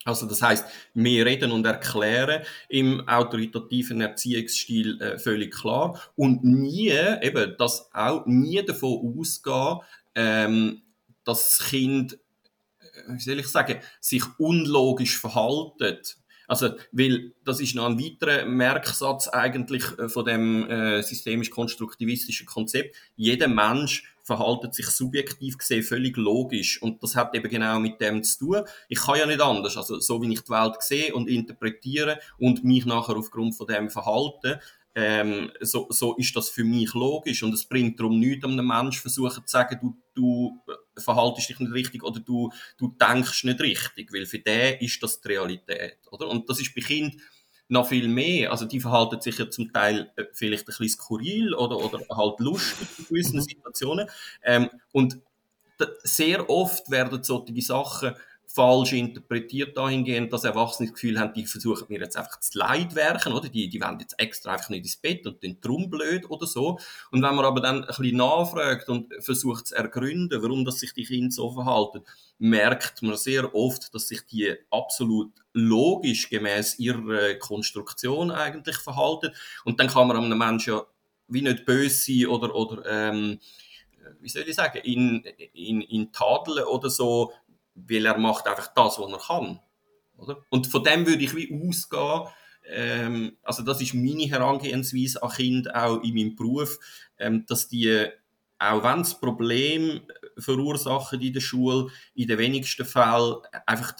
Also 0.04 0.26
das 0.26 0.42
heißt, 0.42 0.66
wir 0.94 1.26
reden 1.26 1.52
und 1.52 1.64
erklären 1.64 2.42
im 2.68 3.06
autoritativen 3.08 4.00
Erziehungsstil 4.00 5.00
äh, 5.00 5.18
völlig 5.18 5.54
klar 5.54 6.00
und 6.16 6.42
nie, 6.42 6.90
eben, 6.90 7.56
dass 7.56 7.88
auch 7.94 8.26
nie 8.26 8.64
davon 8.64 9.16
ausgehen, 9.18 9.78
ähm, 10.16 10.82
dass 11.24 11.58
das 11.58 11.68
Kind, 11.68 12.14
äh, 12.14 13.14
wie 13.14 13.20
soll 13.20 13.38
ich 13.38 13.46
sagen, 13.46 13.78
sich 14.00 14.24
unlogisch 14.38 15.18
verhaltet. 15.18 16.16
Also, 16.48 16.70
weil 16.92 17.32
das 17.44 17.60
ist 17.60 17.74
noch 17.74 17.86
ein 17.86 17.98
weiterer 17.98 18.44
Merksatz 18.44 19.28
eigentlich 19.28 19.84
äh, 19.98 20.08
von 20.08 20.24
dem 20.24 20.68
äh, 20.68 21.02
systemisch-konstruktivistischen 21.02 22.46
Konzept. 22.46 22.96
Jeder 23.16 23.48
Mensch 23.48 24.04
verhaltet 24.22 24.74
sich 24.74 24.86
subjektiv 24.86 25.58
gesehen 25.58 25.82
völlig 25.82 26.16
logisch. 26.16 26.80
Und 26.80 27.02
das 27.02 27.16
hat 27.16 27.34
eben 27.34 27.48
genau 27.48 27.80
mit 27.80 28.00
dem 28.00 28.22
zu 28.22 28.38
tun. 28.38 28.62
Ich 28.88 29.00
kann 29.00 29.18
ja 29.18 29.26
nicht 29.26 29.40
anders. 29.40 29.76
Also, 29.76 29.98
so 30.00 30.22
wie 30.22 30.32
ich 30.32 30.42
die 30.42 30.50
Welt 30.50 30.82
sehe 30.82 31.14
und 31.14 31.28
interpretiere 31.28 32.18
und 32.38 32.64
mich 32.64 32.86
nachher 32.86 33.16
aufgrund 33.16 33.56
von 33.56 33.66
dem 33.66 33.90
verhalte, 33.90 34.60
ähm, 34.94 35.50
so, 35.60 35.86
so 35.90 36.16
ist 36.16 36.36
das 36.36 36.50
für 36.50 36.64
mich 36.64 36.92
logisch. 36.94 37.42
Und 37.42 37.54
es 37.54 37.64
bringt 37.64 37.98
darum 37.98 38.18
nichts, 38.18 38.44
einem 38.44 38.66
Menschen 38.66 39.00
versuchen 39.00 39.46
zu 39.46 39.50
sagen, 39.50 39.78
du, 39.80 39.96
du 40.14 40.60
verhaltest 41.00 41.48
dich 41.48 41.60
nicht 41.60 41.72
richtig 41.72 42.02
oder 42.02 42.20
du, 42.20 42.50
du 42.78 42.94
denkst 43.00 43.44
nicht 43.44 43.60
richtig. 43.60 44.12
Weil 44.12 44.26
für 44.26 44.38
den 44.38 44.78
ist 44.80 45.02
das 45.02 45.20
die 45.20 45.28
Realität, 45.28 45.98
oder? 46.10 46.28
Und 46.28 46.48
das 46.48 46.60
ist 46.60 46.74
bei 46.74 46.82
Kindern 46.82 47.20
noch 47.68 47.88
viel 47.88 48.06
mehr. 48.06 48.50
Also 48.50 48.66
die 48.66 48.80
verhalten 48.80 49.20
sich 49.20 49.38
ja 49.38 49.48
zum 49.48 49.72
Teil 49.72 50.12
äh, 50.16 50.24
vielleicht 50.32 50.64
ein 50.64 50.66
bisschen 50.66 50.88
skurril 50.90 51.54
oder, 51.54 51.78
oder 51.78 52.00
halt 52.14 52.38
lustig 52.40 52.86
in 52.98 53.06
gewissen 53.06 53.36
mhm. 53.36 53.42
Situationen. 53.42 54.08
Ähm, 54.42 54.68
und 54.92 55.18
sehr 56.04 56.48
oft 56.48 56.90
werden 56.90 57.24
solche 57.24 57.60
Sachen 57.62 58.14
falsch 58.54 58.92
interpretiert 58.92 59.76
dahingehend, 59.76 60.32
dass 60.32 60.44
Erwachsene 60.44 60.88
das 60.88 60.94
Gefühl 60.94 61.18
haben, 61.18 61.32
die 61.32 61.46
versuchen 61.46 61.86
mir 61.88 62.00
jetzt 62.00 62.16
einfach 62.16 62.38
zu 62.40 62.58
leid 62.58 62.94
werken, 62.94 63.32
oder? 63.32 63.48
Die, 63.48 63.68
die 63.68 63.80
wollen 63.80 63.98
jetzt 63.98 64.18
extra 64.18 64.52
einfach 64.52 64.68
nicht 64.68 64.84
ins 64.84 64.96
Bett 64.96 65.26
und 65.26 65.42
den 65.42 65.60
drum 65.60 65.88
blöd 65.88 66.28
oder 66.28 66.46
so. 66.46 66.78
Und 67.10 67.22
wenn 67.22 67.34
man 67.34 67.44
aber 67.44 67.60
dann 67.60 67.82
ein 67.82 67.86
bisschen 67.86 68.16
nachfragt 68.16 68.88
und 68.88 69.12
versucht 69.20 69.68
zu 69.68 69.74
ergründen, 69.74 70.42
warum 70.42 70.64
das 70.64 70.80
sich 70.80 70.92
die 70.92 71.04
Kinder 71.04 71.32
so 71.32 71.50
verhalten, 71.50 72.02
merkt 72.38 73.02
man 73.02 73.16
sehr 73.16 73.54
oft, 73.54 73.94
dass 73.94 74.08
sich 74.08 74.26
die 74.26 74.54
absolut 74.70 75.32
logisch 75.54 76.28
gemäß 76.28 76.78
ihrer 76.78 77.34
Konstruktion 77.34 78.30
eigentlich 78.30 78.76
verhalten. 78.76 79.30
Und 79.64 79.80
dann 79.80 79.88
kann 79.88 80.08
man 80.08 80.16
einem 80.16 80.38
Menschen 80.38 80.74
ja 80.74 80.82
wie 81.28 81.42
nicht 81.42 81.64
böse 81.64 81.88
sein 81.88 82.26
oder, 82.26 82.54
oder 82.54 82.84
ähm, 82.86 83.38
wie 84.20 84.28
soll 84.28 84.44
ich 84.46 84.54
sagen, 84.54 84.78
in, 84.84 85.24
in, 85.52 85.80
in 85.80 86.12
tadeln 86.12 86.64
oder 86.64 86.90
so, 86.90 87.32
weil 87.74 88.06
er 88.06 88.18
macht 88.18 88.46
einfach 88.46 88.72
das, 88.74 88.98
was 88.98 89.12
er 89.12 89.18
kann. 89.18 89.60
Oder? 90.16 90.44
Und 90.50 90.66
von 90.66 90.84
dem 90.84 91.06
würde 91.06 91.24
ich 91.24 91.34
wie 91.34 91.68
ausgehen, 91.68 92.28
ähm, 92.64 93.36
also 93.42 93.62
das 93.62 93.80
ist 93.80 93.94
meine 93.94 94.24
Herangehensweise 94.24 95.22
an 95.22 95.30
Kinder 95.30 95.84
auch 95.84 96.02
in 96.02 96.14
meinem 96.14 96.36
Beruf, 96.36 96.78
ähm, 97.18 97.44
dass 97.46 97.68
die, 97.68 98.06
auch 98.58 98.84
wenn 98.84 99.00
es 99.00 99.18
Problem 99.18 100.02
verursachen 100.38 101.20
in 101.20 101.32
der 101.32 101.40
Schule, 101.40 101.88
in 102.14 102.28
den 102.28 102.38
wenigsten 102.38 102.84
Fällen 102.84 103.36
einfach 103.66 103.94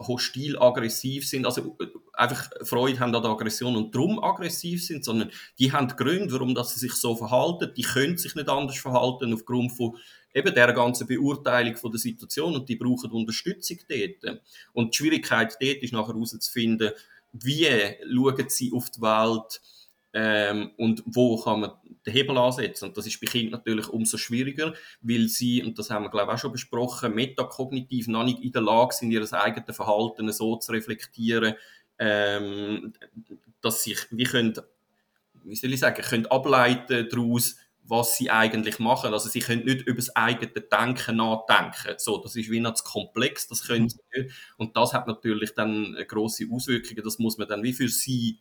hostil, 0.00 0.58
aggressiv 0.58 1.26
sind, 1.26 1.46
also 1.46 1.76
äh, 1.80 1.86
einfach 2.12 2.50
Freude 2.62 3.00
haben 3.00 3.14
an 3.14 3.22
der 3.22 3.30
Aggression 3.30 3.76
und 3.76 3.94
drum 3.94 4.22
aggressiv 4.22 4.84
sind, 4.84 5.04
sondern 5.04 5.30
die 5.58 5.72
haben 5.72 5.88
Gründe, 5.88 6.32
warum 6.32 6.54
dass 6.54 6.74
sie 6.74 6.80
sich 6.80 6.92
so 6.92 7.16
verhalten. 7.16 7.72
Die 7.76 7.82
können 7.82 8.18
sich 8.18 8.34
nicht 8.34 8.48
anders 8.48 8.78
verhalten 8.78 9.32
aufgrund 9.32 9.72
von 9.72 9.96
eben 10.34 10.54
der 10.54 10.72
ganzen 10.74 11.06
Beurteilung 11.06 11.76
von 11.76 11.90
der 11.90 12.00
Situation 12.00 12.54
und 12.54 12.68
die 12.68 12.76
brauchen 12.76 13.10
Unterstützung 13.10 13.78
dort. 13.88 14.40
Und 14.74 14.92
die 14.92 14.98
Schwierigkeit 14.98 15.56
dort 15.60 15.82
ist 15.82 15.92
nachher 15.92 16.14
herauszufinden, 16.14 16.92
wie 17.32 17.66
schauen 17.66 18.48
sie 18.48 18.72
auf 18.72 18.90
die 18.90 19.00
Welt, 19.00 19.60
ähm, 20.18 20.70
und 20.78 21.02
wo 21.04 21.36
kann 21.36 21.60
man 21.60 21.72
den 22.06 22.12
Hebel 22.14 22.38
ansetzen. 22.38 22.86
Und 22.86 22.96
das 22.96 23.06
ist 23.06 23.20
bei 23.20 23.26
Kindern 23.26 23.58
natürlich 23.58 23.88
umso 23.88 24.16
schwieriger, 24.16 24.72
weil 25.02 25.28
sie, 25.28 25.62
und 25.62 25.78
das 25.78 25.90
haben 25.90 26.04
wir 26.04 26.10
glaube 26.10 26.32
ich 26.32 26.36
auch 26.36 26.40
schon 26.40 26.52
besprochen, 26.52 27.14
metakognitiv 27.14 28.08
noch 28.08 28.24
nicht 28.24 28.42
in 28.42 28.50
der 28.50 28.62
Lage 28.62 28.94
sind, 28.94 29.10
ihr 29.10 29.30
eigenes 29.34 29.76
Verhalten 29.76 30.32
so 30.32 30.56
zu 30.56 30.72
reflektieren, 30.72 31.54
ähm, 31.98 32.94
dass 33.60 33.82
sie 33.82 33.94
wie 34.10 34.24
können, 34.24 34.54
wie 35.44 35.54
soll 35.54 35.74
ich 35.74 35.80
sagen, 35.80 36.02
können 36.02 36.26
ableiten 36.26 37.08
daraus, 37.10 37.56
was 37.82 38.16
sie 38.16 38.30
eigentlich 38.30 38.78
machen. 38.78 39.12
Also 39.12 39.28
sie 39.28 39.40
können 39.40 39.66
nicht 39.66 39.82
über 39.82 39.98
das 39.98 40.16
eigene 40.16 40.50
Denken 40.50 41.16
nachdenken. 41.16 41.98
So, 41.98 42.22
das 42.22 42.36
ist 42.36 42.50
wie 42.50 42.60
noch 42.60 42.72
zu 42.72 42.84
komplex, 42.84 43.48
das 43.48 43.66
können 43.66 43.90
sie 43.90 44.00
nicht. 44.14 44.34
Und 44.56 44.78
das 44.78 44.94
hat 44.94 45.06
natürlich 45.06 45.52
dann 45.52 45.94
große 46.08 46.46
Auswirkungen. 46.50 47.04
Das 47.04 47.18
muss 47.18 47.36
man 47.36 47.48
dann 47.48 47.62
wie 47.62 47.74
für 47.74 47.88
sie 47.88 48.40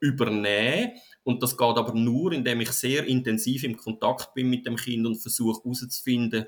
übernehmen. 0.00 0.92
Und 1.22 1.42
das 1.42 1.56
geht 1.56 1.76
aber 1.76 1.94
nur, 1.94 2.32
indem 2.32 2.60
ich 2.60 2.70
sehr 2.72 3.04
intensiv 3.04 3.64
im 3.64 3.76
Kontakt 3.76 4.34
bin 4.34 4.50
mit 4.50 4.66
dem 4.66 4.76
Kind 4.76 5.06
und 5.06 5.16
versuche 5.16 5.60
herauszufinden, 5.62 6.46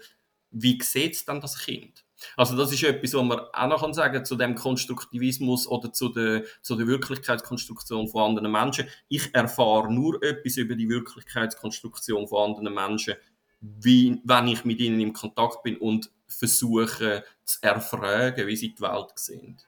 wie 0.50 0.78
sieht 0.82 1.26
dann 1.28 1.40
das 1.40 1.58
Kind? 1.58 2.04
Also 2.36 2.56
das 2.56 2.72
ist 2.72 2.82
etwas, 2.82 3.14
was 3.14 3.24
man 3.24 3.40
auch 3.52 3.82
noch 3.82 3.94
sagen 3.94 4.14
kann 4.14 4.24
zu 4.24 4.36
dem 4.36 4.54
Konstruktivismus 4.54 5.66
oder 5.66 5.92
zu 5.92 6.08
der, 6.08 6.44
zu 6.60 6.76
der 6.76 6.86
Wirklichkeitskonstruktion 6.86 8.08
von 8.08 8.30
anderen 8.30 8.52
Menschen. 8.52 8.86
Ich 9.08 9.34
erfahre 9.34 9.92
nur 9.92 10.22
etwas 10.22 10.56
über 10.56 10.76
die 10.76 10.88
Wirklichkeitskonstruktion 10.88 12.28
von 12.28 12.50
anderen 12.50 12.74
Menschen, 12.74 13.14
wie, 13.60 14.20
wenn 14.24 14.48
ich 14.48 14.64
mit 14.64 14.80
ihnen 14.80 15.00
im 15.00 15.12
Kontakt 15.12 15.62
bin 15.62 15.76
und 15.76 16.10
versuche 16.28 17.24
zu 17.44 17.58
erfragen, 17.62 18.46
wie 18.46 18.56
sie 18.56 18.74
die 18.74 18.82
Welt 18.82 19.12
sehen. 19.16 19.58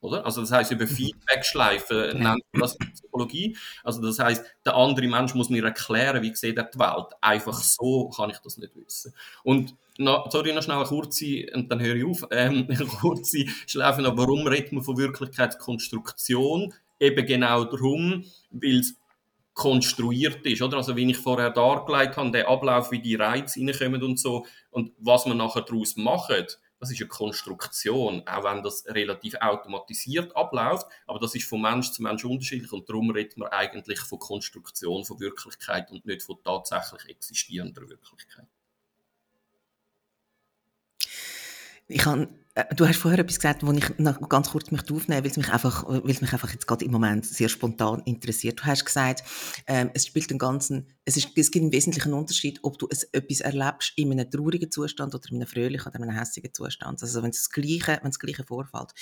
Oder? 0.00 0.24
Also 0.24 0.42
das 0.42 0.52
heißt 0.52 0.70
über 0.70 0.84
mhm. 0.84 0.90
Feedback-Schleifen 0.90 2.18
nennt 2.18 2.42
man 2.52 2.60
das 2.60 2.78
Psychologie. 2.78 3.56
Also 3.82 4.00
das 4.00 4.18
heißt, 4.18 4.44
der 4.64 4.76
andere 4.76 5.08
Mensch 5.08 5.34
muss 5.34 5.50
mir 5.50 5.64
erklären, 5.64 6.22
wie 6.22 6.34
sieht 6.34 6.56
er 6.56 6.64
die 6.64 6.78
Welt. 6.78 7.06
Einfach 7.20 7.60
so 7.60 8.08
kann 8.10 8.30
ich 8.30 8.38
das 8.38 8.58
nicht 8.58 8.76
wissen. 8.76 9.12
Und 9.42 9.74
noch, 9.98 10.30
sorry, 10.30 10.52
noch 10.52 10.62
schnell 10.62 10.76
eine 10.78 10.86
kurze, 10.86 11.46
und 11.52 11.70
dann 11.70 11.80
höre 11.80 11.96
ich 11.96 12.04
auf, 12.04 12.26
ähm, 12.30 12.66
eine 12.68 12.86
kurze 12.86 13.44
Schleife 13.66 14.02
noch, 14.02 14.16
warum 14.16 14.46
redet 14.46 14.72
man 14.72 14.84
von 14.84 14.96
Wirklichkeitskonstruktion? 14.96 16.72
Eben 17.00 17.26
genau 17.26 17.64
darum, 17.64 18.24
weil 18.50 18.78
es 18.80 18.96
konstruiert 19.54 20.46
ist, 20.46 20.62
oder? 20.62 20.76
Also, 20.76 20.94
wie 20.94 21.10
ich 21.10 21.16
vorher 21.16 21.50
dargelegt 21.50 22.16
habe, 22.16 22.30
der 22.30 22.48
Ablauf, 22.48 22.92
wie 22.92 23.00
die 23.00 23.16
Reize 23.16 23.60
reinkommen 23.60 24.02
und 24.04 24.18
so, 24.18 24.46
und 24.70 24.92
was 24.98 25.26
man 25.26 25.36
nachher 25.36 25.62
daraus 25.62 25.96
macht, 25.96 26.60
das 26.80 26.90
ist 26.90 27.00
eine 27.00 27.08
Konstruktion, 27.08 28.26
auch 28.26 28.44
wenn 28.44 28.62
das 28.62 28.86
relativ 28.86 29.34
automatisiert 29.40 30.36
abläuft, 30.36 30.86
aber 31.06 31.18
das 31.18 31.34
ist 31.34 31.48
von 31.48 31.60
Mensch 31.60 31.90
zu 31.90 32.02
Mensch 32.02 32.24
unterschiedlich 32.24 32.72
und 32.72 32.88
darum 32.88 33.10
redet 33.10 33.36
man 33.36 33.48
eigentlich 33.48 34.00
von 34.00 34.18
Konstruktion 34.18 35.04
von 35.04 35.20
Wirklichkeit 35.20 35.90
und 35.90 36.06
nicht 36.06 36.22
von 36.22 36.36
tatsächlich 36.42 37.08
existierender 37.08 37.88
Wirklichkeit. 37.88 38.46
Ich 41.88 42.04
habe 42.06 42.28
äh, 42.58 42.74
du 42.74 42.86
hast 42.86 42.96
vorher 42.96 43.20
etwas 43.20 43.36
gesagt, 43.36 43.64
wo 43.64 43.72
ich 43.72 43.98
noch 43.98 44.28
ganz 44.28 44.50
kurz 44.50 44.70
mich 44.70 44.82
aufnehmen 44.90 45.22
weil 45.22 45.30
es 45.30 45.36
mich 45.36 45.48
einfach, 45.50 45.86
weil 45.86 46.10
es 46.10 46.20
mich 46.20 46.32
einfach 46.32 46.52
jetzt 46.52 46.66
gerade 46.66 46.84
im 46.84 46.90
Moment 46.90 47.24
sehr 47.24 47.48
spontan 47.48 48.02
interessiert. 48.04 48.60
Du 48.60 48.64
hast 48.64 48.84
gesagt, 48.84 49.22
ähm, 49.66 49.90
es 49.94 50.06
spielt 50.06 50.30
den 50.30 50.38
ganzen, 50.38 50.88
es, 51.04 51.16
ist, 51.16 51.30
es 51.36 51.50
gibt 51.50 51.62
einen 51.62 51.72
wesentlichen 51.72 52.12
Unterschied, 52.12 52.58
ob 52.62 52.78
du 52.78 52.88
es, 52.90 53.04
etwas 53.04 53.40
erlebst 53.40 53.92
in 53.96 54.10
einem 54.10 54.30
traurigen 54.30 54.70
Zustand 54.70 55.14
oder 55.14 55.30
in 55.30 55.36
einem 55.36 55.46
fröhlichen 55.46 55.86
oder 55.88 55.96
in 55.96 56.08
einem 56.08 56.18
hässigen 56.18 56.52
Zustand. 56.52 57.00
Also 57.00 57.22
wenn 57.22 57.30
es 57.30 57.44
das 57.44 57.50
Gleiche, 57.50 58.00
wenn 58.02 58.10
das 58.10 58.18
Gleiche 58.18 58.44
vorfällt. 58.44 58.92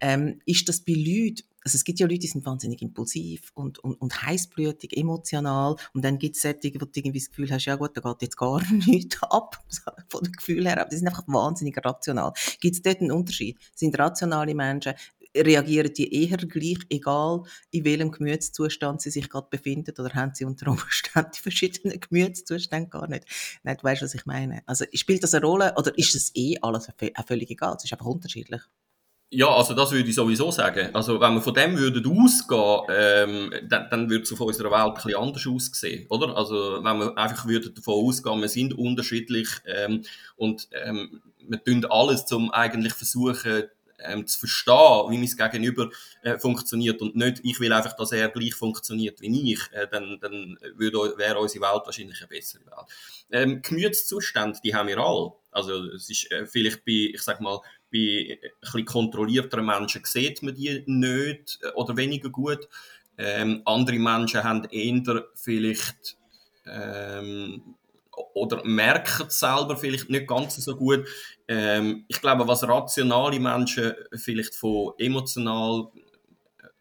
Ähm, 0.00 0.40
ist 0.44 0.68
das 0.68 0.80
bei 0.80 0.94
Leuten, 0.94 1.44
also 1.66 1.74
es 1.74 1.82
gibt 1.82 1.98
ja 1.98 2.06
Leute, 2.06 2.20
die 2.20 2.28
sind 2.28 2.46
wahnsinnig 2.46 2.80
impulsiv 2.80 3.50
und, 3.54 3.80
und, 3.80 4.00
und 4.00 4.22
heißblütig, 4.22 4.96
emotional. 4.96 5.74
Und 5.94 6.04
dann 6.04 6.16
gibt 6.16 6.36
es 6.36 6.42
solche, 6.42 6.74
wo 6.76 6.84
du 6.84 6.90
irgendwie 6.94 7.18
das 7.18 7.28
Gefühl 7.28 7.50
hast, 7.50 7.64
ja 7.64 7.74
gut, 7.74 7.96
da 7.96 8.00
geht 8.00 8.22
jetzt 8.22 8.36
gar 8.36 8.62
nichts 8.86 9.20
ab, 9.24 9.64
von 10.08 10.22
dem 10.22 10.32
Gefühl 10.32 10.64
her. 10.64 10.80
Aber 10.80 10.88
die 10.88 10.96
sind 10.96 11.08
einfach 11.08 11.24
wahnsinnig 11.26 11.76
rational. 11.84 12.32
Gibt 12.60 12.76
es 12.76 12.82
dort 12.82 13.00
einen 13.00 13.10
Unterschied? 13.10 13.58
Sind 13.74 13.98
rationale 13.98 14.54
Menschen, 14.54 14.94
reagieren 15.36 15.92
die 15.92 16.28
eher 16.28 16.36
gleich, 16.36 16.78
egal 16.88 17.42
in 17.72 17.84
welchem 17.84 18.12
Gemütszustand 18.12 19.02
sie 19.02 19.10
sich 19.10 19.28
gerade 19.28 19.48
befinden, 19.50 19.92
oder 19.98 20.14
haben 20.14 20.34
sie 20.34 20.44
unter 20.44 20.70
Umständen 20.70 21.32
die 21.34 21.40
verschiedenen 21.40 21.98
Gemütszustände 21.98 22.90
gar 22.90 23.08
nicht? 23.08 23.24
Nein, 23.64 23.76
du 23.76 23.82
weißt, 23.82 24.02
was 24.02 24.14
ich 24.14 24.24
meine. 24.24 24.62
Also 24.66 24.84
spielt 24.94 25.24
das 25.24 25.34
eine 25.34 25.44
Rolle, 25.44 25.74
oder 25.76 25.98
ist 25.98 26.14
es 26.14 26.30
eh 26.36 26.58
alles 26.62 26.88
völlig 27.26 27.50
egal? 27.50 27.74
Es 27.76 27.82
ist 27.82 27.92
einfach 27.92 28.06
unterschiedlich. 28.06 28.62
Ja, 29.30 29.48
also 29.48 29.74
das 29.74 29.90
würde 29.90 30.08
ich 30.08 30.14
sowieso 30.14 30.52
sagen. 30.52 30.94
Also 30.94 31.20
wenn 31.20 31.34
wir 31.34 31.40
von 31.40 31.52
dem 31.52 31.76
würden 31.76 32.06
ausgehen, 32.06 32.80
ähm, 32.88 33.52
dann, 33.68 33.88
dann 33.90 34.08
würde 34.08 34.22
es 34.22 34.32
auf 34.32 34.40
unserer 34.40 34.70
Welt 34.70 34.86
ein 34.86 34.94
bisschen 34.94 35.16
anders 35.16 35.46
aussehen, 35.46 36.06
oder? 36.10 36.36
Also 36.36 36.78
wenn 36.82 36.98
wir 37.00 37.18
einfach 37.18 37.44
würden 37.46 37.74
davon 37.74 38.06
ausgehen, 38.06 38.40
wir 38.40 38.48
sind 38.48 38.74
unterschiedlich 38.74 39.48
ähm, 39.66 40.02
und 40.36 40.68
ähm, 40.84 41.22
wir 41.40 41.62
tun 41.62 41.84
alles, 41.90 42.30
um 42.30 42.52
eigentlich 42.52 42.92
versuchen, 42.92 43.64
ähm, 43.98 44.26
zu 44.26 44.38
verstehen, 44.38 45.10
wie 45.10 45.18
mein 45.18 45.50
Gegenüber 45.50 45.90
äh, 46.22 46.38
funktioniert 46.38 47.00
und 47.02 47.16
nicht, 47.16 47.40
ich 47.42 47.58
will 47.60 47.72
einfach, 47.72 47.96
dass 47.96 48.12
er 48.12 48.28
gleich 48.28 48.54
funktioniert 48.54 49.20
wie 49.20 49.52
ich, 49.52 49.60
äh, 49.72 49.88
dann, 49.90 50.18
dann 50.20 50.58
würde, 50.74 51.14
wäre 51.16 51.38
unsere 51.38 51.64
Welt 51.64 51.82
wahrscheinlich 51.84 52.18
eine 52.20 52.28
bessere 52.28 52.64
Welt. 52.66 52.86
Ähm, 53.30 53.62
Gemütszustände, 53.62 54.58
die 54.62 54.74
haben 54.74 54.88
wir 54.88 54.98
alle. 54.98 55.32
Also 55.50 55.84
es 55.86 56.10
ist 56.10 56.30
äh, 56.30 56.46
vielleicht 56.46 56.84
bei, 56.84 57.10
ich 57.14 57.22
sag 57.22 57.40
mal, 57.40 57.60
bei 57.92 58.38
ein 58.74 58.84
kontrollierteren 58.84 59.66
Menschen 59.66 60.02
sieht 60.04 60.42
man 60.42 60.54
die 60.54 60.82
nicht 60.86 61.58
äh, 61.62 61.68
oder 61.74 61.96
weniger 61.96 62.30
gut. 62.30 62.68
Ähm, 63.18 63.62
andere 63.64 63.98
Menschen 63.98 64.44
haben 64.44 64.64
eher 64.64 65.24
vielleicht 65.34 66.18
ähm, 66.66 67.76
oder 68.34 68.64
merken 68.64 69.26
es 69.28 69.38
selber 69.38 69.76
vielleicht 69.76 70.10
nicht 70.10 70.26
ganz 70.26 70.56
so 70.56 70.76
gut. 70.76 71.06
Ähm, 71.48 72.04
ich 72.08 72.20
glaube, 72.20 72.46
was 72.46 72.66
rationale 72.66 73.40
Menschen 73.40 73.94
vielleicht 74.14 74.54
von 74.54 74.92
emotional 74.98 75.88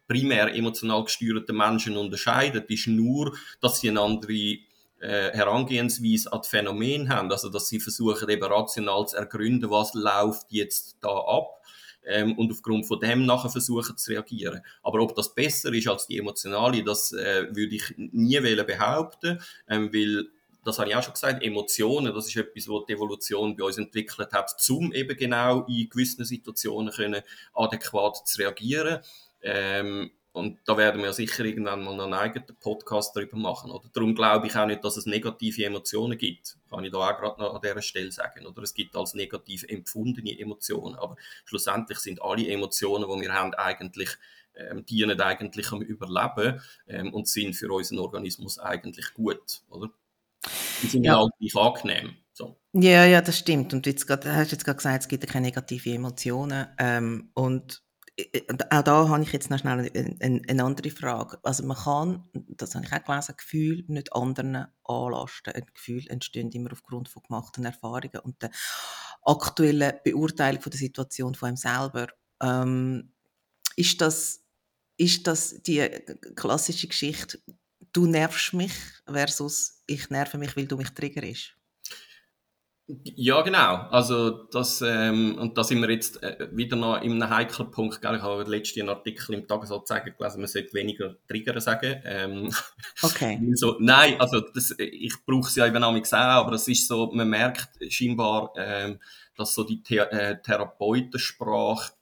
primär 0.08 0.54
emotional 0.54 1.04
gesteuerten 1.04 1.58
Menschen 1.58 1.98
unterscheidet, 1.98 2.70
ist 2.70 2.88
nur, 2.88 3.36
dass 3.62 3.80
sie 3.80 3.90
eine 3.90 4.02
andere 4.02 4.58
äh, 5.00 5.32
Herangehensweise 5.32 6.32
an 6.32 6.40
das 6.40 6.48
Phänomen 6.48 7.10
haben, 7.10 7.32
also 7.32 7.50
dass 7.50 7.68
sie 7.68 7.80
versuchen 7.80 8.30
eben 8.30 8.44
rational 8.44 9.08
zu 9.08 9.18
ergründen, 9.18 9.70
was 9.70 9.94
läuft 9.94 10.48
jetzt 10.50 10.98
da 11.02 11.10
ab 11.10 11.62
ähm, 12.06 12.38
und 12.38 12.52
aufgrund 12.52 12.86
von 12.86 13.00
dem 13.00 13.26
nachher 13.26 13.50
versuchen 13.50 13.98
zu 13.98 14.12
reagieren. 14.12 14.62
Aber 14.84 15.02
ob 15.02 15.16
das 15.16 15.34
besser 15.34 15.74
ist 15.74 15.88
als 15.88 16.08
die 16.08 16.18
emotionale, 16.18 16.84
das 16.84 17.12
äh, 17.12 17.48
würde 17.56 17.76
ich 17.76 17.94
nie 17.98 18.40
behaupten, 18.40 19.42
ähm, 19.68 19.94
weil 19.94 20.28
das 20.64 20.80
habe 20.80 20.90
ich 20.90 20.96
auch 20.96 21.04
schon 21.04 21.14
gesagt, 21.14 21.44
Emotionen, 21.44 22.14
das 22.14 22.28
ist 22.28 22.36
etwas, 22.38 22.68
was 22.68 22.86
die 22.88 22.94
Evolution 22.94 23.56
bei 23.56 23.64
uns 23.64 23.78
entwickelt 23.78 24.34
hat, 24.34 24.52
um 24.70 24.92
eben 24.94 25.16
genau 25.16 25.64
in 25.68 25.88
gewissen 25.88 26.26
Situationen 26.26 26.92
können 26.92 27.22
adäquat 27.54 28.28
zu 28.28 28.42
reagieren. 28.42 29.00
Ähm, 29.44 30.10
und 30.36 30.60
da 30.66 30.76
werden 30.76 31.02
wir 31.02 31.14
sicher 31.14 31.46
irgendwann 31.46 31.82
mal 31.82 31.98
einen 31.98 32.14
eigenen 32.14 32.58
Podcast 32.60 33.16
darüber 33.16 33.38
machen. 33.38 33.72
Oder? 33.72 33.90
Darum 33.94 34.14
glaube 34.14 34.48
ich 34.48 34.56
auch 34.58 34.66
nicht, 34.66 34.84
dass 34.84 34.98
es 34.98 35.06
negative 35.06 35.64
Emotionen 35.64 36.18
gibt. 36.18 36.58
Kann 36.70 36.84
ich 36.84 36.92
da 36.92 36.98
auch 36.98 37.18
gerade 37.18 37.42
noch 37.42 37.56
an 37.56 37.62
dieser 37.64 37.82
Stelle 37.82 38.12
sagen. 38.12 38.46
Oder 38.46 38.62
es 38.64 38.74
gibt 38.74 38.98
als 38.98 39.14
negativ 39.14 39.64
empfundene 39.64 40.38
Emotionen. 40.38 40.96
Aber 40.96 41.16
schlussendlich 41.46 42.00
sind 42.00 42.22
alle 42.22 42.50
Emotionen, 42.50 43.10
die 43.10 43.22
wir 43.22 43.34
haben, 43.34 43.54
eigentlich 43.54 44.10
ähm, 44.56 44.86
dienen 44.86 45.22
eigentlich 45.22 45.72
am 45.72 45.82
Überleben 45.82 46.62
ähm, 46.90 47.14
und 47.14 47.30
sind 47.30 47.56
für 47.56 47.72
unseren 47.72 48.00
Organismus 48.00 48.60
eigentlich 48.60 49.14
gut. 49.14 49.62
Oder? 49.70 49.90
Die 50.82 50.88
sind 50.88 51.06
ja 51.06 51.16
auch 51.16 51.30
gleich 51.40 51.56
angenehm. 51.56 52.18
So. 52.34 52.58
Ja, 52.74 53.06
ja, 53.06 53.22
das 53.22 53.40
stimmt. 53.40 53.74
Und 53.74 53.86
jetzt 53.86 54.06
grad, 54.06 54.26
hast 54.26 54.52
jetzt 54.52 54.66
gerade 54.66 54.76
gesagt, 54.76 55.04
es 55.04 55.08
gibt 55.08 55.24
ja 55.24 55.32
keine 55.32 55.46
negativen 55.46 55.94
Emotionen. 55.94 56.68
Ähm, 56.78 57.30
und 57.36 57.85
auch 58.70 58.82
da 58.82 59.10
habe 59.10 59.24
ich 59.24 59.34
jetzt 59.34 59.50
noch 59.50 59.60
schnell 59.60 59.80
eine, 59.80 60.18
eine, 60.22 60.42
eine, 60.48 60.64
andere 60.64 60.90
Frage. 60.90 61.38
Also 61.44 61.64
man 61.64 61.76
kann, 61.76 62.30
das 62.48 62.74
habe 62.76 62.86
ich 62.86 62.94
auch 62.94 63.04
gelesen, 63.04 63.36
Gefühl 63.38 63.84
nicht 63.88 64.14
anderen 64.14 64.68
anlasten. 64.84 65.54
Ein 65.54 65.66
Gefühl 65.74 66.08
entsteht 66.08 66.56
immer 66.56 66.72
aufgrund 66.72 67.10
von 67.10 67.24
gemachten 67.24 67.66
Erfahrungen 67.66 68.20
und 68.24 68.42
der 68.42 68.52
aktuellen 69.24 69.94
Beurteilung 70.04 70.62
von 70.62 70.72
der 70.72 70.80
Situation 70.80 71.36
von 71.36 71.50
einem 71.50 71.58
selber. 71.58 72.08
Ähm, 72.42 73.12
ist 73.76 74.00
das, 74.00 74.46
ist 74.98 75.28
das 75.28 75.62
die 75.64 75.86
klassische 76.36 76.88
Geschichte, 76.88 77.40
du 77.92 78.06
nervst 78.06 78.54
mich 78.54 78.74
versus 79.06 79.84
ich 79.88 80.10
nerve 80.10 80.38
mich, 80.38 80.56
weil 80.56 80.68
du 80.68 80.78
mich 80.78 80.90
triggerst? 80.92 81.56
Ja, 82.88 83.42
genau. 83.42 83.88
Also 83.90 84.30
das, 84.52 84.80
ähm, 84.86 85.40
und 85.40 85.58
da 85.58 85.64
sind 85.64 85.82
wir 85.82 85.90
jetzt 85.90 86.22
äh, 86.22 86.48
wieder 86.52 86.76
noch 86.76 87.02
in 87.02 87.14
einem 87.14 87.30
heiklen 87.32 87.72
Punkt. 87.72 88.00
Gell? 88.00 88.16
Ich 88.16 88.22
habe 88.22 88.44
letzten 88.44 88.82
einen 88.82 88.90
Artikel 88.90 89.34
im 89.34 89.48
Tagesanzeiger 89.48 90.12
gelesen, 90.12 90.42
man 90.42 90.48
sollte 90.48 90.74
weniger 90.74 91.16
Trigger 91.28 91.60
sagen. 91.60 92.02
Ähm, 92.06 92.54
okay. 93.02 93.42
so, 93.56 93.78
nein, 93.80 94.20
also 94.20 94.40
das, 94.40 94.76
ich 94.78 95.16
brauche 95.26 95.48
es 95.48 95.56
ja 95.56 95.66
eben 95.66 95.84
auch 95.84 95.96
aber 96.14 96.54
es 96.54 96.68
ist 96.68 96.88
so, 96.88 97.12
man 97.12 97.28
merkt 97.28 97.70
scheinbar, 97.92 98.54
ähm, 98.56 99.00
dass 99.36 99.56
so 99.56 99.64
die 99.64 99.82
The 99.84 99.98
äh, 99.98 100.42
Therapeutensprache 100.44 101.94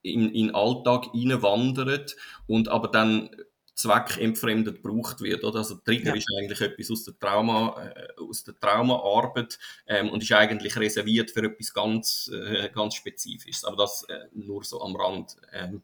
in, 0.00 0.30
in 0.30 0.46
den 0.46 0.54
Alltag 0.54 1.08
reinwandert 1.12 2.16
und 2.46 2.68
aber 2.68 2.88
dann 2.88 3.28
zweckentfremdet 3.76 4.82
gebraucht 4.82 5.20
wird. 5.20 5.44
Oder? 5.44 5.58
Also 5.58 5.76
Trigger 5.76 6.10
ja. 6.10 6.16
ist 6.16 6.26
eigentlich 6.36 6.60
etwas 6.60 6.90
aus 6.90 7.04
der, 7.04 7.18
Trauma, 7.18 7.92
äh, 7.94 8.20
aus 8.20 8.42
der 8.42 8.58
Traumaarbeit 8.58 9.58
ähm, 9.86 10.08
und 10.08 10.22
ist 10.22 10.32
eigentlich 10.32 10.76
reserviert 10.76 11.30
für 11.30 11.44
etwas 11.44 11.72
ganz, 11.72 12.30
äh, 12.32 12.68
ganz 12.70 12.94
Spezifisches. 12.94 13.64
Aber 13.64 13.76
das 13.76 14.02
äh, 14.04 14.26
nur 14.32 14.64
so 14.64 14.80
am 14.80 14.96
Rand. 14.96 15.36
Ähm, 15.52 15.82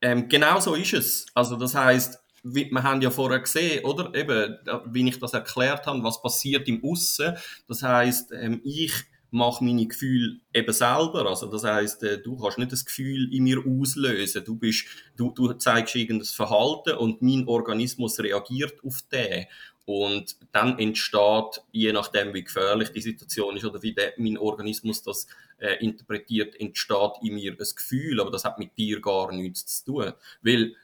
ähm, 0.00 0.28
genau 0.28 0.60
so 0.60 0.74
ist 0.74 0.94
es. 0.94 1.26
Also 1.34 1.56
das 1.56 1.74
heißt, 1.74 2.20
wir 2.44 2.82
haben 2.82 3.00
ja 3.00 3.10
vorher 3.10 3.40
gesehen, 3.40 3.84
oder? 3.84 4.14
Eben, 4.14 4.58
wie 4.86 5.08
ich 5.08 5.18
das 5.18 5.32
erklärt 5.32 5.86
habe, 5.86 6.02
was 6.04 6.20
passiert 6.20 6.68
im 6.68 6.84
Aussen. 6.84 7.36
Das 7.66 7.82
heißt, 7.82 8.32
ähm, 8.32 8.60
ich 8.64 8.92
mache 9.34 9.64
meine 9.64 9.86
Gefühle 9.86 10.36
eben 10.54 10.72
selber. 10.72 11.26
Also 11.28 11.46
das 11.46 11.64
heißt, 11.64 12.02
äh, 12.04 12.22
du 12.22 12.36
kannst 12.36 12.56
nicht 12.56 12.72
das 12.72 12.84
Gefühl 12.84 13.32
in 13.34 13.42
mir 13.42 13.58
auslösen. 13.66 14.44
Du 14.44 14.56
bist, 14.56 14.86
du, 15.16 15.30
du 15.30 15.52
zeigst 15.54 15.96
irgendein 15.96 16.26
Verhalten 16.26 16.96
und 16.96 17.20
mein 17.20 17.46
Organismus 17.48 18.18
reagiert 18.20 18.78
auf 18.84 19.02
den. 19.12 19.46
Und 19.86 20.36
dann 20.52 20.78
entsteht, 20.78 21.62
je 21.72 21.92
nachdem, 21.92 22.32
wie 22.32 22.44
gefährlich 22.44 22.90
die 22.90 23.02
Situation 23.02 23.56
ist 23.56 23.64
oder 23.64 23.82
wie 23.82 23.92
der, 23.92 24.14
mein 24.16 24.38
Organismus 24.38 25.02
das 25.02 25.26
äh, 25.58 25.84
interpretiert, 25.84 26.58
entsteht 26.58 27.12
in 27.22 27.34
mir 27.34 27.52
ein 27.52 27.58
Gefühl. 27.58 28.20
Aber 28.20 28.30
das 28.30 28.44
hat 28.44 28.58
mit 28.58 28.78
dir 28.78 29.00
gar 29.00 29.32
nichts 29.32 29.82
zu 29.82 29.92
tun. 29.92 30.12
Weil 30.42 30.74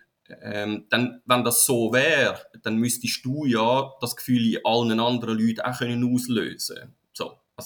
ähm, 0.42 0.86
dann, 0.90 1.22
wenn 1.24 1.44
das 1.44 1.64
so 1.64 1.92
wäre, 1.92 2.40
dann 2.62 2.76
müsstest 2.76 3.24
du 3.24 3.46
ja 3.46 3.92
das 4.00 4.16
Gefühl 4.16 4.54
in 4.54 4.64
allen 4.64 5.00
anderen 5.00 5.38
Leuten 5.38 5.60
auch 5.60 5.78
können 5.78 6.12
auslösen 6.12 6.94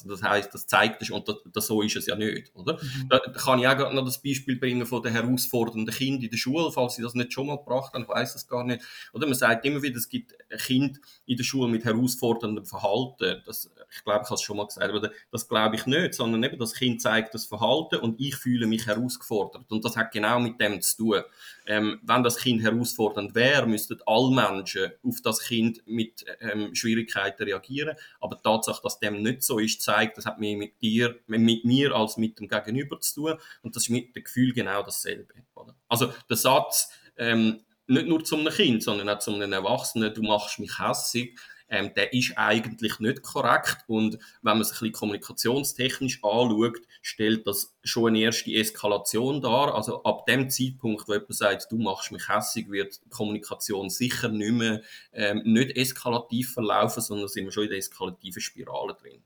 also 0.02 0.08
das 0.08 0.22
heißt, 0.22 0.52
das 0.52 0.66
zeigt 0.66 1.02
es 1.02 1.10
und 1.10 1.28
das, 1.28 1.36
das, 1.52 1.66
so 1.66 1.82
ist 1.82 1.96
es 1.96 2.06
ja 2.06 2.16
nicht, 2.16 2.54
oder? 2.54 2.74
Mhm. 2.74 3.08
Da, 3.08 3.18
da, 3.18 3.30
kann 3.32 3.58
ich 3.58 3.66
auch 3.66 3.92
noch 3.92 4.04
das 4.04 4.22
Beispiel 4.22 4.56
bringen 4.56 4.86
von 4.86 5.02
den 5.02 5.12
herausfordernden 5.12 5.94
Kindern 5.94 6.22
in 6.22 6.30
der 6.30 6.36
Schule, 6.36 6.70
falls 6.72 6.96
Sie 6.96 7.02
das 7.02 7.14
nicht 7.14 7.32
schon 7.32 7.46
mal 7.46 7.56
gebracht 7.56 7.92
haben, 7.94 8.02
ich 8.02 8.08
weiß 8.08 8.34
es 8.34 8.48
gar 8.48 8.64
nicht. 8.64 8.82
Oder 9.12 9.26
man 9.26 9.34
sagt 9.34 9.64
immer 9.64 9.82
wieder, 9.82 9.96
es 9.96 10.08
gibt 10.08 10.34
Kinder 10.66 10.98
in 11.26 11.36
der 11.36 11.44
Schule 11.44 11.68
mit 11.68 11.84
herausforderndem 11.84 12.66
Verhalten. 12.66 13.42
Das, 13.46 13.70
ich 13.96 14.04
glaube, 14.04 14.22
ich 14.24 14.26
habe 14.26 14.34
es 14.34 14.42
schon 14.42 14.56
mal 14.56 14.66
gesagt, 14.66 14.90
aber 14.90 15.10
das 15.30 15.48
glaube 15.48 15.76
ich 15.76 15.86
nicht, 15.86 16.14
sondern 16.14 16.42
eben 16.42 16.58
das 16.58 16.74
Kind 16.74 17.00
zeigt 17.00 17.34
das 17.34 17.46
Verhalten 17.46 17.96
und 17.96 18.20
ich 18.20 18.34
fühle 18.34 18.66
mich 18.66 18.86
herausgefordert. 18.86 19.70
Und 19.70 19.84
das 19.84 19.96
hat 19.96 20.12
genau 20.12 20.40
mit 20.40 20.60
dem 20.60 20.80
zu 20.80 20.96
tun. 20.96 21.22
Ähm, 21.66 22.00
wenn 22.02 22.22
das 22.22 22.38
Kind 22.38 22.62
herausfordernd 22.62 23.34
wäre, 23.34 23.66
müssten 23.66 23.98
alle 24.06 24.30
Menschen 24.30 24.92
auf 25.02 25.20
das 25.22 25.40
Kind 25.40 25.82
mit 25.86 26.24
ähm, 26.40 26.74
Schwierigkeiten 26.74 27.44
reagieren. 27.44 27.96
Aber 28.20 28.36
die 28.36 28.42
Tatsache, 28.42 28.82
dass 28.82 28.98
dem 28.98 29.22
nicht 29.22 29.42
so 29.42 29.58
ist, 29.58 29.80
zeigt, 29.80 30.18
das 30.18 30.26
hat 30.26 30.40
mehr 30.40 30.56
mit 30.56 30.80
dir, 30.82 31.16
mit 31.26 31.64
mir 31.64 31.94
als 31.94 32.16
mit 32.16 32.38
dem 32.40 32.48
Gegenüber 32.48 32.98
zu 33.00 33.14
tun. 33.14 33.38
Und 33.62 33.76
das 33.76 33.84
ist 33.84 33.90
mit 33.90 34.14
dem 34.16 34.24
Gefühl 34.24 34.52
genau 34.52 34.82
dasselbe. 34.82 35.34
Oder? 35.54 35.76
Also 35.88 36.12
der 36.28 36.36
Satz, 36.36 36.90
ähm, 37.16 37.60
nicht 37.86 38.06
nur 38.06 38.24
zu 38.24 38.36
einem 38.36 38.52
Kind, 38.52 38.82
sondern 38.82 39.08
auch 39.08 39.18
zu 39.18 39.32
einem 39.32 39.52
Erwachsenen, 39.52 40.12
du 40.14 40.22
machst 40.22 40.58
mich 40.58 40.78
hässig, 40.78 41.38
ähm, 41.68 41.92
der 41.94 42.12
ist 42.12 42.36
eigentlich 42.36 42.98
nicht 42.98 43.22
korrekt. 43.22 43.78
Und 43.86 44.14
wenn 44.42 44.54
man 44.54 44.60
es 44.60 44.68
ein 44.68 44.72
bisschen 44.72 44.92
kommunikationstechnisch 44.92 46.22
anschaut, 46.22 46.80
stellt 47.02 47.46
das 47.46 47.74
schon 47.82 48.08
eine 48.08 48.20
erste 48.20 48.52
Eskalation 48.52 49.40
dar. 49.40 49.74
Also 49.74 50.02
ab 50.04 50.26
dem 50.26 50.50
Zeitpunkt, 50.50 51.08
wo 51.08 51.12
jemand 51.12 51.34
sagt, 51.34 51.70
du 51.70 51.78
machst 51.78 52.12
mich 52.12 52.28
hässig, 52.28 52.70
wird 52.70 53.04
die 53.04 53.10
Kommunikation 53.10 53.90
sicher 53.90 54.28
nicht 54.28 54.52
mehr 54.52 54.82
ähm, 55.12 55.42
nicht 55.44 55.76
eskalativ 55.76 56.52
verlaufen, 56.52 57.02
sondern 57.02 57.28
sind 57.28 57.44
wir 57.44 57.52
schon 57.52 57.64
in 57.64 57.70
der 57.70 57.78
eskalativen 57.78 58.42
Spirale 58.42 58.94
drin. 58.94 59.22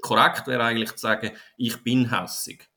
Korrekt 0.00 0.46
wäre 0.46 0.62
eigentlich 0.62 0.92
zu 0.92 0.98
sagen, 0.98 1.32
ich 1.56 1.82
bin 1.82 2.10
hässig. 2.16 2.69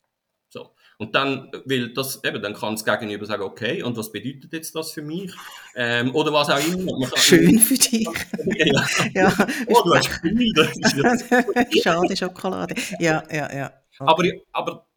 Und 0.98 1.16
dann 1.16 1.52
will 1.66 1.94
das, 1.94 2.24
eben, 2.24 2.42
dann 2.42 2.54
kann 2.54 2.76
das 2.76 2.86
Gegenüber 2.86 3.26
sagen, 3.26 3.44
okay, 3.44 3.84
und 3.84 3.98
was 3.98 4.12
bedeutet 4.12 4.54
jetzt 4.54 4.76
das 4.76 4.92
für 4.92 5.02
mich? 5.02 5.32
Ähm, 5.76 6.14
oder 6.16 6.32
was 6.32 6.50
auch 6.50 6.60
immer. 6.60 7.10
Schön 7.18 7.60
für 7.60 7.76
dich. 7.76 8.08
ja. 8.56 8.86
ja. 9.14 9.48
Oh, 9.68 9.82
du 9.84 9.96
hast 9.96 10.10
viel. 10.22 11.82
Schade 11.84 12.16
Schokolade. 12.16 12.76
Ja, 13.00 13.24
ja, 13.32 13.54
ja. 13.54 13.74
Okay. 14.00 14.42
Aber, 14.52 14.70
aber, 14.72 14.88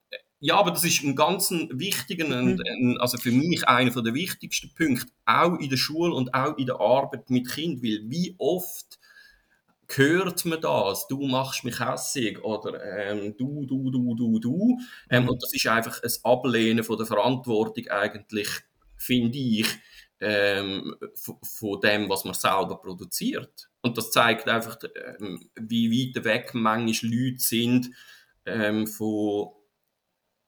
ja, 0.41 0.57
aber 0.57 0.71
das 0.71 0.85
ist 0.85 1.03
ein 1.03 1.17
ganz 1.17 1.51
wichtiger, 1.51 2.27
mhm. 2.27 2.99
also 3.01 3.17
für 3.19 3.33
mich 3.33 3.67
einer 3.67 4.03
der 4.03 4.15
wichtigsten 4.15 4.73
Punkte, 4.75 5.11
auch 5.25 5.59
in 5.59 5.71
der 5.71 5.77
Schule 5.77 6.15
und 6.15 6.35
auch 6.35 6.57
in 6.59 6.67
der 6.67 6.79
Arbeit 6.81 7.31
mit 7.31 7.49
Kind, 7.51 7.83
weil 7.83 8.03
wie 8.05 8.35
oft 8.39 8.99
hört 9.95 10.45
man 10.45 10.61
das, 10.61 11.07
du 11.09 11.27
machst 11.27 11.65
mich 11.65 11.79
hässig 11.81 12.43
oder 12.43 12.83
ähm, 12.83 13.37
du, 13.37 13.65
du, 13.67 13.91
du, 13.91 14.15
du, 14.15 14.39
du. 14.39 14.79
Ähm, 15.11 15.25
mhm. 15.25 15.29
Und 15.31 15.43
das 15.43 15.53
ist 15.53 15.67
einfach 15.67 16.03
ein 16.03 16.13
Ablehnen 16.23 16.85
von 16.85 16.97
der 16.99 17.07
Verantwortung 17.07 17.87
eigentlich, 17.89 18.49
finde 18.97 19.39
ich, 19.39 19.67
ähm, 20.21 20.97
von 21.15 21.81
dem, 21.81 22.09
was 22.09 22.25
man 22.25 22.35
selber 22.35 22.81
produziert. 22.81 23.69
Und 23.83 23.97
das 23.97 24.11
zeigt 24.11 24.49
einfach, 24.49 24.79
ähm, 25.21 25.49
wie 25.55 26.15
weit 26.15 26.25
weg 26.25 26.51
manchmal 26.55 27.13
Leute 27.13 27.39
sind 27.39 27.91
ähm, 28.45 28.87
von 28.87 29.51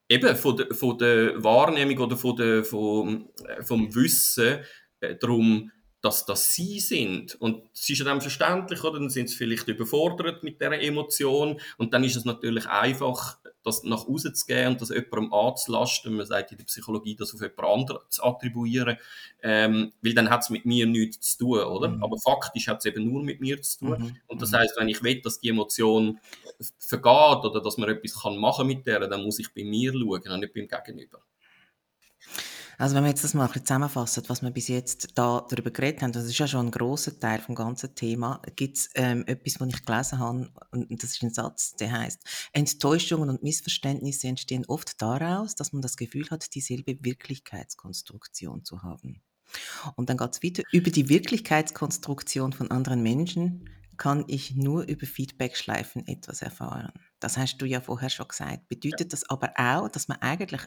eben 0.09 0.35
von 0.35 0.57
der, 0.57 0.73
von 0.73 0.97
der 0.97 1.43
Wahrnehmung 1.43 1.99
oder 1.99 2.17
von 2.17 2.35
der, 2.35 2.63
vom, 2.63 3.29
äh, 3.45 3.61
vom 3.61 3.93
Wissen 3.93 4.59
äh, 5.01 5.15
darum, 5.15 5.71
dass 6.01 6.25
das 6.25 6.53
sie 6.53 6.79
sind. 6.79 7.35
Und 7.35 7.63
es 7.73 7.89
ist 7.89 7.99
ja 7.99 8.05
dann 8.05 8.21
verständlich, 8.21 8.83
oder? 8.83 8.99
Dann 8.99 9.09
sind 9.09 9.29
sie 9.29 9.35
vielleicht 9.35 9.67
überfordert 9.67 10.43
mit 10.43 10.61
dieser 10.61 10.81
Emotion. 10.81 11.59
Und 11.77 11.93
dann 11.93 12.03
ist 12.03 12.15
es 12.15 12.25
natürlich 12.25 12.67
einfach, 12.67 13.37
das 13.63 13.83
nach 13.83 14.07
außen 14.07 14.33
zu 14.33 14.45
gehen 14.45 14.69
und 14.69 14.81
das 14.81 14.89
jemandem 14.89 15.33
anzulasten. 15.33 16.15
Man 16.15 16.25
sagt 16.25 16.51
in 16.51 16.57
der 16.57 16.65
Psychologie, 16.65 17.15
das 17.15 17.33
auf 17.33 17.41
jemand 17.41 17.59
anderen 17.59 17.99
zu 18.09 18.23
attribuieren. 18.23 18.97
Ähm, 19.43 19.91
weil 20.01 20.13
dann 20.13 20.29
hat 20.29 20.41
es 20.41 20.49
mit 20.49 20.65
mir 20.65 20.85
nichts 20.85 21.37
zu 21.37 21.39
tun, 21.39 21.63
oder? 21.63 21.89
Mhm. 21.89 22.03
Aber 22.03 22.17
faktisch 22.17 22.67
hat 22.69 22.79
es 22.79 22.85
eben 22.85 23.11
nur 23.11 23.21
mit 23.21 23.41
mir 23.41 23.61
zu 23.61 23.79
tun. 23.79 23.99
Mhm. 23.99 24.17
Und 24.27 24.41
das 24.41 24.51
mhm. 24.51 24.57
heißt, 24.57 24.77
wenn 24.77 24.87
ich 24.87 25.03
will, 25.03 25.21
dass 25.21 25.39
die 25.39 25.49
Emotion 25.49 26.19
vergeht 26.77 27.43
oder 27.45 27.61
dass 27.61 27.77
man 27.77 27.89
etwas 27.89 28.21
kann 28.21 28.37
machen 28.37 28.67
mit 28.67 28.87
der, 28.87 29.05
dann 29.07 29.23
muss 29.23 29.39
ich 29.39 29.53
bei 29.53 29.65
mir 29.65 29.91
schauen 29.91 30.31
und 30.31 30.39
nicht 30.39 30.53
beim 30.53 30.67
Gegenüber. 30.67 31.19
Also 32.79 32.95
wenn 32.95 33.03
wir 33.03 33.09
jetzt 33.09 33.25
das 33.25 33.33
mal 33.33 33.43
ein 33.43 33.47
bisschen 33.49 33.65
zusammenfassen, 33.65 34.23
was 34.27 34.41
wir 34.41 34.51
bis 34.51 34.69
jetzt 34.69 35.09
da 35.15 35.45
darüber 35.49 35.69
geredet 35.69 36.01
haben, 36.01 36.13
das 36.13 36.23
ist 36.23 36.37
ja 36.37 36.47
schon 36.47 36.67
ein 36.67 36.71
großer 36.71 37.19
Teil 37.19 37.39
vom 37.39 37.53
ganzen 37.53 37.93
Thema, 37.93 38.41
gibt 38.55 38.77
es 38.77 38.89
ähm, 38.95 39.25
etwas, 39.27 39.59
was 39.59 39.67
ich 39.67 39.85
gelesen 39.85 40.19
habe, 40.19 40.49
und 40.71 41.03
das 41.03 41.11
ist 41.11 41.21
ein 41.21 41.33
Satz, 41.33 41.75
der 41.75 41.91
heißt: 41.91 42.23
Enttäuschungen 42.53 43.29
und 43.29 43.43
Missverständnisse 43.43 44.29
entstehen 44.29 44.63
oft 44.65 45.01
daraus, 45.01 45.55
dass 45.55 45.73
man 45.73 45.81
das 45.81 45.97
Gefühl 45.97 46.29
hat, 46.31 46.55
dieselbe 46.55 46.97
Wirklichkeitskonstruktion 47.01 48.63
zu 48.63 48.81
haben. 48.81 49.21
Und 49.97 50.09
dann 50.09 50.15
geht 50.15 50.35
es 50.35 50.41
wieder 50.41 50.63
über 50.71 50.89
die 50.89 51.09
Wirklichkeitskonstruktion 51.09 52.53
von 52.53 52.71
anderen 52.71 53.03
Menschen 53.03 53.69
kann 53.97 54.23
ich 54.27 54.55
nur 54.55 54.83
über 54.83 55.05
Feedbackschleifen 55.05 56.07
etwas 56.07 56.41
erfahren. 56.41 56.93
Das 57.19 57.37
hast 57.37 57.57
du 57.57 57.65
ja 57.65 57.81
vorher 57.81 58.09
schon 58.09 58.29
gesagt. 58.29 58.69
Bedeutet 58.69 59.11
das 59.11 59.29
aber 59.29 59.51
auch, 59.57 59.89
dass 59.89 60.07
man 60.07 60.21
eigentlich 60.21 60.61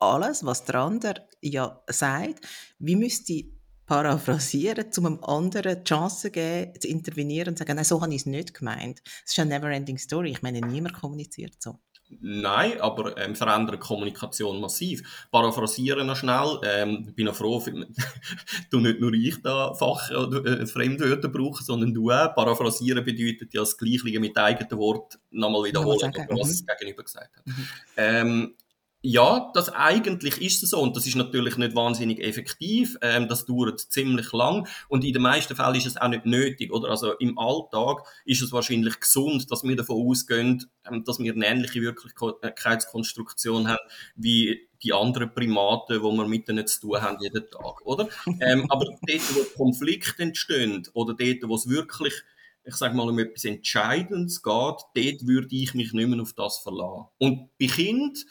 alles, 0.00 0.44
was 0.44 0.64
der 0.64 0.76
andere 0.76 1.28
ja 1.40 1.82
sagt, 1.86 2.46
wie 2.78 2.96
müsste 2.96 3.32
ich 3.32 3.46
paraphrasieren, 3.86 4.86
um 4.98 5.06
einem 5.06 5.24
anderen 5.24 5.78
die 5.78 5.84
Chance 5.84 6.20
zu 6.20 6.30
geben, 6.30 6.72
zu 6.80 6.86
intervenieren 6.86 7.48
und 7.48 7.56
zu 7.56 7.62
sagen, 7.62 7.74
nein, 7.74 7.84
so 7.84 8.00
habe 8.00 8.14
ich 8.14 8.20
es 8.20 8.26
nicht 8.26 8.54
gemeint. 8.54 9.00
Das 9.04 9.32
ist 9.32 9.38
eine 9.40 9.50
never-ending 9.50 9.98
Story. 9.98 10.30
Ich 10.30 10.42
meine, 10.42 10.60
niemand 10.60 10.94
kommuniziert 10.94 11.54
so. 11.58 11.80
Nein, 12.20 12.80
aber 12.80 13.16
ähm, 13.18 13.36
verändern 13.36 13.78
Kommunikation 13.78 14.60
massiv. 14.60 15.28
Paraphrasieren 15.30 16.06
noch 16.06 16.16
schnell. 16.16 16.60
Ähm, 16.64 17.12
bin 17.14 17.28
auch 17.28 17.34
froh, 17.34 17.60
du 18.70 18.80
nicht 18.80 19.00
nur 19.00 19.12
ich 19.12 19.40
da 19.42 19.74
Fach- 19.74 20.10
oder 20.10 20.44
äh, 20.44 20.66
Fremdwörter 20.66 21.28
brauche, 21.28 21.62
sondern 21.62 21.94
du 21.94 22.10
auch. 22.10 22.34
Paraphrasieren 22.34 23.04
bedeutet 23.04 23.54
ja 23.54 23.60
das 23.60 23.76
Gleiche 23.76 24.18
mit 24.18 24.36
eigenen 24.36 24.78
Wort 24.78 25.18
nochmal 25.30 25.64
wiederholen, 25.64 26.12
was 26.28 26.28
mhm. 26.28 26.66
das 26.66 26.78
Gegenüber 26.78 27.04
gesagt 27.04 27.36
hat. 27.36 27.46
Mhm. 27.46 27.68
Ähm, 27.96 28.54
ja, 29.02 29.50
das 29.54 29.70
eigentlich 29.70 30.42
ist 30.42 30.62
es 30.62 30.70
so 30.70 30.80
und 30.80 30.94
das 30.94 31.06
ist 31.06 31.16
natürlich 31.16 31.56
nicht 31.56 31.74
wahnsinnig 31.74 32.20
effektiv. 32.20 32.98
Ähm, 33.00 33.28
das 33.28 33.46
dauert 33.46 33.80
ziemlich 33.80 34.30
lang 34.32 34.68
und 34.88 35.04
in 35.04 35.14
den 35.14 35.22
meisten 35.22 35.56
Fällen 35.56 35.76
ist 35.76 35.86
es 35.86 35.96
auch 35.96 36.08
nicht 36.08 36.26
nötig. 36.26 36.70
Oder 36.70 36.90
also 36.90 37.12
im 37.14 37.38
Alltag 37.38 38.04
ist 38.26 38.42
es 38.42 38.52
wahrscheinlich 38.52 39.00
gesund, 39.00 39.50
dass 39.50 39.64
wir 39.64 39.74
davon 39.74 40.06
ausgehen, 40.06 40.66
ähm, 40.86 41.02
dass 41.04 41.18
wir 41.18 41.32
eine 41.32 41.46
ähnliche 41.46 41.80
Wirklichkeitskonstruktion 41.80 43.68
haben 43.68 43.78
wie 44.16 44.68
die 44.82 44.92
anderen 44.92 45.32
Primaten, 45.32 46.02
wo 46.02 46.12
wir 46.12 46.28
mit 46.28 46.48
denen 46.48 46.66
zu 46.66 46.80
tun 46.80 47.00
haben 47.00 47.18
jeden 47.22 47.50
Tag, 47.50 47.80
oder? 47.86 48.06
ähm, 48.40 48.66
aber 48.70 48.84
dort, 48.84 49.34
wo 49.34 49.64
Konflikte 49.64 50.22
entstehen 50.22 50.86
oder 50.92 51.14
dort, 51.14 51.48
wo 51.48 51.54
es 51.54 51.68
wirklich 51.68 52.22
ich 52.62 52.74
sage 52.76 52.94
mal, 52.94 53.08
um 53.08 53.18
etwas 53.18 53.46
Entscheidendes 53.46 54.42
geht, 54.42 54.52
dort 54.52 55.26
würde 55.26 55.48
ich 55.56 55.74
mich 55.74 55.92
nicht 55.92 56.08
mehr 56.08 56.20
auf 56.20 56.34
das 56.34 56.58
verlassen. 56.58 57.06
Und 57.18 57.48
bei 57.58 57.66
Kind 57.66 58.26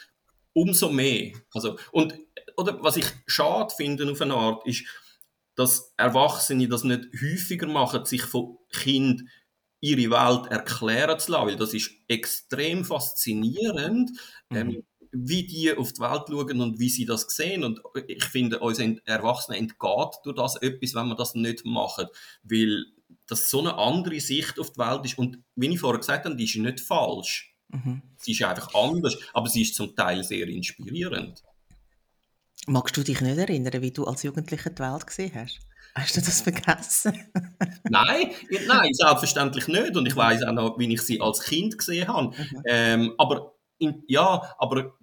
umso 0.53 0.89
mehr. 0.91 1.33
Also, 1.53 1.77
und, 1.91 2.13
oder 2.57 2.81
was 2.81 2.97
ich 2.97 3.05
schade 3.27 3.73
finde 3.75 4.11
auf 4.11 4.21
eine 4.21 4.33
Art, 4.33 4.65
ist, 4.67 4.85
dass 5.55 5.93
Erwachsene 5.97 6.67
das 6.67 6.83
nicht 6.83 7.09
häufiger 7.21 7.67
machen, 7.67 8.05
sich 8.05 8.23
von 8.23 8.57
Kind 8.71 9.23
ihre 9.81 10.11
Welt 10.11 10.51
erklären 10.51 11.19
zu 11.19 11.31
lassen, 11.31 11.47
weil 11.47 11.55
das 11.55 11.73
ist 11.73 11.91
extrem 12.07 12.83
faszinierend, 12.83 14.11
mhm. 14.49 14.57
ähm, 14.57 14.83
wie 15.11 15.47
die 15.47 15.73
auf 15.73 15.93
die 15.93 16.01
Welt 16.01 16.23
schauen 16.27 16.61
und 16.61 16.79
wie 16.79 16.89
sie 16.89 17.05
das 17.05 17.23
sehen. 17.29 17.63
Und 17.63 17.81
ich 18.07 18.23
finde, 18.25 18.59
uns 18.59 18.79
Erwachsenen 18.79 19.59
entgeht 19.59 20.19
durch 20.23 20.35
das 20.35 20.55
etwas, 20.57 20.93
wenn 20.93 21.07
wir 21.07 21.15
das 21.15 21.33
nicht 21.33 21.65
machen, 21.65 22.07
weil 22.43 22.85
das 23.27 23.49
so 23.49 23.59
eine 23.59 23.77
andere 23.77 24.19
Sicht 24.19 24.59
auf 24.59 24.71
die 24.71 24.79
Welt 24.79 25.05
ist. 25.05 25.17
Und 25.17 25.43
wie 25.55 25.67
ich 25.67 25.79
vorher 25.79 25.99
gesagt 25.99 26.25
habe, 26.25 26.35
die 26.35 26.45
ist 26.45 26.55
nicht 26.55 26.79
falsch. 26.79 27.48
Mhm. 27.69 28.01
Sie 28.17 28.31
ist 28.31 28.43
einfach 28.43 28.73
anders, 28.73 29.17
aber 29.33 29.47
sie 29.47 29.61
ist 29.61 29.75
zum 29.75 29.95
Teil 29.95 30.23
sehr 30.23 30.47
inspirierend. 30.47 31.43
Magst 32.67 32.97
du 32.97 33.03
dich 33.03 33.21
nicht 33.21 33.37
erinnern, 33.37 33.81
wie 33.81 33.91
du 33.91 34.05
als 34.05 34.23
Jugendlicher 34.23 34.69
die 34.69 34.79
Welt 34.79 35.07
gesehen 35.07 35.31
hast? 35.35 35.59
Hast 35.95 36.17
du 36.17 36.21
das 36.21 36.41
vergessen? 36.41 37.13
nein, 37.89 38.31
nein, 38.67 38.93
selbstverständlich 38.93 39.67
nicht. 39.67 39.95
Und 39.95 40.05
ich 40.05 40.15
weiß 40.15 40.43
auch 40.43 40.51
noch, 40.51 40.77
wie 40.77 40.93
ich 40.93 41.01
sie 41.01 41.19
als 41.19 41.41
Kind 41.41 41.77
gesehen 41.77 42.07
habe. 42.07 42.27
Mhm. 42.27 42.63
Ähm, 42.65 43.13
aber 43.17 43.55
in, 43.79 44.03
ja, 44.07 44.55
aber 44.57 44.97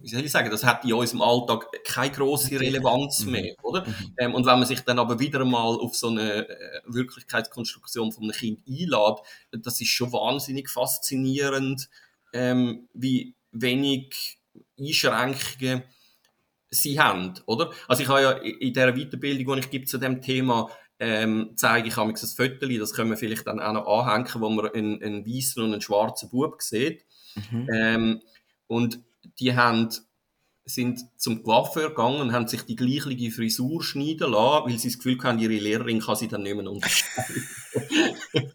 wie 0.00 0.08
soll 0.08 0.24
ich 0.24 0.32
sagen, 0.32 0.50
das 0.50 0.64
hat 0.64 0.84
in 0.84 0.92
unserem 0.92 1.22
Alltag 1.22 1.66
keine 1.84 2.12
große 2.12 2.58
Relevanz 2.58 3.24
mhm. 3.24 3.32
mehr, 3.32 3.54
oder? 3.62 3.86
Mhm. 3.86 4.14
Ähm, 4.18 4.34
und 4.34 4.46
wenn 4.46 4.58
man 4.58 4.66
sich 4.66 4.80
dann 4.80 4.98
aber 4.98 5.18
wieder 5.18 5.44
mal 5.44 5.76
auf 5.76 5.94
so 5.94 6.08
eine 6.08 6.48
äh, 6.48 6.80
Wirklichkeitskonstruktion 6.86 8.12
von 8.12 8.24
einem 8.24 8.32
Kind 8.32 8.60
einlädt, 8.66 9.20
das 9.52 9.80
ist 9.80 9.88
schon 9.88 10.12
wahnsinnig 10.12 10.68
faszinierend, 10.68 11.88
ähm, 12.32 12.88
wie 12.92 13.34
wenig 13.52 14.38
Einschränkungen 14.78 15.82
sie 16.70 17.00
haben, 17.00 17.34
oder? 17.46 17.70
Also 17.86 18.02
ich 18.02 18.08
habe 18.08 18.22
ja 18.22 18.32
in 18.32 18.72
dieser 18.72 18.92
Weiterbildung, 18.92 19.54
die 19.54 19.60
ich 19.60 19.70
gebe 19.70 19.86
zu 19.86 19.98
dem 19.98 20.20
Thema, 20.20 20.68
ähm, 21.00 21.52
zeige 21.56 21.88
ich 21.88 21.96
ein 21.96 22.16
Foto, 22.16 22.66
das 22.66 22.92
können 22.92 23.10
wir 23.10 23.16
vielleicht 23.16 23.46
dann 23.46 23.60
auch 23.60 23.72
noch 23.72 23.86
anhängen, 23.86 24.40
wo 24.40 24.50
man 24.50 24.68
einen, 24.70 25.02
einen 25.02 25.26
weißen 25.26 25.62
und 25.62 25.72
einen 25.72 25.80
schwarzen 25.80 26.28
Bub 26.30 26.60
sieht. 26.60 27.04
Mhm. 27.50 27.68
Ähm, 27.72 28.22
und 28.66 29.00
die 29.38 29.54
haben, 29.54 29.88
sind 30.64 31.00
zum 31.16 31.42
Coiffeur 31.42 31.90
gegangen 31.90 32.20
und 32.20 32.32
haben 32.32 32.46
sich 32.46 32.62
die 32.62 32.76
gleiche 32.76 33.30
Frisur 33.30 33.82
schneiden 33.82 34.32
lassen, 34.32 34.66
weil 34.66 34.78
sie 34.78 34.88
das 34.88 34.98
Gefühl 34.98 35.18
haben, 35.22 35.38
ihre 35.38 35.54
Lehrerin 35.54 36.00
kann 36.00 36.16
sie 36.16 36.28
dann 36.28 36.42
nicht 36.42 36.56
mehr 36.56 36.70
unterscheiden. 36.70 37.48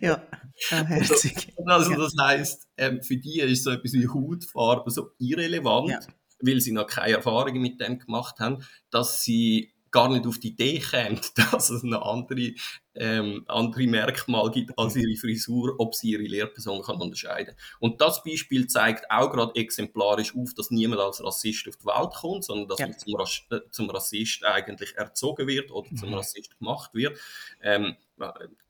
ja, 0.00 0.26
herzig. 0.68 1.52
Also, 1.66 1.94
das 1.94 2.14
heisst, 2.20 2.68
ähm, 2.76 3.02
für 3.02 3.16
die 3.16 3.40
ist 3.40 3.64
so 3.64 3.70
etwas 3.70 3.92
wie 3.92 4.08
Hautfarbe 4.08 4.90
so 4.90 5.10
irrelevant. 5.18 5.90
Ja 5.90 6.00
weil 6.40 6.60
sie 6.60 6.72
noch 6.72 6.86
keine 6.86 7.16
Erfahrungen 7.16 7.60
mit 7.60 7.80
dem 7.80 7.98
gemacht 7.98 8.38
haben, 8.38 8.64
dass 8.90 9.22
sie 9.22 9.72
gar 9.90 10.08
nicht 10.08 10.26
auf 10.26 10.38
die 10.38 10.48
Idee 10.48 10.80
kämen, 10.80 11.20
dass 11.36 11.70
es 11.70 11.84
eine 11.84 12.02
andere, 12.02 12.52
ähm, 12.94 13.44
andere 13.48 13.86
Merkmal 13.86 14.50
gibt 14.50 14.78
als 14.78 14.96
ihre 14.96 15.16
Frisur, 15.16 15.74
ob 15.78 15.94
sie 15.94 16.12
ihre 16.12 16.22
Lehrperson 16.22 16.82
kann 16.82 17.00
unterscheiden 17.00 17.54
Und 17.80 18.00
das 18.00 18.22
Beispiel 18.22 18.66
zeigt 18.66 19.10
auch 19.10 19.30
gerade 19.30 19.54
exemplarisch 19.54 20.34
auf, 20.36 20.54
dass 20.54 20.70
niemand 20.70 21.00
als 21.00 21.22
Rassist 21.22 21.68
auf 21.68 21.76
die 21.76 21.86
Welt 21.86 22.14
kommt, 22.14 22.44
sondern 22.44 22.68
dass 22.68 22.78
ja. 22.78 22.88
man 22.88 22.98
zum, 22.98 23.14
Rass 23.16 23.42
äh, 23.50 23.60
zum 23.70 23.90
Rassist 23.90 24.44
eigentlich 24.44 24.96
erzogen 24.96 25.46
wird 25.46 25.70
oder 25.70 25.88
zum 25.94 26.10
mhm. 26.10 26.14
Rassist 26.16 26.58
gemacht 26.58 26.94
wird. 26.94 27.18
Ähm, 27.62 27.96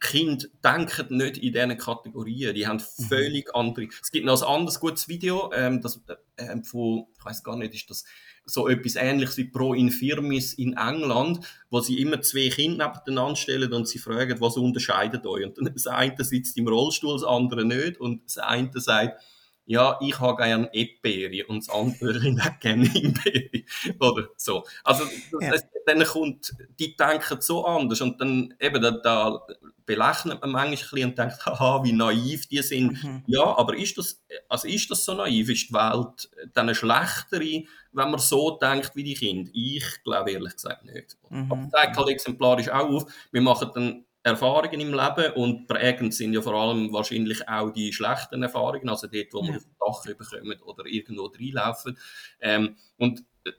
Kinder 0.01 0.47
denken 0.63 1.17
nicht 1.17 1.39
in 1.39 1.53
diesen 1.53 1.79
Kategorien. 1.79 2.55
Die 2.55 2.67
haben 2.67 2.77
mhm. 2.77 3.05
völlig 3.05 3.55
andere. 3.55 3.89
Es 4.03 4.11
gibt 4.11 4.27
noch 4.27 4.41
ein 4.41 4.49
anderes 4.49 4.79
gutes 4.79 5.09
Video, 5.09 5.51
ähm, 5.53 5.81
das, 5.81 6.01
äh, 6.37 6.63
von, 6.63 7.07
weiß 7.29 7.43
gar 7.43 7.57
nicht, 7.57 7.75
ist 7.75 7.91
das 7.91 8.05
so 8.45 8.69
etwas 8.69 8.97
ähnliches 8.97 9.37
wie 9.37 9.45
Pro 9.45 9.75
Infirmis 9.75 10.55
in 10.55 10.75
England, 10.75 11.41
wo 11.71 11.81
sie 11.81 12.01
immer 12.01 12.21
zwei 12.23 12.49
Kinder 12.49 12.89
nebeneinander 12.89 13.37
stellen 13.37 13.73
und 13.73 13.87
sie 13.87 13.99
fragen, 13.99 14.41
was 14.41 14.57
unterscheidet 14.57 15.27
euch? 15.27 15.47
Und 15.47 15.75
das 15.75 15.87
eine 15.87 16.25
sitzt 16.25 16.57
im 16.57 16.69
Rollstuhl, 16.69 17.13
das 17.15 17.25
andere 17.25 17.65
nicht. 17.65 18.01
Und 18.01 18.25
das 18.25 18.39
eine 18.39 18.71
sagt, 18.81 19.23
ja, 19.69 19.99
ich 20.01 20.19
habe 20.19 20.43
gerne 20.43 20.71
Erdbeere 20.73 21.47
und 21.47 21.59
das 21.59 21.69
andere 21.69 22.37
hat 22.41 22.59
gerne 22.61 22.89
Himbeere. 22.89 23.65
Oder 24.01 24.29
so. 24.39 24.65
Also, 24.83 25.05
ja. 25.41 25.51
das, 25.51 25.67
dann 25.85 26.03
kommt, 26.05 26.55
die 26.79 26.97
denken 26.97 27.41
so 27.41 27.67
anders 27.67 28.01
und 28.01 28.19
dann 28.19 28.55
eben, 28.59 28.81
da, 28.81 28.93
da 28.93 29.47
belächelt 29.85 30.41
man 30.41 30.53
manchmal 30.53 30.65
ein 30.65 30.71
bisschen 30.71 31.11
und 31.11 31.19
denkt, 31.19 31.45
haha, 31.47 31.85
wie 31.85 31.93
naiv 31.93 32.47
die 32.47 32.63
sind. 32.63 33.05
Mhm. 33.05 33.25
Ja, 33.27 33.45
aber 33.45 33.77
ist 33.77 33.99
das, 33.99 34.23
also 34.49 34.67
ist 34.67 34.91
das 34.91 35.05
so 35.05 35.13
naiv? 35.13 35.51
Ist 35.51 35.69
die 35.69 35.75
Welt 35.75 36.31
dann 36.55 36.67
eine 36.67 36.75
schlechtere, 36.75 37.65
wenn 37.93 38.11
man 38.11 38.19
so 38.19 38.57
denkt 38.57 38.97
wie 38.97 39.05
die 39.05 39.15
Kinder? 39.15 39.51
Ich 39.53 40.03
glaube 40.03 40.31
ehrlich 40.33 40.55
gesagt 40.55 40.87
nicht. 40.87 41.19
Mhm. 41.29 41.53
Aber 41.53 41.61
das 41.63 41.71
zeigt 41.73 41.97
halt 41.99 42.09
exemplarisch 42.09 42.71
auch 42.71 42.89
auf, 42.89 43.13
wir 43.33 43.43
machen 43.43 43.71
dann 43.75 44.05
Erfahrungen 44.29 44.81
im 44.81 44.95
Leben 44.95 45.33
und 45.35 45.67
prägend 45.67 46.15
sind 46.15 46.33
ja 46.33 46.41
vor 46.41 46.55
allem 46.55 46.93
wahrscheinlich 46.93 47.49
auch 47.49 47.71
die 47.71 47.93
schlechten 47.93 48.43
Erfahrungen, 48.43 48.89
also 48.89 49.07
dort, 49.07 49.33
wo 49.33 49.43
ja. 49.43 49.53
wir 49.53 49.61
auf 49.79 50.03
Dach 50.05 50.15
bekommen 50.17 50.61
oder 50.63 50.87
irgendwo 50.87 51.27
reinlaufen. 51.27 51.99
Ähm, 52.41 52.77
und 52.97 53.25
äh, 53.45 53.51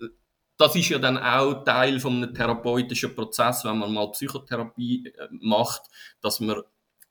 das 0.58 0.76
ist 0.76 0.90
ja 0.90 1.00
dann 1.00 1.18
auch 1.18 1.64
Teil 1.64 2.00
von 2.00 2.18
einem 2.18 2.34
therapeutischen 2.34 3.16
Prozess, 3.16 3.64
wenn 3.64 3.78
man 3.78 3.94
mal 3.94 4.12
Psychotherapie 4.12 5.08
äh, 5.08 5.28
macht, 5.32 5.84
dass 6.22 6.40
man 6.42 6.62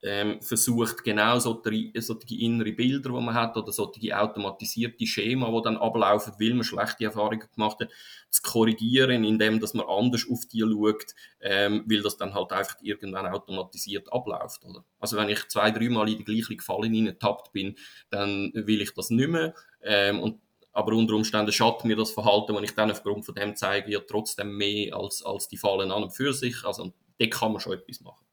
ähm, 0.03 0.41
versucht, 0.41 1.03
genau 1.03 1.39
solche, 1.39 1.91
solche 2.01 2.35
innere 2.37 2.73
Bilder, 2.73 3.11
die 3.11 3.21
man 3.21 3.35
hat, 3.35 3.57
oder 3.57 3.73
solche 3.73 4.17
automatisierte 4.17 5.07
Schema, 5.07 5.51
die 5.51 5.63
dann 5.63 5.77
ablaufen, 5.77 6.35
weil 6.39 6.55
man 6.55 6.65
schlechte 6.65 7.05
Erfahrungen 7.05 7.49
gemacht 7.55 7.81
hat, 7.81 7.91
zu 8.31 8.43
korrigieren, 8.43 9.25
indem 9.25 9.59
dass 9.61 9.75
man 9.75 9.87
anders 9.87 10.27
auf 10.31 10.47
die 10.47 10.61
schaut, 10.61 11.15
ähm, 11.41 11.85
weil 11.89 12.03
das 12.03 12.17
dann 12.17 12.35
halt 12.35 12.53
einfach 12.53 12.77
irgendwann 12.83 13.27
automatisiert 13.27 14.13
abläuft. 14.13 14.65
Oder? 14.65 14.85
Also 15.01 15.17
wenn 15.17 15.29
ich 15.29 15.49
zwei, 15.49 15.71
dreimal 15.71 16.09
in 16.09 16.19
die 16.19 16.25
gleiche 16.25 16.57
Gefallen 16.57 16.93
hineingetappt 16.93 17.53
bin, 17.53 17.77
dann 18.11 18.53
will 18.55 18.83
ich 18.83 18.95
das 18.95 19.11
nicht 19.11 19.31
mehr. 19.31 19.55
Ähm, 19.83 20.21
und 20.21 20.41
aber 20.73 20.93
unter 20.93 21.15
Umständen 21.15 21.51
schadet 21.51 21.85
mir 21.87 21.97
das 21.97 22.13
Verhalten, 22.13 22.55
wenn 22.55 22.63
ich 22.63 22.75
dann 22.75 22.91
aufgrund 22.91 23.25
von 23.25 23.35
dem 23.35 23.57
zeige, 23.57 23.91
ja 23.91 23.99
trotzdem 23.99 24.57
mehr 24.57 24.95
als, 24.95 25.25
als 25.25 25.49
die 25.49 25.57
Fallen 25.57 25.91
an 25.91 26.05
und 26.05 26.15
für 26.15 26.33
sich. 26.33 26.65
Also 26.65 26.93
da 27.19 27.27
kann 27.27 27.51
man 27.51 27.61
schon 27.61 27.73
etwas 27.73 28.01
machen. 28.01 28.28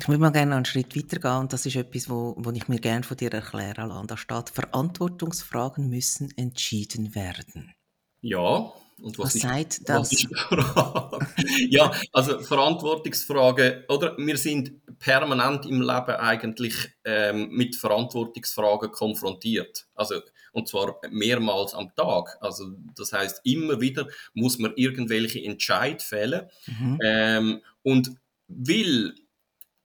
Ich 0.00 0.08
würde 0.08 0.20
mal 0.20 0.30
gerne 0.30 0.56
einen 0.56 0.64
Schritt 0.64 0.96
weitergehen 0.96 1.40
und 1.40 1.52
das 1.52 1.66
ist 1.66 1.76
etwas, 1.76 2.10
wo, 2.10 2.34
wo 2.36 2.50
ich 2.50 2.68
mir 2.68 2.80
gerne 2.80 3.04
von 3.04 3.16
dir 3.16 3.32
erklären 3.32 3.88
lasse. 3.88 4.06
Da 4.06 4.16
steht, 4.16 4.50
Verantwortungsfragen 4.50 5.88
müssen 5.88 6.32
entschieden 6.36 7.14
werden. 7.14 7.72
Ja, 8.20 8.72
und 9.02 9.18
was, 9.18 9.26
was 9.26 9.34
ist, 9.34 9.42
sagt 9.42 9.88
das? 9.88 10.12
Ist 10.12 10.28
ja, 11.68 11.90
also 12.12 12.38
Verantwortungsfragen, 12.40 13.84
oder? 13.88 14.16
Wir 14.16 14.36
sind 14.36 14.72
permanent 14.98 15.66
im 15.66 15.80
Leben 15.80 16.16
eigentlich 16.16 16.74
ähm, 17.04 17.50
mit 17.50 17.76
Verantwortungsfragen 17.76 18.90
konfrontiert. 18.92 19.86
Also, 19.94 20.20
und 20.52 20.68
zwar 20.68 21.00
mehrmals 21.10 21.74
am 21.74 21.94
Tag. 21.94 22.38
Also, 22.40 22.72
das 22.96 23.12
heißt, 23.12 23.40
immer 23.44 23.80
wieder 23.80 24.06
muss 24.32 24.58
man 24.58 24.72
irgendwelche 24.76 25.42
Entscheid 25.42 26.00
fällen. 26.00 26.48
Mhm. 26.66 26.98
Ähm, 27.02 27.60
und 27.82 28.12
will 28.46 29.14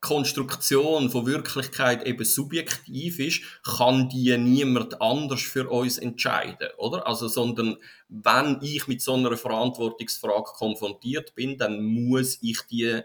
Konstruktion 0.02 1.10
von 1.10 1.26
Wirklichkeit 1.26 2.06
eben 2.06 2.24
subjektiv 2.24 3.20
ist, 3.20 3.42
kann 3.64 4.08
die 4.08 4.38
niemand 4.38 5.02
anders 5.02 5.42
für 5.42 5.70
uns 5.70 5.98
entscheiden, 5.98 6.70
oder? 6.78 7.06
Also, 7.06 7.28
sondern 7.28 7.78
wenn 8.08 8.60
ich 8.62 8.88
mit 8.88 9.02
so 9.02 9.14
einer 9.14 9.36
Verantwortungsfrage 9.36 10.52
konfrontiert 10.56 11.36
bin, 11.36 11.58
dann 11.58 11.84
muss 11.84 12.40
ich 12.42 12.62
die 12.70 13.02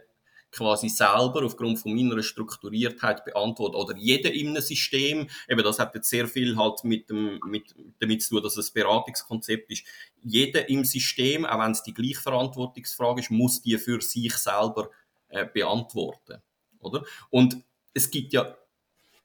quasi 0.53 0.89
selber 0.89 1.45
aufgrund 1.45 1.81
von 1.81 1.93
meiner 1.95 2.23
Strukturiertheit 2.23 3.25
beantworten. 3.25 3.75
Oder 3.75 3.97
jeder 3.97 4.33
in 4.33 4.51
einem 4.51 4.63
System, 4.63 5.29
eben 5.49 5.65
das 5.65 5.81
hat 5.81 5.97
jetzt 5.97 6.09
sehr 6.09 6.29
viel 6.29 6.57
halt 6.57 6.85
mit 6.85 7.11
dem, 7.11 7.41
mit, 7.45 7.75
damit 7.99 8.23
zu 8.23 8.37
tun, 8.37 8.43
dass 8.45 8.57
es 8.57 8.71
ein 8.71 8.75
Beratungskonzept 8.75 9.73
ist. 9.73 9.85
Jeder 10.23 10.69
im 10.69 10.85
System, 10.85 11.45
auch 11.45 11.59
wenn 11.59 11.73
es 11.73 11.83
die 11.83 11.93
gleiche 11.93 12.21
Verantwortungsfrage 12.21 13.21
ist, 13.21 13.33
muss 13.33 13.63
die 13.63 13.77
für 13.79 14.01
sich 14.01 14.35
selber 14.37 14.91
äh, 15.29 15.45
beantworten 15.45 16.41
oder? 16.85 17.05
Und 17.31 17.59
es 17.95 18.11
gibt 18.11 18.33
ja 18.33 18.57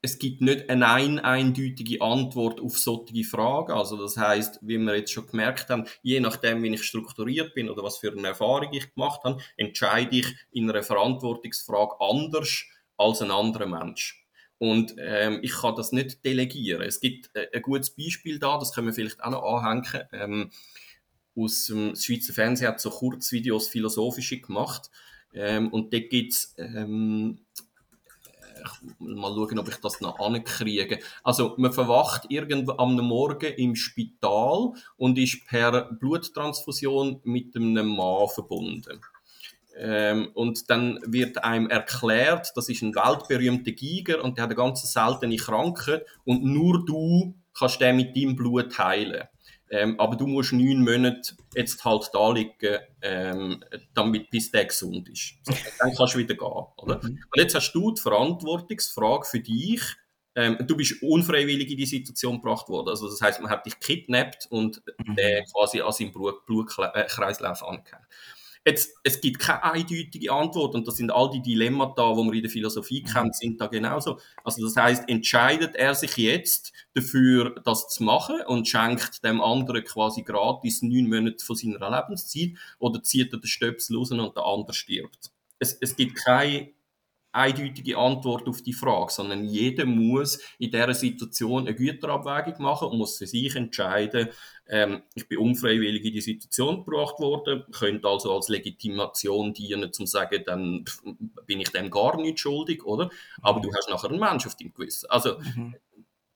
es 0.01 0.17
gibt 0.17 0.41
nicht 0.41 0.69
eine 0.69 0.87
ein 0.87 1.19
eindeutige 1.19 2.01
Antwort 2.01 2.61
auf 2.61 2.77
solche 2.77 3.23
Fragen. 3.23 3.73
Also 3.73 3.97
das 3.97 4.17
heißt, 4.17 4.59
wie 4.61 4.77
wir 4.77 4.95
jetzt 4.95 5.11
schon 5.11 5.27
gemerkt 5.27 5.69
haben, 5.69 5.85
je 6.01 6.19
nachdem, 6.19 6.63
wie 6.63 6.73
ich 6.73 6.83
strukturiert 6.83 7.53
bin 7.53 7.69
oder 7.69 7.83
was 7.83 7.97
für 7.97 8.11
eine 8.11 8.29
Erfahrung 8.29 8.71
ich 8.71 8.93
gemacht 8.93 9.21
habe, 9.23 9.41
entscheide 9.57 10.15
ich 10.15 10.35
in 10.51 10.69
einer 10.69 10.83
Verantwortungsfrage 10.83 11.99
anders 11.99 12.63
als 12.97 13.21
ein 13.21 13.31
anderer 13.31 13.65
Mensch. 13.65 14.25
Und 14.57 14.95
ähm, 14.97 15.39
ich 15.41 15.53
kann 15.53 15.75
das 15.75 15.91
nicht 15.91 16.23
delegieren. 16.25 16.81
Es 16.81 16.99
gibt 16.99 17.29
äh, 17.33 17.47
ein 17.53 17.61
gutes 17.61 17.91
Beispiel 17.91 18.39
da, 18.39 18.57
das 18.57 18.73
können 18.73 18.87
wir 18.87 18.93
vielleicht 18.93 19.23
auch 19.23 19.31
noch 19.31 19.43
anhängen. 19.43 20.07
Ähm, 20.11 20.51
aus 21.35 21.67
dem 21.67 21.95
Schweizer 21.95 22.33
Fernsehen 22.33 22.67
hat 22.67 22.81
so 22.81 22.89
Kurzvideos 22.89 23.69
philosophische 23.69 24.39
gemacht 24.41 24.89
Ähm, 25.33 25.69
und 25.69 25.93
dort 25.93 26.09
gibt 26.09 26.33
es, 26.33 26.55
ähm, 26.57 27.39
mal 28.99 29.33
schauen, 29.33 29.59
ob 29.59 29.69
ich 29.69 29.77
das 29.77 30.01
noch 30.01 30.19
ankriege. 30.19 30.99
Also 31.23 31.55
man 31.57 31.71
verwacht 31.71 32.25
irgendwo 32.29 32.73
am 32.73 32.95
Morgen 32.95 33.53
im 33.53 33.75
Spital 33.75 34.73
und 34.97 35.17
ist 35.17 35.45
per 35.45 35.91
Bluttransfusion 35.93 37.21
mit 37.23 37.55
einem 37.55 37.95
Mann 37.95 38.27
verbunden. 38.27 39.01
Ähm, 39.77 40.31
und 40.33 40.69
dann 40.69 40.99
wird 41.05 41.43
einem 41.43 41.69
erklärt, 41.69 42.51
das 42.55 42.67
ist 42.67 42.81
ein 42.81 42.95
weltberühmter 42.95 43.71
Giger 43.71 44.23
und 44.23 44.37
der 44.37 44.43
hat 44.43 44.49
eine 44.49 44.55
ganz 44.55 44.81
seltene 44.91 45.37
Krankheit 45.37 46.05
und 46.25 46.43
nur 46.43 46.85
du 46.85 47.33
kannst 47.57 47.79
den 47.79 47.95
mit 47.95 48.15
deinem 48.15 48.35
Blut 48.35 48.77
heilen. 48.77 49.27
Ähm, 49.71 49.99
aber 49.99 50.15
du 50.15 50.25
musst 50.25 50.51
neun 50.51 50.83
Monate 50.83 51.35
jetzt 51.55 51.83
halt 51.85 52.09
da 52.13 52.31
liegen, 52.31 52.79
ähm, 53.01 53.63
damit, 53.93 54.29
bis 54.31 54.51
der 54.51 54.65
gesund 54.65 55.07
ist. 55.09 55.35
Dann 55.79 55.93
kannst 55.95 56.15
du 56.15 56.19
wieder 56.19 56.35
gehen, 56.35 56.65
oder? 56.77 56.99
Mhm. 57.03 57.09
Und 57.09 57.35
jetzt 57.35 57.55
hast 57.55 57.71
du 57.73 57.91
die 57.91 58.01
Verantwortungsfrage 58.01 59.25
für 59.25 59.39
dich. 59.39 59.81
Ähm, 60.35 60.57
du 60.61 60.75
bist 60.75 61.01
unfreiwillig 61.03 61.69
in 61.71 61.77
die 61.77 61.85
Situation 61.85 62.35
gebracht 62.35 62.69
worden. 62.69 62.89
Also 62.89 63.09
das 63.09 63.21
heißt, 63.21 63.41
man 63.41 63.51
hat 63.51 63.65
dich 63.65 63.79
kidnappt 63.79 64.47
und 64.49 64.81
mhm. 65.05 65.15
den 65.15 65.45
quasi 65.45 65.81
an 65.81 65.91
seinem 65.91 66.13
Blutkreislauf 66.13 67.63
angehängt. 67.63 68.07
Jetzt, 68.69 68.99
es 69.03 69.19
gibt 69.19 69.39
keine 69.39 69.63
eindeutige 69.63 70.31
Antwort 70.31 70.75
und 70.75 70.87
das 70.87 70.97
sind 70.97 71.09
all 71.09 71.31
die 71.31 71.41
Dilemmata, 71.41 72.13
die 72.13 72.23
man 72.23 72.33
in 72.35 72.43
der 72.43 72.51
Philosophie 72.51 73.01
mhm. 73.01 73.11
kennt, 73.11 73.35
sind 73.35 73.59
da 73.59 73.65
genauso. 73.65 74.19
Also 74.43 74.63
das 74.63 74.75
heißt, 74.75 75.09
entscheidet 75.09 75.75
er 75.75 75.95
sich 75.95 76.15
jetzt 76.17 76.71
dafür, 76.93 77.55
das 77.65 77.87
zu 77.87 78.03
machen 78.03 78.41
und 78.45 78.67
schenkt 78.67 79.23
dem 79.23 79.41
anderen 79.41 79.83
quasi 79.83 80.21
gratis 80.21 80.83
neun 80.83 81.09
Monate 81.09 81.43
von 81.43 81.55
seiner 81.55 81.89
Lebenszeit 81.89 82.51
oder 82.77 83.01
zieht 83.01 83.33
er 83.33 83.39
den 83.39 83.47
Stöpsel 83.47 83.97
raus 83.97 84.11
und 84.11 84.35
der 84.35 84.45
andere 84.45 84.73
stirbt? 84.73 85.31
Es, 85.57 85.75
es 85.81 85.95
gibt 85.95 86.23
keine 86.23 86.69
eindeutige 87.31 87.97
Antwort 87.97 88.47
auf 88.47 88.61
die 88.61 88.73
Frage, 88.73 89.11
sondern 89.11 89.45
jeder 89.45 89.85
muss 89.85 90.39
in 90.57 90.71
dieser 90.71 90.93
Situation 90.93 91.67
eine 91.67 91.75
Güterabwägung 91.75 92.61
machen 92.63 92.89
und 92.89 92.97
muss 92.97 93.17
für 93.17 93.27
sich 93.27 93.55
entscheiden, 93.55 94.29
ähm, 94.67 95.03
ich 95.15 95.27
bin 95.27 95.39
unfreiwillig 95.39 96.05
in 96.05 96.13
die 96.13 96.21
Situation 96.21 96.85
gebracht 96.85 97.19
worden, 97.19 97.63
könnte 97.71 98.07
also 98.07 98.35
als 98.35 98.49
Legitimation 98.49 99.53
dienen, 99.53 99.85
um 99.85 99.93
zu 99.93 100.05
sagen, 100.05 100.43
dann 100.45 100.85
bin 101.45 101.59
ich 101.59 101.69
dem 101.71 101.89
gar 101.89 102.17
nicht 102.17 102.39
schuldig, 102.39 102.85
oder? 102.85 103.09
Aber 103.41 103.59
du 103.61 103.71
hast 103.73 103.89
nachher 103.89 104.09
einen 104.09 104.19
Mensch 104.19 104.45
auf 104.45 104.55
deinem 104.55 104.73
Gewissen. 104.73 105.09
Also, 105.09 105.39
mhm. 105.39 105.75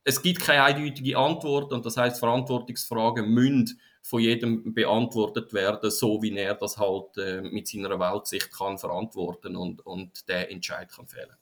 es 0.04 0.22
gibt 0.22 0.42
keine 0.42 0.64
eindeutige 0.64 1.18
Antwort 1.18 1.72
und 1.74 1.86
das 1.86 1.98
heißt, 1.98 2.20
Verantwortungsfragen 2.20 3.30
müssen 3.30 3.80
von 4.04 4.22
jedem 4.22 4.74
beantwortet 4.74 5.54
werden, 5.54 5.90
so 5.90 6.22
wie 6.22 6.38
er 6.38 6.56
das 6.56 6.78
halt 6.78 7.18
äh, 7.18 7.42
mit 7.42 7.68
seiner 7.68 7.98
Weltsicht 8.00 8.52
kann 8.52 8.78
verantworten 8.78 9.56
und, 9.56 9.86
und 9.86 10.28
der 10.28 10.52
Entscheid 10.52 10.92
kann 10.92 11.08
fällen. 11.08 11.36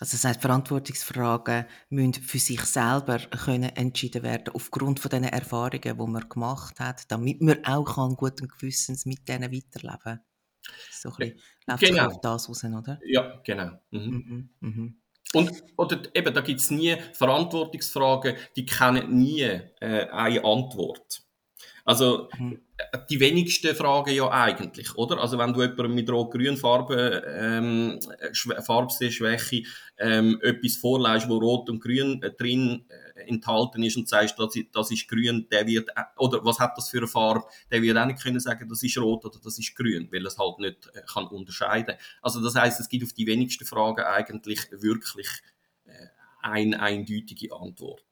Also 0.00 0.16
das 0.16 0.24
heißt, 0.24 0.40
Verantwortungsfragen 0.40 1.66
müssen 1.90 2.14
für 2.14 2.38
sich 2.38 2.62
selber 2.62 3.18
können 3.18 3.76
entschieden 3.76 4.22
werden 4.22 4.52
aufgrund 4.54 4.98
von 4.98 5.10
den 5.10 5.24
Erfahrungen, 5.24 5.80
die 5.82 5.94
man 5.94 6.28
gemacht 6.28 6.80
hat, 6.80 7.10
damit 7.12 7.40
man 7.40 7.64
auch 7.64 7.84
kann 7.84 8.16
guten 8.16 8.48
Gewissens 8.48 9.06
mit 9.06 9.28
denen 9.28 9.52
weiterleben. 9.52 10.20
So 10.90 11.10
ein 11.10 11.16
bisschen 11.16 11.40
läuft 11.66 11.84
genau. 11.84 12.06
auf 12.06 12.20
das 12.20 12.48
raus, 12.48 12.64
oder? 12.64 12.98
Ja, 13.04 13.40
genau. 13.44 13.70
Mhm. 13.90 14.00
Mhm. 14.00 14.50
Mhm. 14.60 15.00
Und 15.32 15.62
oder 15.76 16.02
eben, 16.14 16.34
da 16.34 16.40
gibt 16.40 16.60
es 16.60 16.70
nie 16.70 16.96
Verantwortungsfragen, 17.12 18.36
die 18.56 18.66
kennen 18.66 19.16
nie 19.16 19.42
äh, 19.42 20.08
eine 20.10 20.44
Antwort. 20.44 21.22
Also 21.84 22.28
mhm. 22.38 22.60
die 23.08 23.20
wenigsten 23.20 23.74
Fragen 23.74 24.14
ja 24.14 24.30
eigentlich, 24.30 24.94
oder? 24.96 25.18
Also 25.18 25.38
wenn 25.38 25.52
du 25.52 25.62
jemandem 25.62 25.94
mit 25.94 26.10
rot-grün 26.10 26.56
Farbe, 26.56 27.22
ähm, 27.26 27.98
Farbsehschwäche 28.62 29.64
ähm, 29.98 30.38
etwas 30.42 30.76
vorleist, 30.76 31.28
wo 31.28 31.38
rot 31.38 31.70
und 31.70 31.80
grün 31.80 32.22
äh, 32.22 32.30
drin 32.30 32.84
äh, 32.88 33.28
enthalten 33.28 33.82
ist 33.82 33.96
und 33.96 34.08
sagst, 34.08 34.38
das, 34.38 34.54
das 34.72 34.90
ist 34.90 35.08
grün, 35.08 35.46
der 35.50 35.66
wird, 35.66 35.88
äh, 35.90 36.02
oder 36.16 36.44
was 36.44 36.58
hat 36.58 36.76
das 36.76 36.88
für 36.90 36.98
eine 36.98 37.08
Farbe, 37.08 37.44
der 37.70 37.82
wird 37.82 37.96
auch 37.96 38.06
nicht 38.06 38.22
können 38.22 38.40
sagen, 38.40 38.68
das 38.68 38.82
ist 38.82 38.98
rot 38.98 39.24
oder 39.24 39.38
das 39.42 39.58
ist 39.58 39.74
grün, 39.74 40.08
weil 40.10 40.26
es 40.26 40.38
halt 40.38 40.58
nicht 40.58 40.90
äh, 40.94 41.02
kann 41.12 41.26
unterscheiden. 41.26 41.96
Also 42.22 42.42
das 42.42 42.54
heißt, 42.54 42.80
es 42.80 42.88
gibt 42.88 43.04
auf 43.04 43.12
die 43.12 43.26
wenigsten 43.26 43.64
Fragen 43.64 44.04
eigentlich 44.04 44.60
wirklich 44.70 45.28
äh, 45.84 46.06
ein, 46.42 46.74
eindeutige 46.74 47.54
Antwort. 47.54 48.04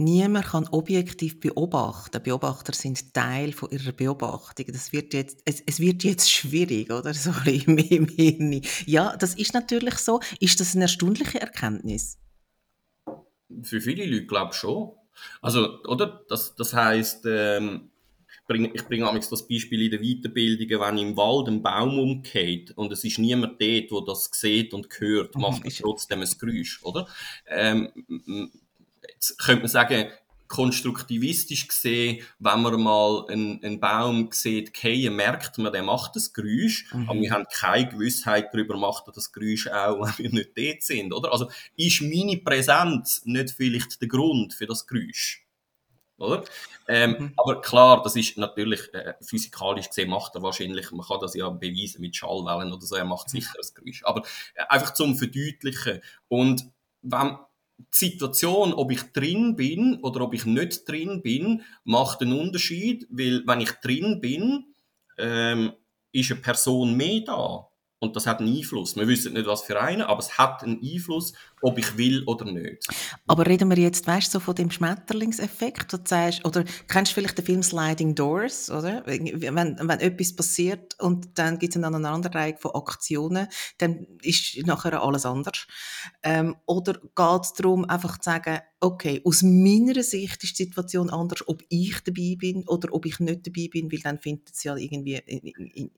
Niemand 0.00 0.46
kann 0.46 0.68
objektiv 0.68 1.40
beobachten. 1.40 2.22
Beobachter 2.22 2.72
sind 2.72 3.12
Teil 3.12 3.52
von 3.52 3.68
ihrer 3.70 3.90
Beobachtung. 3.90 4.66
Das 4.68 4.92
wird 4.92 5.12
jetzt, 5.12 5.42
es, 5.44 5.60
es 5.66 5.80
wird 5.80 6.04
jetzt 6.04 6.30
schwierig, 6.30 6.92
oder? 6.92 7.12
So 7.12 7.32
im, 7.44 7.76
im 7.78 8.06
Hirn. 8.06 8.62
Ja, 8.86 9.16
das 9.16 9.34
ist 9.34 9.54
natürlich 9.54 9.94
so. 9.96 10.20
Ist 10.38 10.60
das 10.60 10.76
eine 10.76 10.84
erstaunliche 10.84 11.40
Erkenntnis? 11.40 12.16
Für 13.62 13.80
viele 13.80 14.06
Leute 14.06 14.26
glaube 14.26 14.50
ich 14.52 14.58
schon. 14.58 14.92
Also, 15.42 15.82
oder? 15.82 16.24
Das, 16.28 16.54
das 16.54 16.74
heisst, 16.74 17.26
ähm, 17.26 17.90
ich 18.48 18.84
bringe 18.86 19.08
amigs 19.08 19.28
das 19.28 19.48
Beispiel 19.48 19.82
in 19.82 19.90
der 19.90 20.00
Weiterbildung, 20.00 20.80
wenn 20.80 20.98
im 20.98 21.16
Wald 21.16 21.48
ein 21.48 21.60
Baum 21.60 21.98
umgeht 21.98 22.70
und 22.76 22.92
es 22.92 23.02
ist 23.02 23.18
niemand 23.18 23.60
dort, 23.60 23.90
der 23.90 24.00
das 24.06 24.30
sieht 24.32 24.72
und 24.74 24.88
hört, 25.00 25.34
mhm, 25.34 25.42
macht 25.42 25.64
er 25.64 25.72
trotzdem 25.72 26.20
ein 26.20 26.30
Geräusch, 26.38 26.84
oder? 26.84 27.08
Ähm, 27.48 27.90
könnte 29.38 29.62
man 29.62 29.68
sagen, 29.68 30.08
konstruktivistisch 30.48 31.68
gesehen, 31.68 32.24
wenn 32.38 32.62
man 32.62 32.80
mal 32.80 33.26
einen, 33.28 33.62
einen 33.62 33.80
Baum 33.80 34.30
sieht, 34.32 34.76
fallen, 34.76 35.14
merkt 35.14 35.58
man, 35.58 35.72
der 35.72 35.82
macht 35.82 36.16
das 36.16 36.32
Geräusch, 36.32 36.92
mhm. 36.92 37.08
aber 37.08 37.20
wir 37.20 37.30
haben 37.30 37.44
keine 37.52 37.88
Gewissheit 37.88 38.48
darüber, 38.52 38.76
macht 38.76 39.06
er 39.06 39.12
das 39.12 39.30
Geräusch 39.30 39.68
auch, 39.68 40.00
wenn 40.18 40.18
wir 40.18 40.30
nicht 40.30 40.56
dort 40.56 40.82
sind, 40.82 41.12
oder? 41.12 41.30
Also 41.32 41.50
ist 41.76 42.00
meine 42.00 42.38
Präsenz 42.38 43.22
nicht 43.26 43.50
vielleicht 43.50 44.00
der 44.00 44.08
Grund 44.08 44.54
für 44.54 44.66
das 44.66 44.86
Geräusch? 44.86 45.44
Oder? 46.16 46.42
Ähm, 46.88 47.16
mhm. 47.18 47.32
Aber 47.36 47.60
klar, 47.60 48.02
das 48.02 48.16
ist 48.16 48.38
natürlich 48.38 48.92
äh, 48.92 49.14
physikalisch 49.20 49.88
gesehen 49.88 50.10
macht 50.10 50.34
er 50.34 50.42
wahrscheinlich, 50.42 50.90
man 50.90 51.06
kann 51.06 51.20
das 51.20 51.34
ja 51.34 51.48
beweisen 51.48 52.00
mit 52.00 52.16
Schallwellen 52.16 52.72
oder 52.72 52.84
so, 52.84 52.96
er 52.96 53.04
macht 53.04 53.30
sicher 53.30 53.52
das 53.56 53.74
Geräusch. 53.74 54.02
Aber 54.04 54.22
äh, 54.54 54.64
einfach 54.68 54.94
zum 54.94 55.14
Verdeutlichen. 55.14 56.00
Und 56.26 56.64
wenn, 57.02 57.36
die 57.78 58.06
Situation, 58.10 58.72
ob 58.74 58.90
ich 58.90 59.12
drin 59.12 59.56
bin 59.56 60.00
oder 60.02 60.22
ob 60.22 60.34
ich 60.34 60.44
nicht 60.44 60.88
drin 60.88 61.22
bin, 61.22 61.62
macht 61.84 62.20
einen 62.20 62.38
Unterschied, 62.38 63.06
weil 63.10 63.46
wenn 63.46 63.60
ich 63.60 63.70
drin 63.72 64.20
bin, 64.20 64.74
ähm, 65.16 65.72
ist 66.12 66.30
eine 66.30 66.40
Person 66.40 66.96
mehr 66.96 67.20
da. 67.20 67.67
Und 68.00 68.14
das 68.14 68.26
hat 68.26 68.40
einen 68.40 68.56
Einfluss. 68.56 68.94
Wir 68.96 69.08
wissen 69.08 69.32
nicht, 69.32 69.46
was 69.46 69.62
für 69.62 69.80
einen, 69.80 70.02
aber 70.02 70.20
es 70.20 70.38
hat 70.38 70.62
einen 70.62 70.80
Einfluss, 70.82 71.32
ob 71.60 71.78
ich 71.78 71.96
will 71.96 72.22
oder 72.24 72.44
nicht. 72.44 72.86
Aber 73.26 73.44
reden 73.44 73.68
wir 73.70 73.78
jetzt, 73.78 74.06
weißt 74.06 74.28
du, 74.28 74.38
so 74.38 74.40
von 74.40 74.54
dem 74.54 74.70
Schmetterlingseffekt, 74.70 75.92
oder 76.44 76.64
kennst 76.86 77.10
du 77.10 77.14
vielleicht 77.14 77.38
den 77.38 77.44
Film 77.44 77.62
Sliding 77.62 78.14
Doors, 78.14 78.70
oder? 78.70 79.02
Wenn, 79.04 79.40
wenn 79.42 80.00
etwas 80.00 80.36
passiert 80.36 80.98
und 81.00 81.36
dann 81.38 81.58
gibt 81.58 81.72
es 81.72 81.76
eine 81.76 81.88
Aneinanderreihung 81.88 82.58
von 82.58 82.74
Aktionen, 82.76 83.48
dann 83.78 84.06
ist 84.22 84.64
nachher 84.64 85.02
alles 85.02 85.26
anders. 85.26 85.66
Ähm, 86.22 86.56
oder 86.66 86.92
geht 86.92 87.42
es 87.42 87.52
darum, 87.54 87.84
einfach 87.84 88.18
zu 88.18 88.30
sagen, 88.30 88.60
okay, 88.80 89.20
aus 89.24 89.42
meiner 89.42 90.02
Sicht 90.04 90.44
ist 90.44 90.58
die 90.58 90.64
Situation 90.64 91.10
anders, 91.10 91.46
ob 91.48 91.62
ich 91.68 91.98
dabei 92.04 92.36
bin 92.38 92.62
oder 92.68 92.92
ob 92.92 93.06
ich 93.06 93.18
nicht 93.18 93.46
dabei 93.46 93.68
bin, 93.68 93.90
weil 93.90 94.00
dann 94.00 94.18
findet 94.18 94.50
es 94.54 94.62
ja 94.62 94.76
irgendwie 94.76 95.20
in, 95.26 95.38
in, 95.38 95.70
in, 95.70 95.90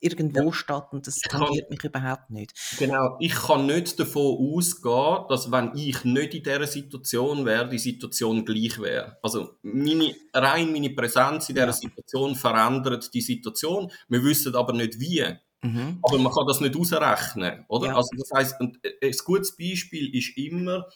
irgendwo 0.00 0.46
ja. 0.46 0.52
statt 0.52 0.88
und 0.92 1.06
das 1.06 1.16
tangiert 1.16 1.70
mich 1.70 1.82
überhaupt 1.84 2.30
nicht. 2.30 2.52
Genau, 2.78 3.16
ich 3.20 3.34
kann 3.34 3.66
nicht 3.66 3.98
davon 3.98 4.36
ausgehen, 4.54 5.24
dass 5.28 5.50
wenn 5.50 5.72
ich 5.74 6.04
nicht 6.04 6.34
in 6.34 6.42
dieser 6.42 6.66
Situation 6.66 7.44
wäre, 7.44 7.68
die 7.68 7.78
Situation 7.78 8.44
gleich 8.44 8.78
wäre. 8.80 9.18
Also 9.22 9.56
meine, 9.62 10.14
rein 10.32 10.72
meine 10.72 10.90
Präsenz 10.90 11.48
in 11.48 11.54
dieser 11.54 11.66
ja. 11.66 11.72
Situation 11.72 12.34
verändert 12.34 13.12
die 13.14 13.20
Situation. 13.20 13.90
Wir 14.08 14.22
wissen 14.22 14.54
aber 14.54 14.72
nicht 14.72 15.00
wie. 15.00 15.24
Mhm. 15.62 15.98
Aber 16.02 16.18
man 16.18 16.32
kann 16.32 16.46
das 16.46 16.60
nicht 16.60 16.76
ausrechnen, 16.76 17.64
oder? 17.68 17.88
Ja. 17.88 17.96
Also 17.96 18.10
das 18.16 18.30
heißt, 18.34 18.60
ein, 18.60 18.78
ein 19.02 19.14
gutes 19.24 19.56
Beispiel 19.56 20.14
ist 20.14 20.36
immer, 20.36 20.86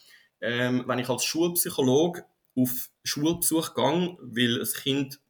ähm, 0.41 0.85
wenn 0.87 0.99
ich 0.99 1.09
als 1.09 1.25
Schulpsychologe 1.25 2.25
auf 2.57 2.91
Schulbesuch 3.05 3.75
gehe, 3.75 4.17
weil 4.21 4.61
ein 4.61 4.69
Kind 4.83 5.15
äh, 5.15 5.30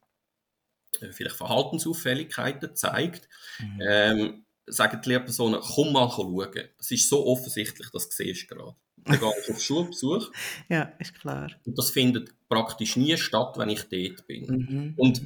vielleicht 1.11 1.35
Verhaltensauffälligkeiten 1.35 2.75
zeigt, 2.75 3.27
mhm. 3.59 3.81
ähm, 3.87 4.45
sagen 4.67 5.01
die 5.03 5.09
Lehrpersonen, 5.09 5.59
komm 5.61 5.93
mal 5.93 6.09
schauen. 6.09 6.51
Das 6.77 6.91
ist 6.91 7.09
so 7.09 7.25
offensichtlich, 7.25 7.89
das 7.91 8.09
siehst 8.11 8.49
du 8.49 8.55
gerade. 8.55 8.75
Dann 8.97 9.19
gehe 9.19 9.31
ich 9.43 9.51
auf 9.51 9.61
Schulbesuch. 9.61 10.31
ja, 10.69 10.93
ist 10.99 11.15
klar. 11.19 11.51
Und 11.65 11.77
das 11.77 11.89
findet 11.91 12.29
praktisch 12.47 12.95
nie 12.97 13.17
statt, 13.17 13.57
wenn 13.57 13.69
ich 13.69 13.83
dort 13.89 14.27
bin. 14.27 14.45
Mhm. 14.45 14.93
Und 14.97 15.21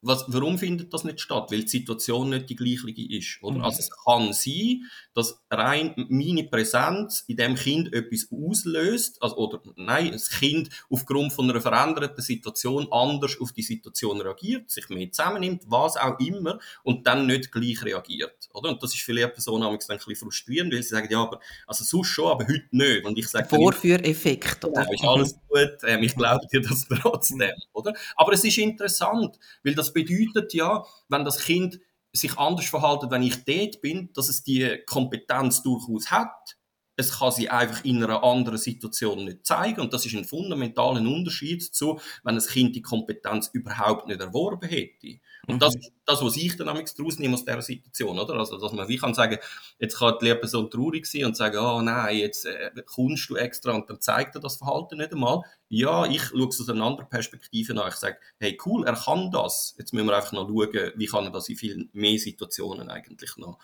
was, 0.00 0.24
warum 0.28 0.58
findet 0.58 0.94
das 0.94 1.04
nicht 1.04 1.20
statt? 1.20 1.50
Weil 1.50 1.62
die 1.62 1.68
Situation 1.68 2.30
nicht 2.30 2.48
die 2.50 2.56
gleiche 2.56 2.90
ist. 2.90 3.38
Oder? 3.42 3.58
Mhm. 3.58 3.64
Also 3.64 3.80
es 3.80 3.90
kann 4.04 4.32
sein, 4.32 4.84
dass 5.14 5.42
rein 5.50 5.94
meine 6.08 6.44
Präsenz 6.44 7.24
in 7.26 7.36
dem 7.36 7.56
Kind 7.56 7.92
etwas 7.92 8.28
auslöst, 8.30 9.20
also, 9.20 9.36
oder 9.36 9.60
nein, 9.76 10.12
das 10.12 10.30
Kind 10.30 10.70
aufgrund 10.90 11.32
von 11.32 11.50
einer 11.50 11.60
veränderten 11.60 12.22
Situation 12.22 12.86
anders 12.92 13.36
auf 13.40 13.52
die 13.52 13.62
Situation 13.62 14.20
reagiert, 14.20 14.70
sich 14.70 14.88
mehr 14.88 15.10
zusammennimmt, 15.10 15.62
was 15.66 15.96
auch 15.96 16.18
immer, 16.20 16.58
und 16.84 17.06
dann 17.06 17.26
nicht 17.26 17.50
gleich 17.50 17.82
reagiert. 17.82 18.48
Oder? 18.54 18.70
Und 18.70 18.82
das 18.82 18.94
ist 18.94 19.02
für 19.02 19.12
Lehrpersonen 19.12 19.68
ein 19.68 19.78
bisschen 19.78 20.16
frustrierend, 20.16 20.72
weil 20.72 20.82
sie 20.82 20.90
sagen, 20.90 21.08
ja, 21.10 21.22
aber 21.22 21.40
also 21.66 21.82
sonst 21.84 22.08
schon, 22.08 22.28
aber 22.28 22.44
heute 22.46 22.68
nicht. 22.70 23.04
Und 23.04 23.18
ich 23.18 23.28
sage, 23.28 23.48
Vorführeffekt. 23.48 24.64
Oder? 24.64 24.84
Genau, 24.84 24.92
ist 24.92 25.04
alles 25.04 25.38
gut, 25.48 25.78
ähm, 25.84 26.02
ich 26.02 26.14
glaube 26.14 26.46
dir 26.52 26.60
das 26.60 26.86
trotzdem. 26.88 27.52
Oder? 27.72 27.92
Aber 28.14 28.32
es 28.32 28.44
ist 28.44 28.58
interessant, 28.58 29.38
weil 29.64 29.74
das 29.74 29.87
bedeutet 29.92 30.54
ja, 30.54 30.84
wenn 31.08 31.24
das 31.24 31.40
Kind 31.44 31.80
sich 32.12 32.38
anders 32.38 32.66
verhalten, 32.66 33.10
wenn 33.10 33.22
ich 33.22 33.44
dort 33.44 33.80
bin, 33.80 34.10
dass 34.14 34.28
es 34.28 34.42
die 34.42 34.78
Kompetenz 34.86 35.62
durchaus 35.62 36.10
hat. 36.10 36.56
Es 36.96 37.18
kann 37.18 37.30
sie 37.30 37.48
einfach 37.48 37.84
in 37.84 38.02
einer 38.02 38.24
anderen 38.24 38.58
Situation 38.58 39.24
nicht 39.24 39.46
zeigen. 39.46 39.80
Und 39.80 39.92
das 39.92 40.04
ist 40.04 40.16
ein 40.16 40.24
fundamentaler 40.24 41.00
Unterschied 41.00 41.62
zu, 41.62 42.00
wenn 42.24 42.34
ein 42.34 42.44
Kind 42.44 42.74
die 42.74 42.82
Kompetenz 42.82 43.50
überhaupt 43.52 44.08
nicht 44.08 44.20
erworben 44.20 44.68
hätte. 44.68 45.20
Und 45.48 45.56
mhm. 45.56 45.58
das 45.60 45.74
ist 45.74 45.90
das, 46.04 46.22
was 46.22 46.36
ich 46.36 46.56
dann 46.56 46.66
daraus 46.66 47.18
nehme 47.18 47.34
aus 47.34 47.44
dieser 47.44 47.62
Situation, 47.62 48.18
oder? 48.18 48.34
Also, 48.34 48.58
dass 48.58 48.72
man 48.72 48.86
wie 48.88 48.98
kann 48.98 49.14
sagen, 49.14 49.38
jetzt 49.78 49.98
kann 49.98 50.14
die 50.20 50.26
Lehrperson 50.26 50.70
traurig 50.70 51.06
sein 51.06 51.24
und 51.24 51.36
sagen, 51.36 51.58
oh 51.58 51.80
nein, 51.80 52.18
jetzt 52.18 52.44
äh, 52.44 52.70
kommst 52.86 53.28
du 53.30 53.36
extra 53.36 53.72
und 53.72 53.88
dann 53.88 54.00
zeigt 54.00 54.34
er 54.34 54.40
das 54.40 54.56
Verhalten 54.56 54.98
nicht 54.98 55.12
einmal. 55.12 55.40
Ja, 55.68 56.06
ich 56.06 56.22
schaue 56.22 56.48
es 56.48 56.60
aus 56.60 56.68
einer 56.68 56.84
anderen 56.84 57.08
Perspektive 57.08 57.72
an. 57.82 57.88
Ich 57.88 57.94
sage, 57.94 58.18
hey, 58.38 58.58
cool, 58.64 58.86
er 58.86 58.94
kann 58.94 59.30
das. 59.30 59.74
Jetzt 59.78 59.92
müssen 59.92 60.06
wir 60.06 60.16
einfach 60.16 60.32
noch 60.32 60.48
schauen, 60.48 60.92
wie 60.94 61.06
kann 61.06 61.24
er 61.24 61.30
das 61.30 61.48
in 61.48 61.56
vielen 61.56 61.88
mehr 61.92 62.18
Situationen 62.18 62.90
eigentlich 62.90 63.36
noch 63.38 63.58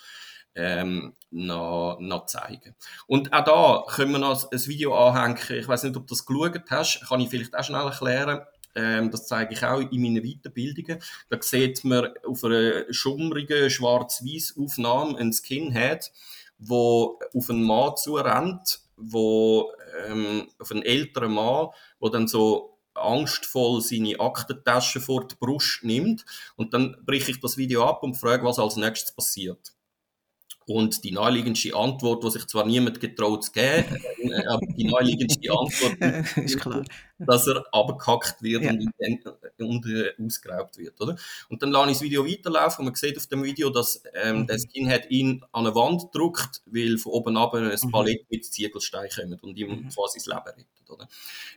ähm, 0.54 1.14
noch, 1.30 1.98
noch 2.00 2.26
zeigen. 2.26 2.74
Und 3.06 3.32
auch 3.32 3.44
da 3.44 3.84
können 3.92 4.12
wir 4.12 4.18
noch 4.18 4.50
ein 4.50 4.66
Video 4.66 4.94
anhängen. 4.94 5.38
Ich 5.50 5.66
weiß 5.66 5.82
nicht, 5.82 5.96
ob 5.96 6.06
du 6.06 6.14
das 6.14 6.24
geschaut 6.24 6.62
hast. 6.70 7.06
Kann 7.08 7.20
ich 7.20 7.28
vielleicht 7.28 7.56
auch 7.56 7.64
schnell 7.64 7.84
erklären. 7.84 8.42
Ähm, 8.74 9.10
das 9.10 9.26
zeige 9.26 9.54
ich 9.54 9.64
auch 9.64 9.80
in 9.80 10.02
meinen 10.02 10.22
Weiterbildungen. 10.22 11.00
Da 11.30 11.38
sieht 11.40 11.84
man 11.84 12.12
auf 12.26 12.44
einer 12.44 12.92
schummrigen 12.92 13.70
schwarz-weiß 13.70 14.56
Aufnahme 14.58 15.18
ein 15.18 15.32
Skinhead, 15.32 16.12
wo 16.58 17.18
auf 17.34 17.50
einen 17.50 17.64
Mann 17.64 17.96
zurennt, 17.96 18.80
wo 18.96 19.72
ähm, 20.06 20.48
auf 20.58 20.70
einen 20.70 20.82
älteren 20.82 21.32
Mann, 21.32 21.68
wo 21.98 22.08
dann 22.08 22.28
so 22.28 22.78
angstvoll 22.94 23.80
seine 23.80 24.20
Aktentasche 24.20 25.00
vor 25.00 25.26
die 25.26 25.34
Brust 25.34 25.80
nimmt 25.82 26.24
und 26.56 26.74
dann 26.74 26.96
breche 27.04 27.32
ich 27.32 27.40
das 27.40 27.56
Video 27.56 27.84
ab 27.84 28.02
und 28.02 28.14
frage, 28.14 28.44
was 28.44 28.58
als 28.58 28.76
nächstes 28.76 29.14
passiert. 29.14 29.73
Und 30.66 31.04
die 31.04 31.12
naheliegendste 31.12 31.74
Antwort, 31.74 32.24
die 32.24 32.30
sich 32.30 32.46
zwar 32.46 32.64
niemand 32.64 32.98
getraut 32.98 33.44
zu 33.44 33.52
geben, 33.52 34.00
äh, 34.18 34.46
aber 34.46 34.66
die 34.66 34.84
naheliegendste 34.84 35.50
Antwort 35.52 36.38
ist, 36.38 36.58
klar. 36.58 36.84
dass 37.18 37.46
er 37.46 37.64
abgehackt 37.72 38.42
wird 38.42 38.62
ja. 38.62 38.70
und, 38.70 38.90
und 39.58 39.86
äh, 39.86 40.12
ausgeraubt 40.24 40.78
wird. 40.78 40.98
Oder? 41.00 41.16
Und 41.50 41.62
dann 41.62 41.70
lasse 41.70 41.90
ich 41.90 41.96
das 41.98 42.02
Video 42.02 42.26
weiterlaufen 42.26 42.80
und 42.80 42.92
man 42.92 42.94
sieht 42.94 43.18
auf 43.18 43.26
dem 43.26 43.44
Video, 43.44 43.68
dass 43.68 44.02
ähm, 44.14 44.40
mhm. 44.40 44.46
der 44.46 44.58
Skinhead 44.58 45.10
ihn 45.10 45.44
an 45.52 45.66
eine 45.66 45.74
Wand 45.74 46.14
drückt, 46.14 46.62
weil 46.66 46.96
von 46.96 47.12
oben 47.12 47.36
ab 47.36 47.54
ein 47.54 47.64
mhm. 47.64 47.90
Palett 47.90 48.30
mit 48.30 48.44
Ziegelstein 48.46 49.08
kommt 49.10 49.42
und 49.42 49.58
ihm 49.58 49.68
mhm. 49.68 49.88
quasi 49.90 50.18
das 50.18 50.26
Leben 50.26 50.46
rettet. 50.46 50.90
Oder? 50.90 51.08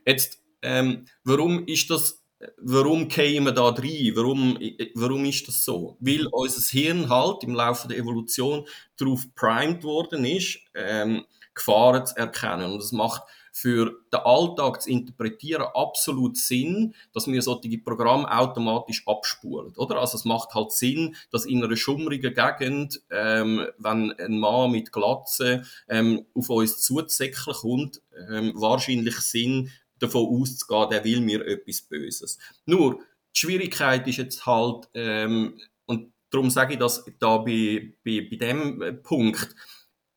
Jetzt, 0.05 0.39
ähm, 0.61 1.05
warum 1.23 1.65
ist 1.65 1.89
das 1.89 2.23
warum 2.57 3.07
kämen 3.07 3.45
wir 3.45 3.51
da 3.51 3.69
rein? 3.69 4.11
Warum, 4.15 4.57
warum 4.95 5.25
ist 5.25 5.47
das 5.47 5.63
so? 5.63 5.97
Weil 5.99 6.27
unser 6.27 6.61
Hirn 6.69 7.09
halt 7.09 7.43
im 7.43 7.55
Laufe 7.55 7.87
der 7.87 7.97
Evolution 7.97 8.67
darauf 8.97 9.25
primed 9.35 9.83
worden 9.83 10.25
ist, 10.25 10.59
ähm, 10.75 11.25
Gefahren 11.53 12.05
zu 12.05 12.15
erkennen. 12.15 12.71
Und 12.71 12.83
es 12.83 12.91
macht 12.91 13.23
für 13.51 13.91
den 14.13 14.19
Alltag 14.19 14.83
zu 14.83 14.91
interpretieren 14.91 15.65
absolut 15.73 16.37
Sinn, 16.37 16.93
dass 17.11 17.25
wir 17.25 17.41
solche 17.41 17.79
Programme 17.79 18.31
automatisch 18.31 19.01
abspulen, 19.07 19.73
oder? 19.75 19.97
Also 19.99 20.17
es 20.17 20.25
macht 20.25 20.53
halt 20.53 20.71
Sinn, 20.71 21.15
dass 21.31 21.45
in 21.45 21.63
einer 21.63 21.75
schummrigen 21.75 22.35
Gegend, 22.35 23.01
ähm, 23.09 23.65
wenn 23.79 24.11
ein 24.11 24.37
Mann 24.37 24.69
mit 24.69 24.91
Glatze 24.91 25.63
ähm, 25.89 26.27
auf 26.35 26.51
uns 26.51 26.83
zusäcklich 26.83 27.57
kommt, 27.57 27.99
ähm, 28.29 28.53
wahrscheinlich 28.55 29.15
Sinn, 29.21 29.71
davon 29.99 30.41
auszugehen, 30.41 30.89
der 30.89 31.03
will 31.03 31.21
mir 31.21 31.45
etwas 31.45 31.81
Böses. 31.81 32.37
Nur, 32.65 32.99
die 33.35 33.39
Schwierigkeit 33.39 34.07
ist 34.07 34.17
jetzt 34.17 34.45
halt, 34.45 34.89
ähm, 34.93 35.59
und 35.85 36.13
darum 36.29 36.49
sage 36.49 36.73
ich 36.73 36.79
das 36.79 37.05
da 37.19 37.37
bei, 37.37 37.93
bei, 38.03 38.27
bei 38.29 38.37
dem 38.37 38.81
äh, 38.81 38.93
Punkt, 38.93 39.55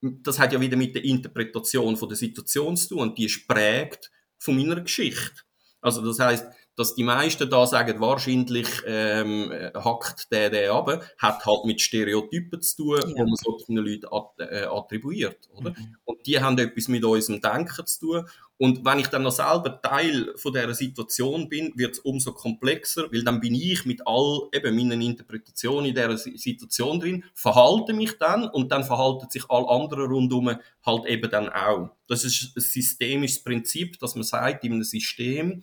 das 0.01 0.39
hat 0.39 0.53
ja 0.53 0.61
wieder 0.61 0.77
mit 0.77 0.95
der 0.95 1.05
Interpretation 1.05 1.97
von 1.97 2.09
der 2.09 2.17
Situation 2.17 2.77
zu 2.77 2.89
tun 2.89 3.01
und 3.01 3.19
die 3.19 3.27
ist 3.27 3.47
prägt 3.47 4.11
von 4.39 4.57
meiner 4.57 4.81
Geschichte. 4.81 5.43
Also 5.83 6.05
das 6.05 6.19
heißt, 6.19 6.47
dass 6.77 6.95
die 6.95 7.03
meisten 7.03 7.51
da 7.51 7.67
sagen, 7.67 8.01
wahrscheinlich 8.01 8.69
ähm, 8.87 9.53
hackt 9.75 10.33
der 10.33 10.51
der 10.51 10.73
ab, 10.73 11.03
hat 11.19 11.45
halt 11.45 11.65
mit 11.65 11.81
Stereotypen 11.81 12.63
zu 12.63 12.77
tun, 12.77 13.01
ja. 13.01 13.15
wo 13.17 13.25
man 13.25 13.37
solchen 13.37 13.77
Leuten 13.77 14.07
äh, 14.39 14.65
attribuiert. 14.65 15.49
Oder? 15.55 15.71
Mhm. 15.71 15.97
Und 16.05 16.27
die 16.27 16.41
haben 16.41 16.59
etwas 16.59 16.89
mit 16.89 17.05
unserem 17.05 17.41
Denken 17.41 17.87
zu 17.87 18.01
tun. 18.01 18.27
Und 18.57 18.85
wenn 18.85 18.99
ich 18.99 19.07
dann 19.07 19.23
noch 19.23 19.33
selber 19.33 19.81
Teil 19.81 20.35
von 20.37 20.53
dieser 20.53 20.75
Situation 20.75 21.49
bin, 21.49 21.73
wird 21.77 21.93
es 21.93 21.99
umso 22.01 22.33
komplexer, 22.33 23.11
weil 23.11 23.25
dann 23.25 23.41
bin 23.41 23.55
ich 23.55 23.87
mit 23.87 24.07
all 24.07 24.49
eben 24.53 24.77
meinen 24.77 25.01
Interpretationen 25.01 25.87
in 25.87 25.95
dieser 25.95 26.19
Situation 26.19 27.01
drin, 27.01 27.25
verhalte 27.33 27.95
mich 27.95 28.19
dann 28.19 28.49
und 28.49 28.71
dann 28.71 28.85
verhalten 28.85 29.31
sich 29.31 29.45
alle 29.49 29.67
anderen 29.67 30.11
rundherum 30.11 30.57
halt 30.85 31.07
eben 31.07 31.31
dann 31.31 31.49
auch. 31.49 31.91
Das 32.07 32.23
ist 32.25 32.55
ein 32.55 32.61
systemisches 32.61 33.43
Prinzip, 33.43 33.99
dass 33.99 34.15
man 34.15 34.25
sagt, 34.25 34.63
in 34.65 34.73
einem 34.73 34.85
System 34.85 35.63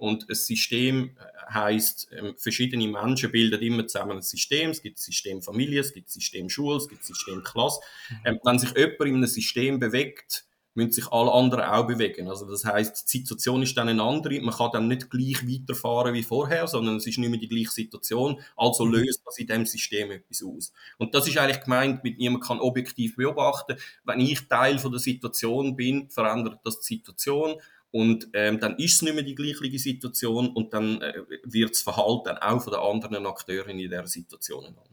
und 0.00 0.28
ein 0.30 0.34
System 0.34 1.16
äh, 1.18 1.52
heißt, 1.52 2.08
ähm, 2.12 2.34
verschiedene 2.38 2.88
Menschen 2.88 3.30
bilden 3.30 3.60
immer 3.60 3.86
zusammen 3.86 4.16
ein 4.16 4.22
System. 4.22 4.70
Es 4.70 4.82
gibt 4.82 4.98
System 4.98 5.42
Familie, 5.42 5.80
es 5.80 5.92
gibt 5.92 6.10
System 6.10 6.48
Schule, 6.48 6.78
es 6.78 6.88
gibt 6.88 7.02
ein 7.02 7.04
System 7.04 7.42
Klasse. 7.44 7.80
Mhm. 8.08 8.16
Ähm, 8.24 8.38
wenn 8.42 8.58
sich 8.58 8.76
jemand 8.76 9.00
in 9.00 9.14
einem 9.16 9.26
System 9.26 9.78
bewegt, 9.78 10.46
müssen 10.74 10.92
sich 10.92 11.08
alle 11.08 11.32
anderen 11.32 11.64
auch 11.64 11.86
bewegen. 11.86 12.28
Also 12.28 12.48
das 12.48 12.64
heißt, 12.64 13.12
die 13.12 13.18
Situation 13.18 13.62
ist 13.62 13.76
dann 13.76 13.88
eine 13.88 14.02
andere. 14.02 14.40
Man 14.40 14.54
kann 14.54 14.70
dann 14.72 14.88
nicht 14.88 15.10
gleich 15.10 15.46
weiterfahren 15.46 16.14
wie 16.14 16.22
vorher, 16.22 16.66
sondern 16.66 16.96
es 16.96 17.06
ist 17.06 17.18
nicht 17.18 17.28
mehr 17.28 17.40
die 17.40 17.48
gleiche 17.48 17.72
Situation. 17.72 18.40
Also 18.56 18.86
mhm. 18.86 18.92
löst 18.92 19.22
das 19.26 19.38
in 19.38 19.48
dem 19.48 19.66
System 19.66 20.10
etwas 20.12 20.42
aus. 20.42 20.72
Und 20.96 21.14
das 21.14 21.28
ist 21.28 21.36
eigentlich 21.36 21.62
gemeint, 21.62 22.04
mit 22.04 22.18
niemand 22.18 22.44
kann 22.44 22.60
objektiv 22.60 23.16
beobachten. 23.16 23.76
Wenn 24.04 24.20
ich 24.20 24.48
Teil 24.48 24.78
von 24.78 24.92
der 24.92 25.00
Situation 25.00 25.76
bin, 25.76 26.08
verändert 26.08 26.60
das 26.64 26.80
die 26.80 26.94
Situation. 26.94 27.56
Und 27.92 28.28
ähm, 28.34 28.60
dann 28.60 28.76
ist 28.76 28.94
es 28.94 29.02
nicht 29.02 29.14
mehr 29.14 29.24
die 29.24 29.34
gleiche 29.34 29.78
Situation 29.78 30.50
und 30.50 30.72
dann 30.72 31.00
äh, 31.02 31.12
wird 31.44 31.70
das 31.70 31.82
Verhalten 31.82 32.36
auch 32.38 32.62
von 32.62 32.72
den 32.72 32.80
anderen 32.80 33.26
Akteuren 33.26 33.78
in 33.78 33.78
dieser 33.78 34.06
Situation 34.06 34.64
ein 34.64 34.78
anderes. 34.78 34.90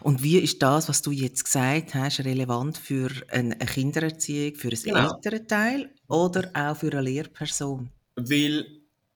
Und 0.00 0.22
wie 0.22 0.38
ist 0.38 0.62
das, 0.62 0.88
was 0.88 1.02
du 1.02 1.10
jetzt 1.10 1.44
gesagt 1.44 1.94
hast, 1.94 2.20
relevant 2.20 2.78
für 2.78 3.10
eine 3.28 3.56
Kindererziehung, 3.56 4.54
für 4.54 4.68
ein 4.68 4.82
genau. 4.82 5.14
Elternteil 5.16 5.90
oder 6.08 6.50
auch 6.54 6.76
für 6.76 6.92
eine 6.92 7.02
Lehrperson? 7.02 7.90
Weil 8.14 8.66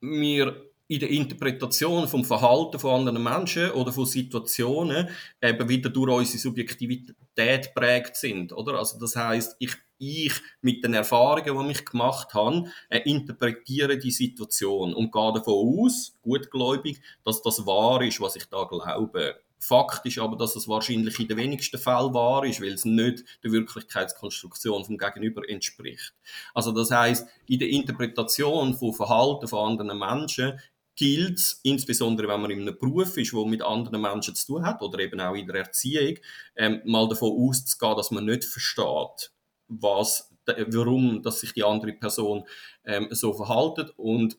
wir 0.01 0.71
in 0.87 1.01
der 1.01 1.11
Interpretation 1.11 2.07
vom 2.09 2.25
Verhalten 2.25 2.79
von 2.79 3.01
anderen 3.01 3.23
Menschen 3.23 3.71
oder 3.71 3.93
von 3.93 4.05
Situationen 4.05 5.09
eben 5.43 5.69
wieder 5.69 5.89
durch 5.89 6.13
unsere 6.13 6.39
Subjektivität 6.39 7.75
prägt 7.75 8.17
sind, 8.17 8.53
oder? 8.53 8.79
Also 8.79 8.99
das 8.99 9.17
heißt, 9.17 9.57
ich 9.61 9.75
ich 10.05 10.35
mit 10.61 10.85
den 10.85 10.95
Erfahrungen, 10.95 11.67
die 11.67 11.73
ich 11.73 11.85
gemacht 11.85 12.35
habe, 12.35 12.65
äh, 12.89 13.01
interpretiere 13.01 13.99
die 13.99 14.11
Situation 14.11 14.95
und 14.95 15.13
gehe 15.13 15.33
davon 15.33 15.85
aus, 15.85 16.17
gutgläubig, 16.23 17.01
dass 17.25 17.43
das 17.43 17.67
wahr 17.67 18.03
ist, 18.03 18.21
was 18.21 18.37
ich 18.37 18.45
da 18.47 18.65
glaube. 18.65 19.37
Fakt 19.59 20.05
ist 20.05 20.19
aber, 20.19 20.37
dass 20.37 20.57
es 20.57 20.69
wahrscheinlich 20.69 21.19
in 21.19 21.29
den 21.29 21.39
wenigsten 21.39 21.79
Fällen 21.79 22.13
wahr 22.13 22.45
ist, 22.45 22.61
weil 22.61 22.75
es 22.75 22.85
nicht 22.85 23.25
der 23.43 23.53
Wirklichkeitskonstruktion 23.53 24.85
vom 24.85 24.99
Gegenüber 24.99 25.49
entspricht. 25.49 26.13
Also 26.53 26.71
das 26.71 26.91
heißt, 26.91 27.27
in 27.47 27.61
der 27.61 27.71
Interpretation 27.71 28.75
von 28.75 28.93
Verhalten 28.93 29.49
von 29.49 29.71
anderen 29.71 29.99
Menschen 29.99 30.61
gilt 30.97 31.39
es, 31.39 31.61
insbesondere 31.63 32.29
wenn 32.29 32.43
man 32.43 32.51
in 32.51 32.61
einem 32.61 32.79
Beruf 32.79 33.17
ist, 33.17 33.33
wo 33.33 33.45
mit 33.45 33.63
anderen 33.63 34.01
Menschen 34.01 34.35
zu 34.35 34.47
tun 34.47 34.67
hat 34.67 34.83
oder 34.83 34.99
eben 34.99 35.21
auch 35.21 35.35
in 35.35 35.47
der 35.47 35.57
Erziehung, 35.57 36.19
ähm, 36.57 36.83
mal 36.85 37.09
davon 37.09 37.33
auszugehen, 37.33 37.97
dass 37.97 38.11
man 38.11 38.27
nicht 38.27 38.45
versteht, 38.45 39.33
was, 39.81 40.33
warum 40.47 41.23
dass 41.23 41.41
sich 41.41 41.53
die 41.53 41.65
andere 41.65 41.93
Person 41.93 42.45
ähm, 42.85 43.09
so 43.11 43.33
verhaltet. 43.33 43.93
Und 43.97 44.39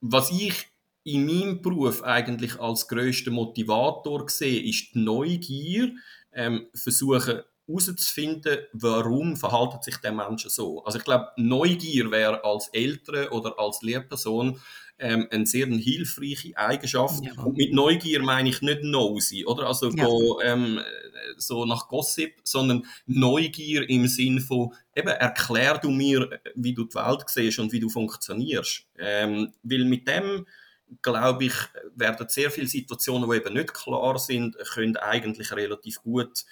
was 0.00 0.30
ich 0.30 0.66
in 1.04 1.26
meinem 1.26 1.62
Beruf 1.62 2.02
eigentlich 2.02 2.58
als 2.60 2.88
größter 2.88 3.30
Motivator 3.30 4.28
sehe, 4.28 4.62
ist 4.62 4.94
die 4.94 5.00
Neugier, 5.00 5.92
ähm, 6.32 6.68
versuchen 6.74 7.42
herauszufinden, 7.66 8.58
warum 8.72 9.36
verhalten 9.36 9.82
sich 9.82 9.96
der 9.98 10.12
Mensch 10.12 10.46
so. 10.48 10.84
Also 10.84 10.98
ich 10.98 11.04
glaube, 11.04 11.28
Neugier 11.36 12.10
wäre 12.10 12.44
als 12.44 12.68
Eltern 12.68 13.28
oder 13.28 13.58
als 13.58 13.82
Lehrperson 13.82 14.60
ähm, 14.98 15.28
eine 15.30 15.46
sehr 15.46 15.66
hilfreiche 15.66 16.56
Eigenschaft. 16.56 17.24
Ja. 17.24 17.32
Und 17.42 17.56
mit 17.56 17.72
Neugier 17.72 18.22
meine 18.22 18.48
ich 18.48 18.60
nicht 18.62 18.82
nosy, 18.82 19.44
oder? 19.44 19.66
Also 19.66 19.90
ja. 19.90 20.04
go, 20.04 20.40
ähm, 20.42 20.80
so 21.36 21.64
nach 21.64 21.88
Gossip, 21.88 22.34
sondern 22.44 22.84
Neugier 23.06 23.88
im 23.88 24.08
Sinn 24.08 24.40
von, 24.40 24.72
eben, 24.94 25.08
erklär 25.08 25.78
du 25.78 25.90
mir, 25.90 26.40
wie 26.54 26.74
du 26.74 26.84
die 26.84 26.94
Welt 26.94 27.24
siehst 27.26 27.58
und 27.58 27.72
wie 27.72 27.80
du 27.80 27.88
funktionierst. 27.88 28.86
Ähm, 28.98 29.52
weil 29.62 29.84
mit 29.84 30.08
dem, 30.08 30.46
glaube 31.02 31.46
ich, 31.46 31.54
werden 31.94 32.28
sehr 32.28 32.50
viele 32.50 32.66
Situationen, 32.66 33.28
die 33.30 33.36
eben 33.36 33.54
nicht 33.54 33.74
klar 33.74 34.18
sind, 34.18 34.56
können 34.74 34.96
eigentlich 34.96 35.52
relativ 35.52 36.02
gut 36.02 36.44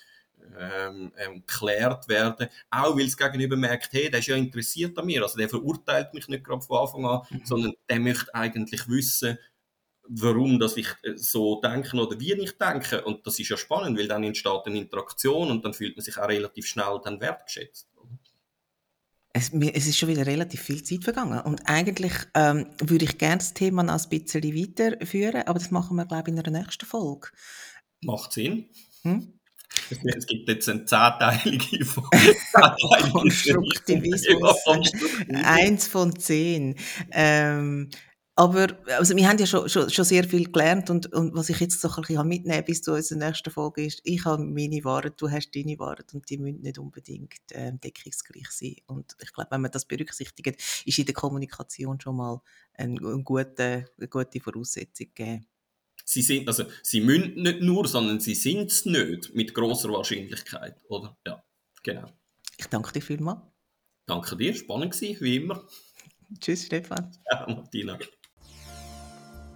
ähm, 0.59 1.13
ähm, 1.17 1.35
geklärt 1.47 2.09
werden. 2.09 2.49
Auch 2.71 2.97
weil 2.97 3.07
es 3.07 3.17
gegenüber 3.17 3.57
merkt, 3.57 3.93
hey, 3.93 4.11
der 4.11 4.21
ist 4.21 4.27
ja 4.27 4.37
interessiert 4.37 4.99
an 4.99 5.07
mir. 5.07 5.23
Also 5.23 5.37
der 5.37 5.49
verurteilt 5.49 6.13
mich 6.15 6.29
nicht 6.29 6.45
gerade 6.45 6.63
von 6.63 6.79
Anfang 6.79 7.07
an, 7.07 7.21
mhm. 7.31 7.43
sondern 7.45 7.73
der 7.89 8.01
möchte 8.01 8.35
eigentlich 8.35 8.89
wissen, 8.89 9.39
warum 10.09 10.59
dass 10.59 10.77
ich 10.77 10.89
äh, 11.03 11.17
so 11.17 11.61
denke 11.61 11.97
oder 11.97 12.19
wie 12.19 12.33
ich 12.33 12.57
denke. 12.59 13.05
Und 13.05 13.27
das 13.27 13.39
ist 13.39 13.49
ja 13.49 13.57
spannend, 13.57 13.99
weil 13.99 14.09
dann 14.09 14.25
entsteht 14.25 14.67
eine 14.67 14.79
Interaktion 14.79 15.51
und 15.51 15.65
dann 15.65 15.75
fühlt 15.75 15.97
man 15.97 16.05
sich 16.05 16.19
auch 16.19 16.29
relativ 16.29 16.67
schnell 16.67 17.01
dann 17.05 17.21
wertgeschätzt. 17.21 17.89
Es, 19.33 19.53
es 19.53 19.87
ist 19.87 19.99
schon 19.99 20.09
wieder 20.09 20.27
relativ 20.27 20.63
viel 20.63 20.83
Zeit 20.83 21.05
vergangen. 21.05 21.41
Und 21.41 21.61
eigentlich 21.67 22.15
ähm, 22.33 22.69
würde 22.81 23.05
ich 23.05 23.19
gerne 23.19 23.37
das 23.37 23.53
Thema 23.53 23.83
noch 23.83 24.03
ein 24.03 24.09
bisschen 24.09 24.43
weiterführen, 24.43 25.43
aber 25.43 25.59
das 25.59 25.71
machen 25.71 25.97
wir, 25.97 26.07
glaube 26.07 26.31
ich, 26.31 26.37
in 26.37 26.41
einer 26.41 26.59
nächsten 26.59 26.87
Folge. 26.87 27.29
Macht 28.01 28.33
Sinn. 28.33 28.71
Hm? 29.03 29.36
Es 29.91 30.27
gibt 30.27 30.49
jetzt 30.49 30.69
eine 30.69 30.85
zehnteilige 30.85 31.85
von 31.85 32.05
Konstruktivismus. 33.13 34.57
Eins 35.45 35.87
von 35.87 36.19
zehn. 36.19 36.77
Ähm, 37.13 37.91
aber 38.39 38.69
also 38.99 39.17
wir 39.17 39.27
haben 39.27 39.39
ja 39.39 39.47
schon, 39.47 39.67
schon, 39.67 39.89
schon 39.89 40.05
sehr 40.05 40.23
viel 40.25 40.53
gelernt 40.53 40.91
und, 40.91 41.11
und 41.15 41.35
was 41.35 41.49
ich 41.49 41.59
jetzt 41.59 41.81
so 41.81 41.89
ein 41.89 42.03
bisschen 42.03 42.29
mitnehmen 42.29 42.65
bis 42.67 42.83
zu 42.83 42.93
unserer 42.93 43.19
nächsten 43.19 43.51
Folge 43.51 43.87
ist, 43.87 44.03
ich 44.05 44.27
habe 44.27 44.45
meine 44.45 44.85
Wahrheit, 44.85 45.15
du 45.17 45.31
hast 45.31 45.53
deine 45.57 45.79
Wahrheit 45.79 46.13
und 46.13 46.29
die 46.29 46.37
müssen 46.37 46.61
nicht 46.61 46.79
unbedingt 46.79 47.41
äh, 47.53 47.73
deckungsgleich 47.73 48.51
sein. 48.51 48.77
Und 48.89 49.17
ich 49.23 49.33
glaube, 49.33 49.51
wenn 49.53 49.63
man 49.63 49.71
das 49.71 49.87
berücksichtigt, 49.87 50.61
ist 50.85 50.99
in 50.99 51.07
der 51.07 51.15
Kommunikation 51.15 51.99
schon 51.99 52.17
mal 52.17 52.43
eine, 52.75 52.99
eine, 53.01 53.23
gute, 53.23 53.87
eine 53.97 54.09
gute 54.09 54.41
Voraussetzung 54.41 55.07
gegeben. 55.15 55.47
Sie 56.09 56.23
sind, 56.23 56.47
also 56.47 56.65
sie 56.85 57.01
müssen 57.01 57.43
nicht 57.43 57.63
nur, 57.63 57.89
sondern 57.89 58.21
sie 58.21 58.37
sind 58.37 58.71
es 58.71 58.87
nicht 58.87 59.35
mit 59.35 59.53
großer 59.53 59.91
Wahrscheinlichkeit, 59.91 60.77
oder? 60.89 61.17
Ja, 61.27 61.43
genau. 61.83 62.13
Ich 62.57 62.67
danke 62.69 62.93
dir 62.93 63.03
vielmals. 63.03 63.41
Danke 64.07 64.37
dir, 64.37 64.55
spannend 64.55 64.93
gewesen, 64.93 65.21
wie 65.21 65.37
immer. 65.37 65.67
Tschüss, 66.41 66.67
Stefan. 66.67 67.11
Ja, 67.29 67.45
Martina. 67.49 67.99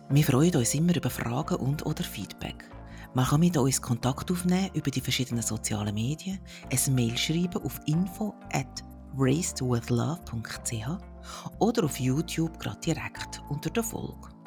Wir 0.08 0.24
freuen 0.24 0.56
uns 0.56 0.74
immer 0.74 0.96
über 0.96 1.08
Fragen 1.08 1.54
und 1.54 1.86
oder 1.86 2.02
Feedback. 2.02 2.68
Man 3.14 3.26
kann 3.26 3.40
mit 3.40 3.56
uns 3.56 3.80
Kontakt 3.80 4.28
aufnehmen 4.32 4.70
über 4.74 4.90
die 4.90 5.00
verschiedenen 5.00 5.44
sozialen 5.44 5.94
Medien, 5.94 6.40
ein 6.68 6.94
Mail 6.96 7.16
schreiben 7.16 7.62
auf 7.62 7.80
info 7.86 8.34
at 8.52 8.84
racedwithlove.ch 9.16 10.98
oder 11.60 11.84
auf 11.84 12.00
YouTube 12.00 12.58
gerade 12.58 12.80
direkt 12.80 13.40
unter 13.48 13.70
der 13.70 13.84
Folge. 13.84 14.39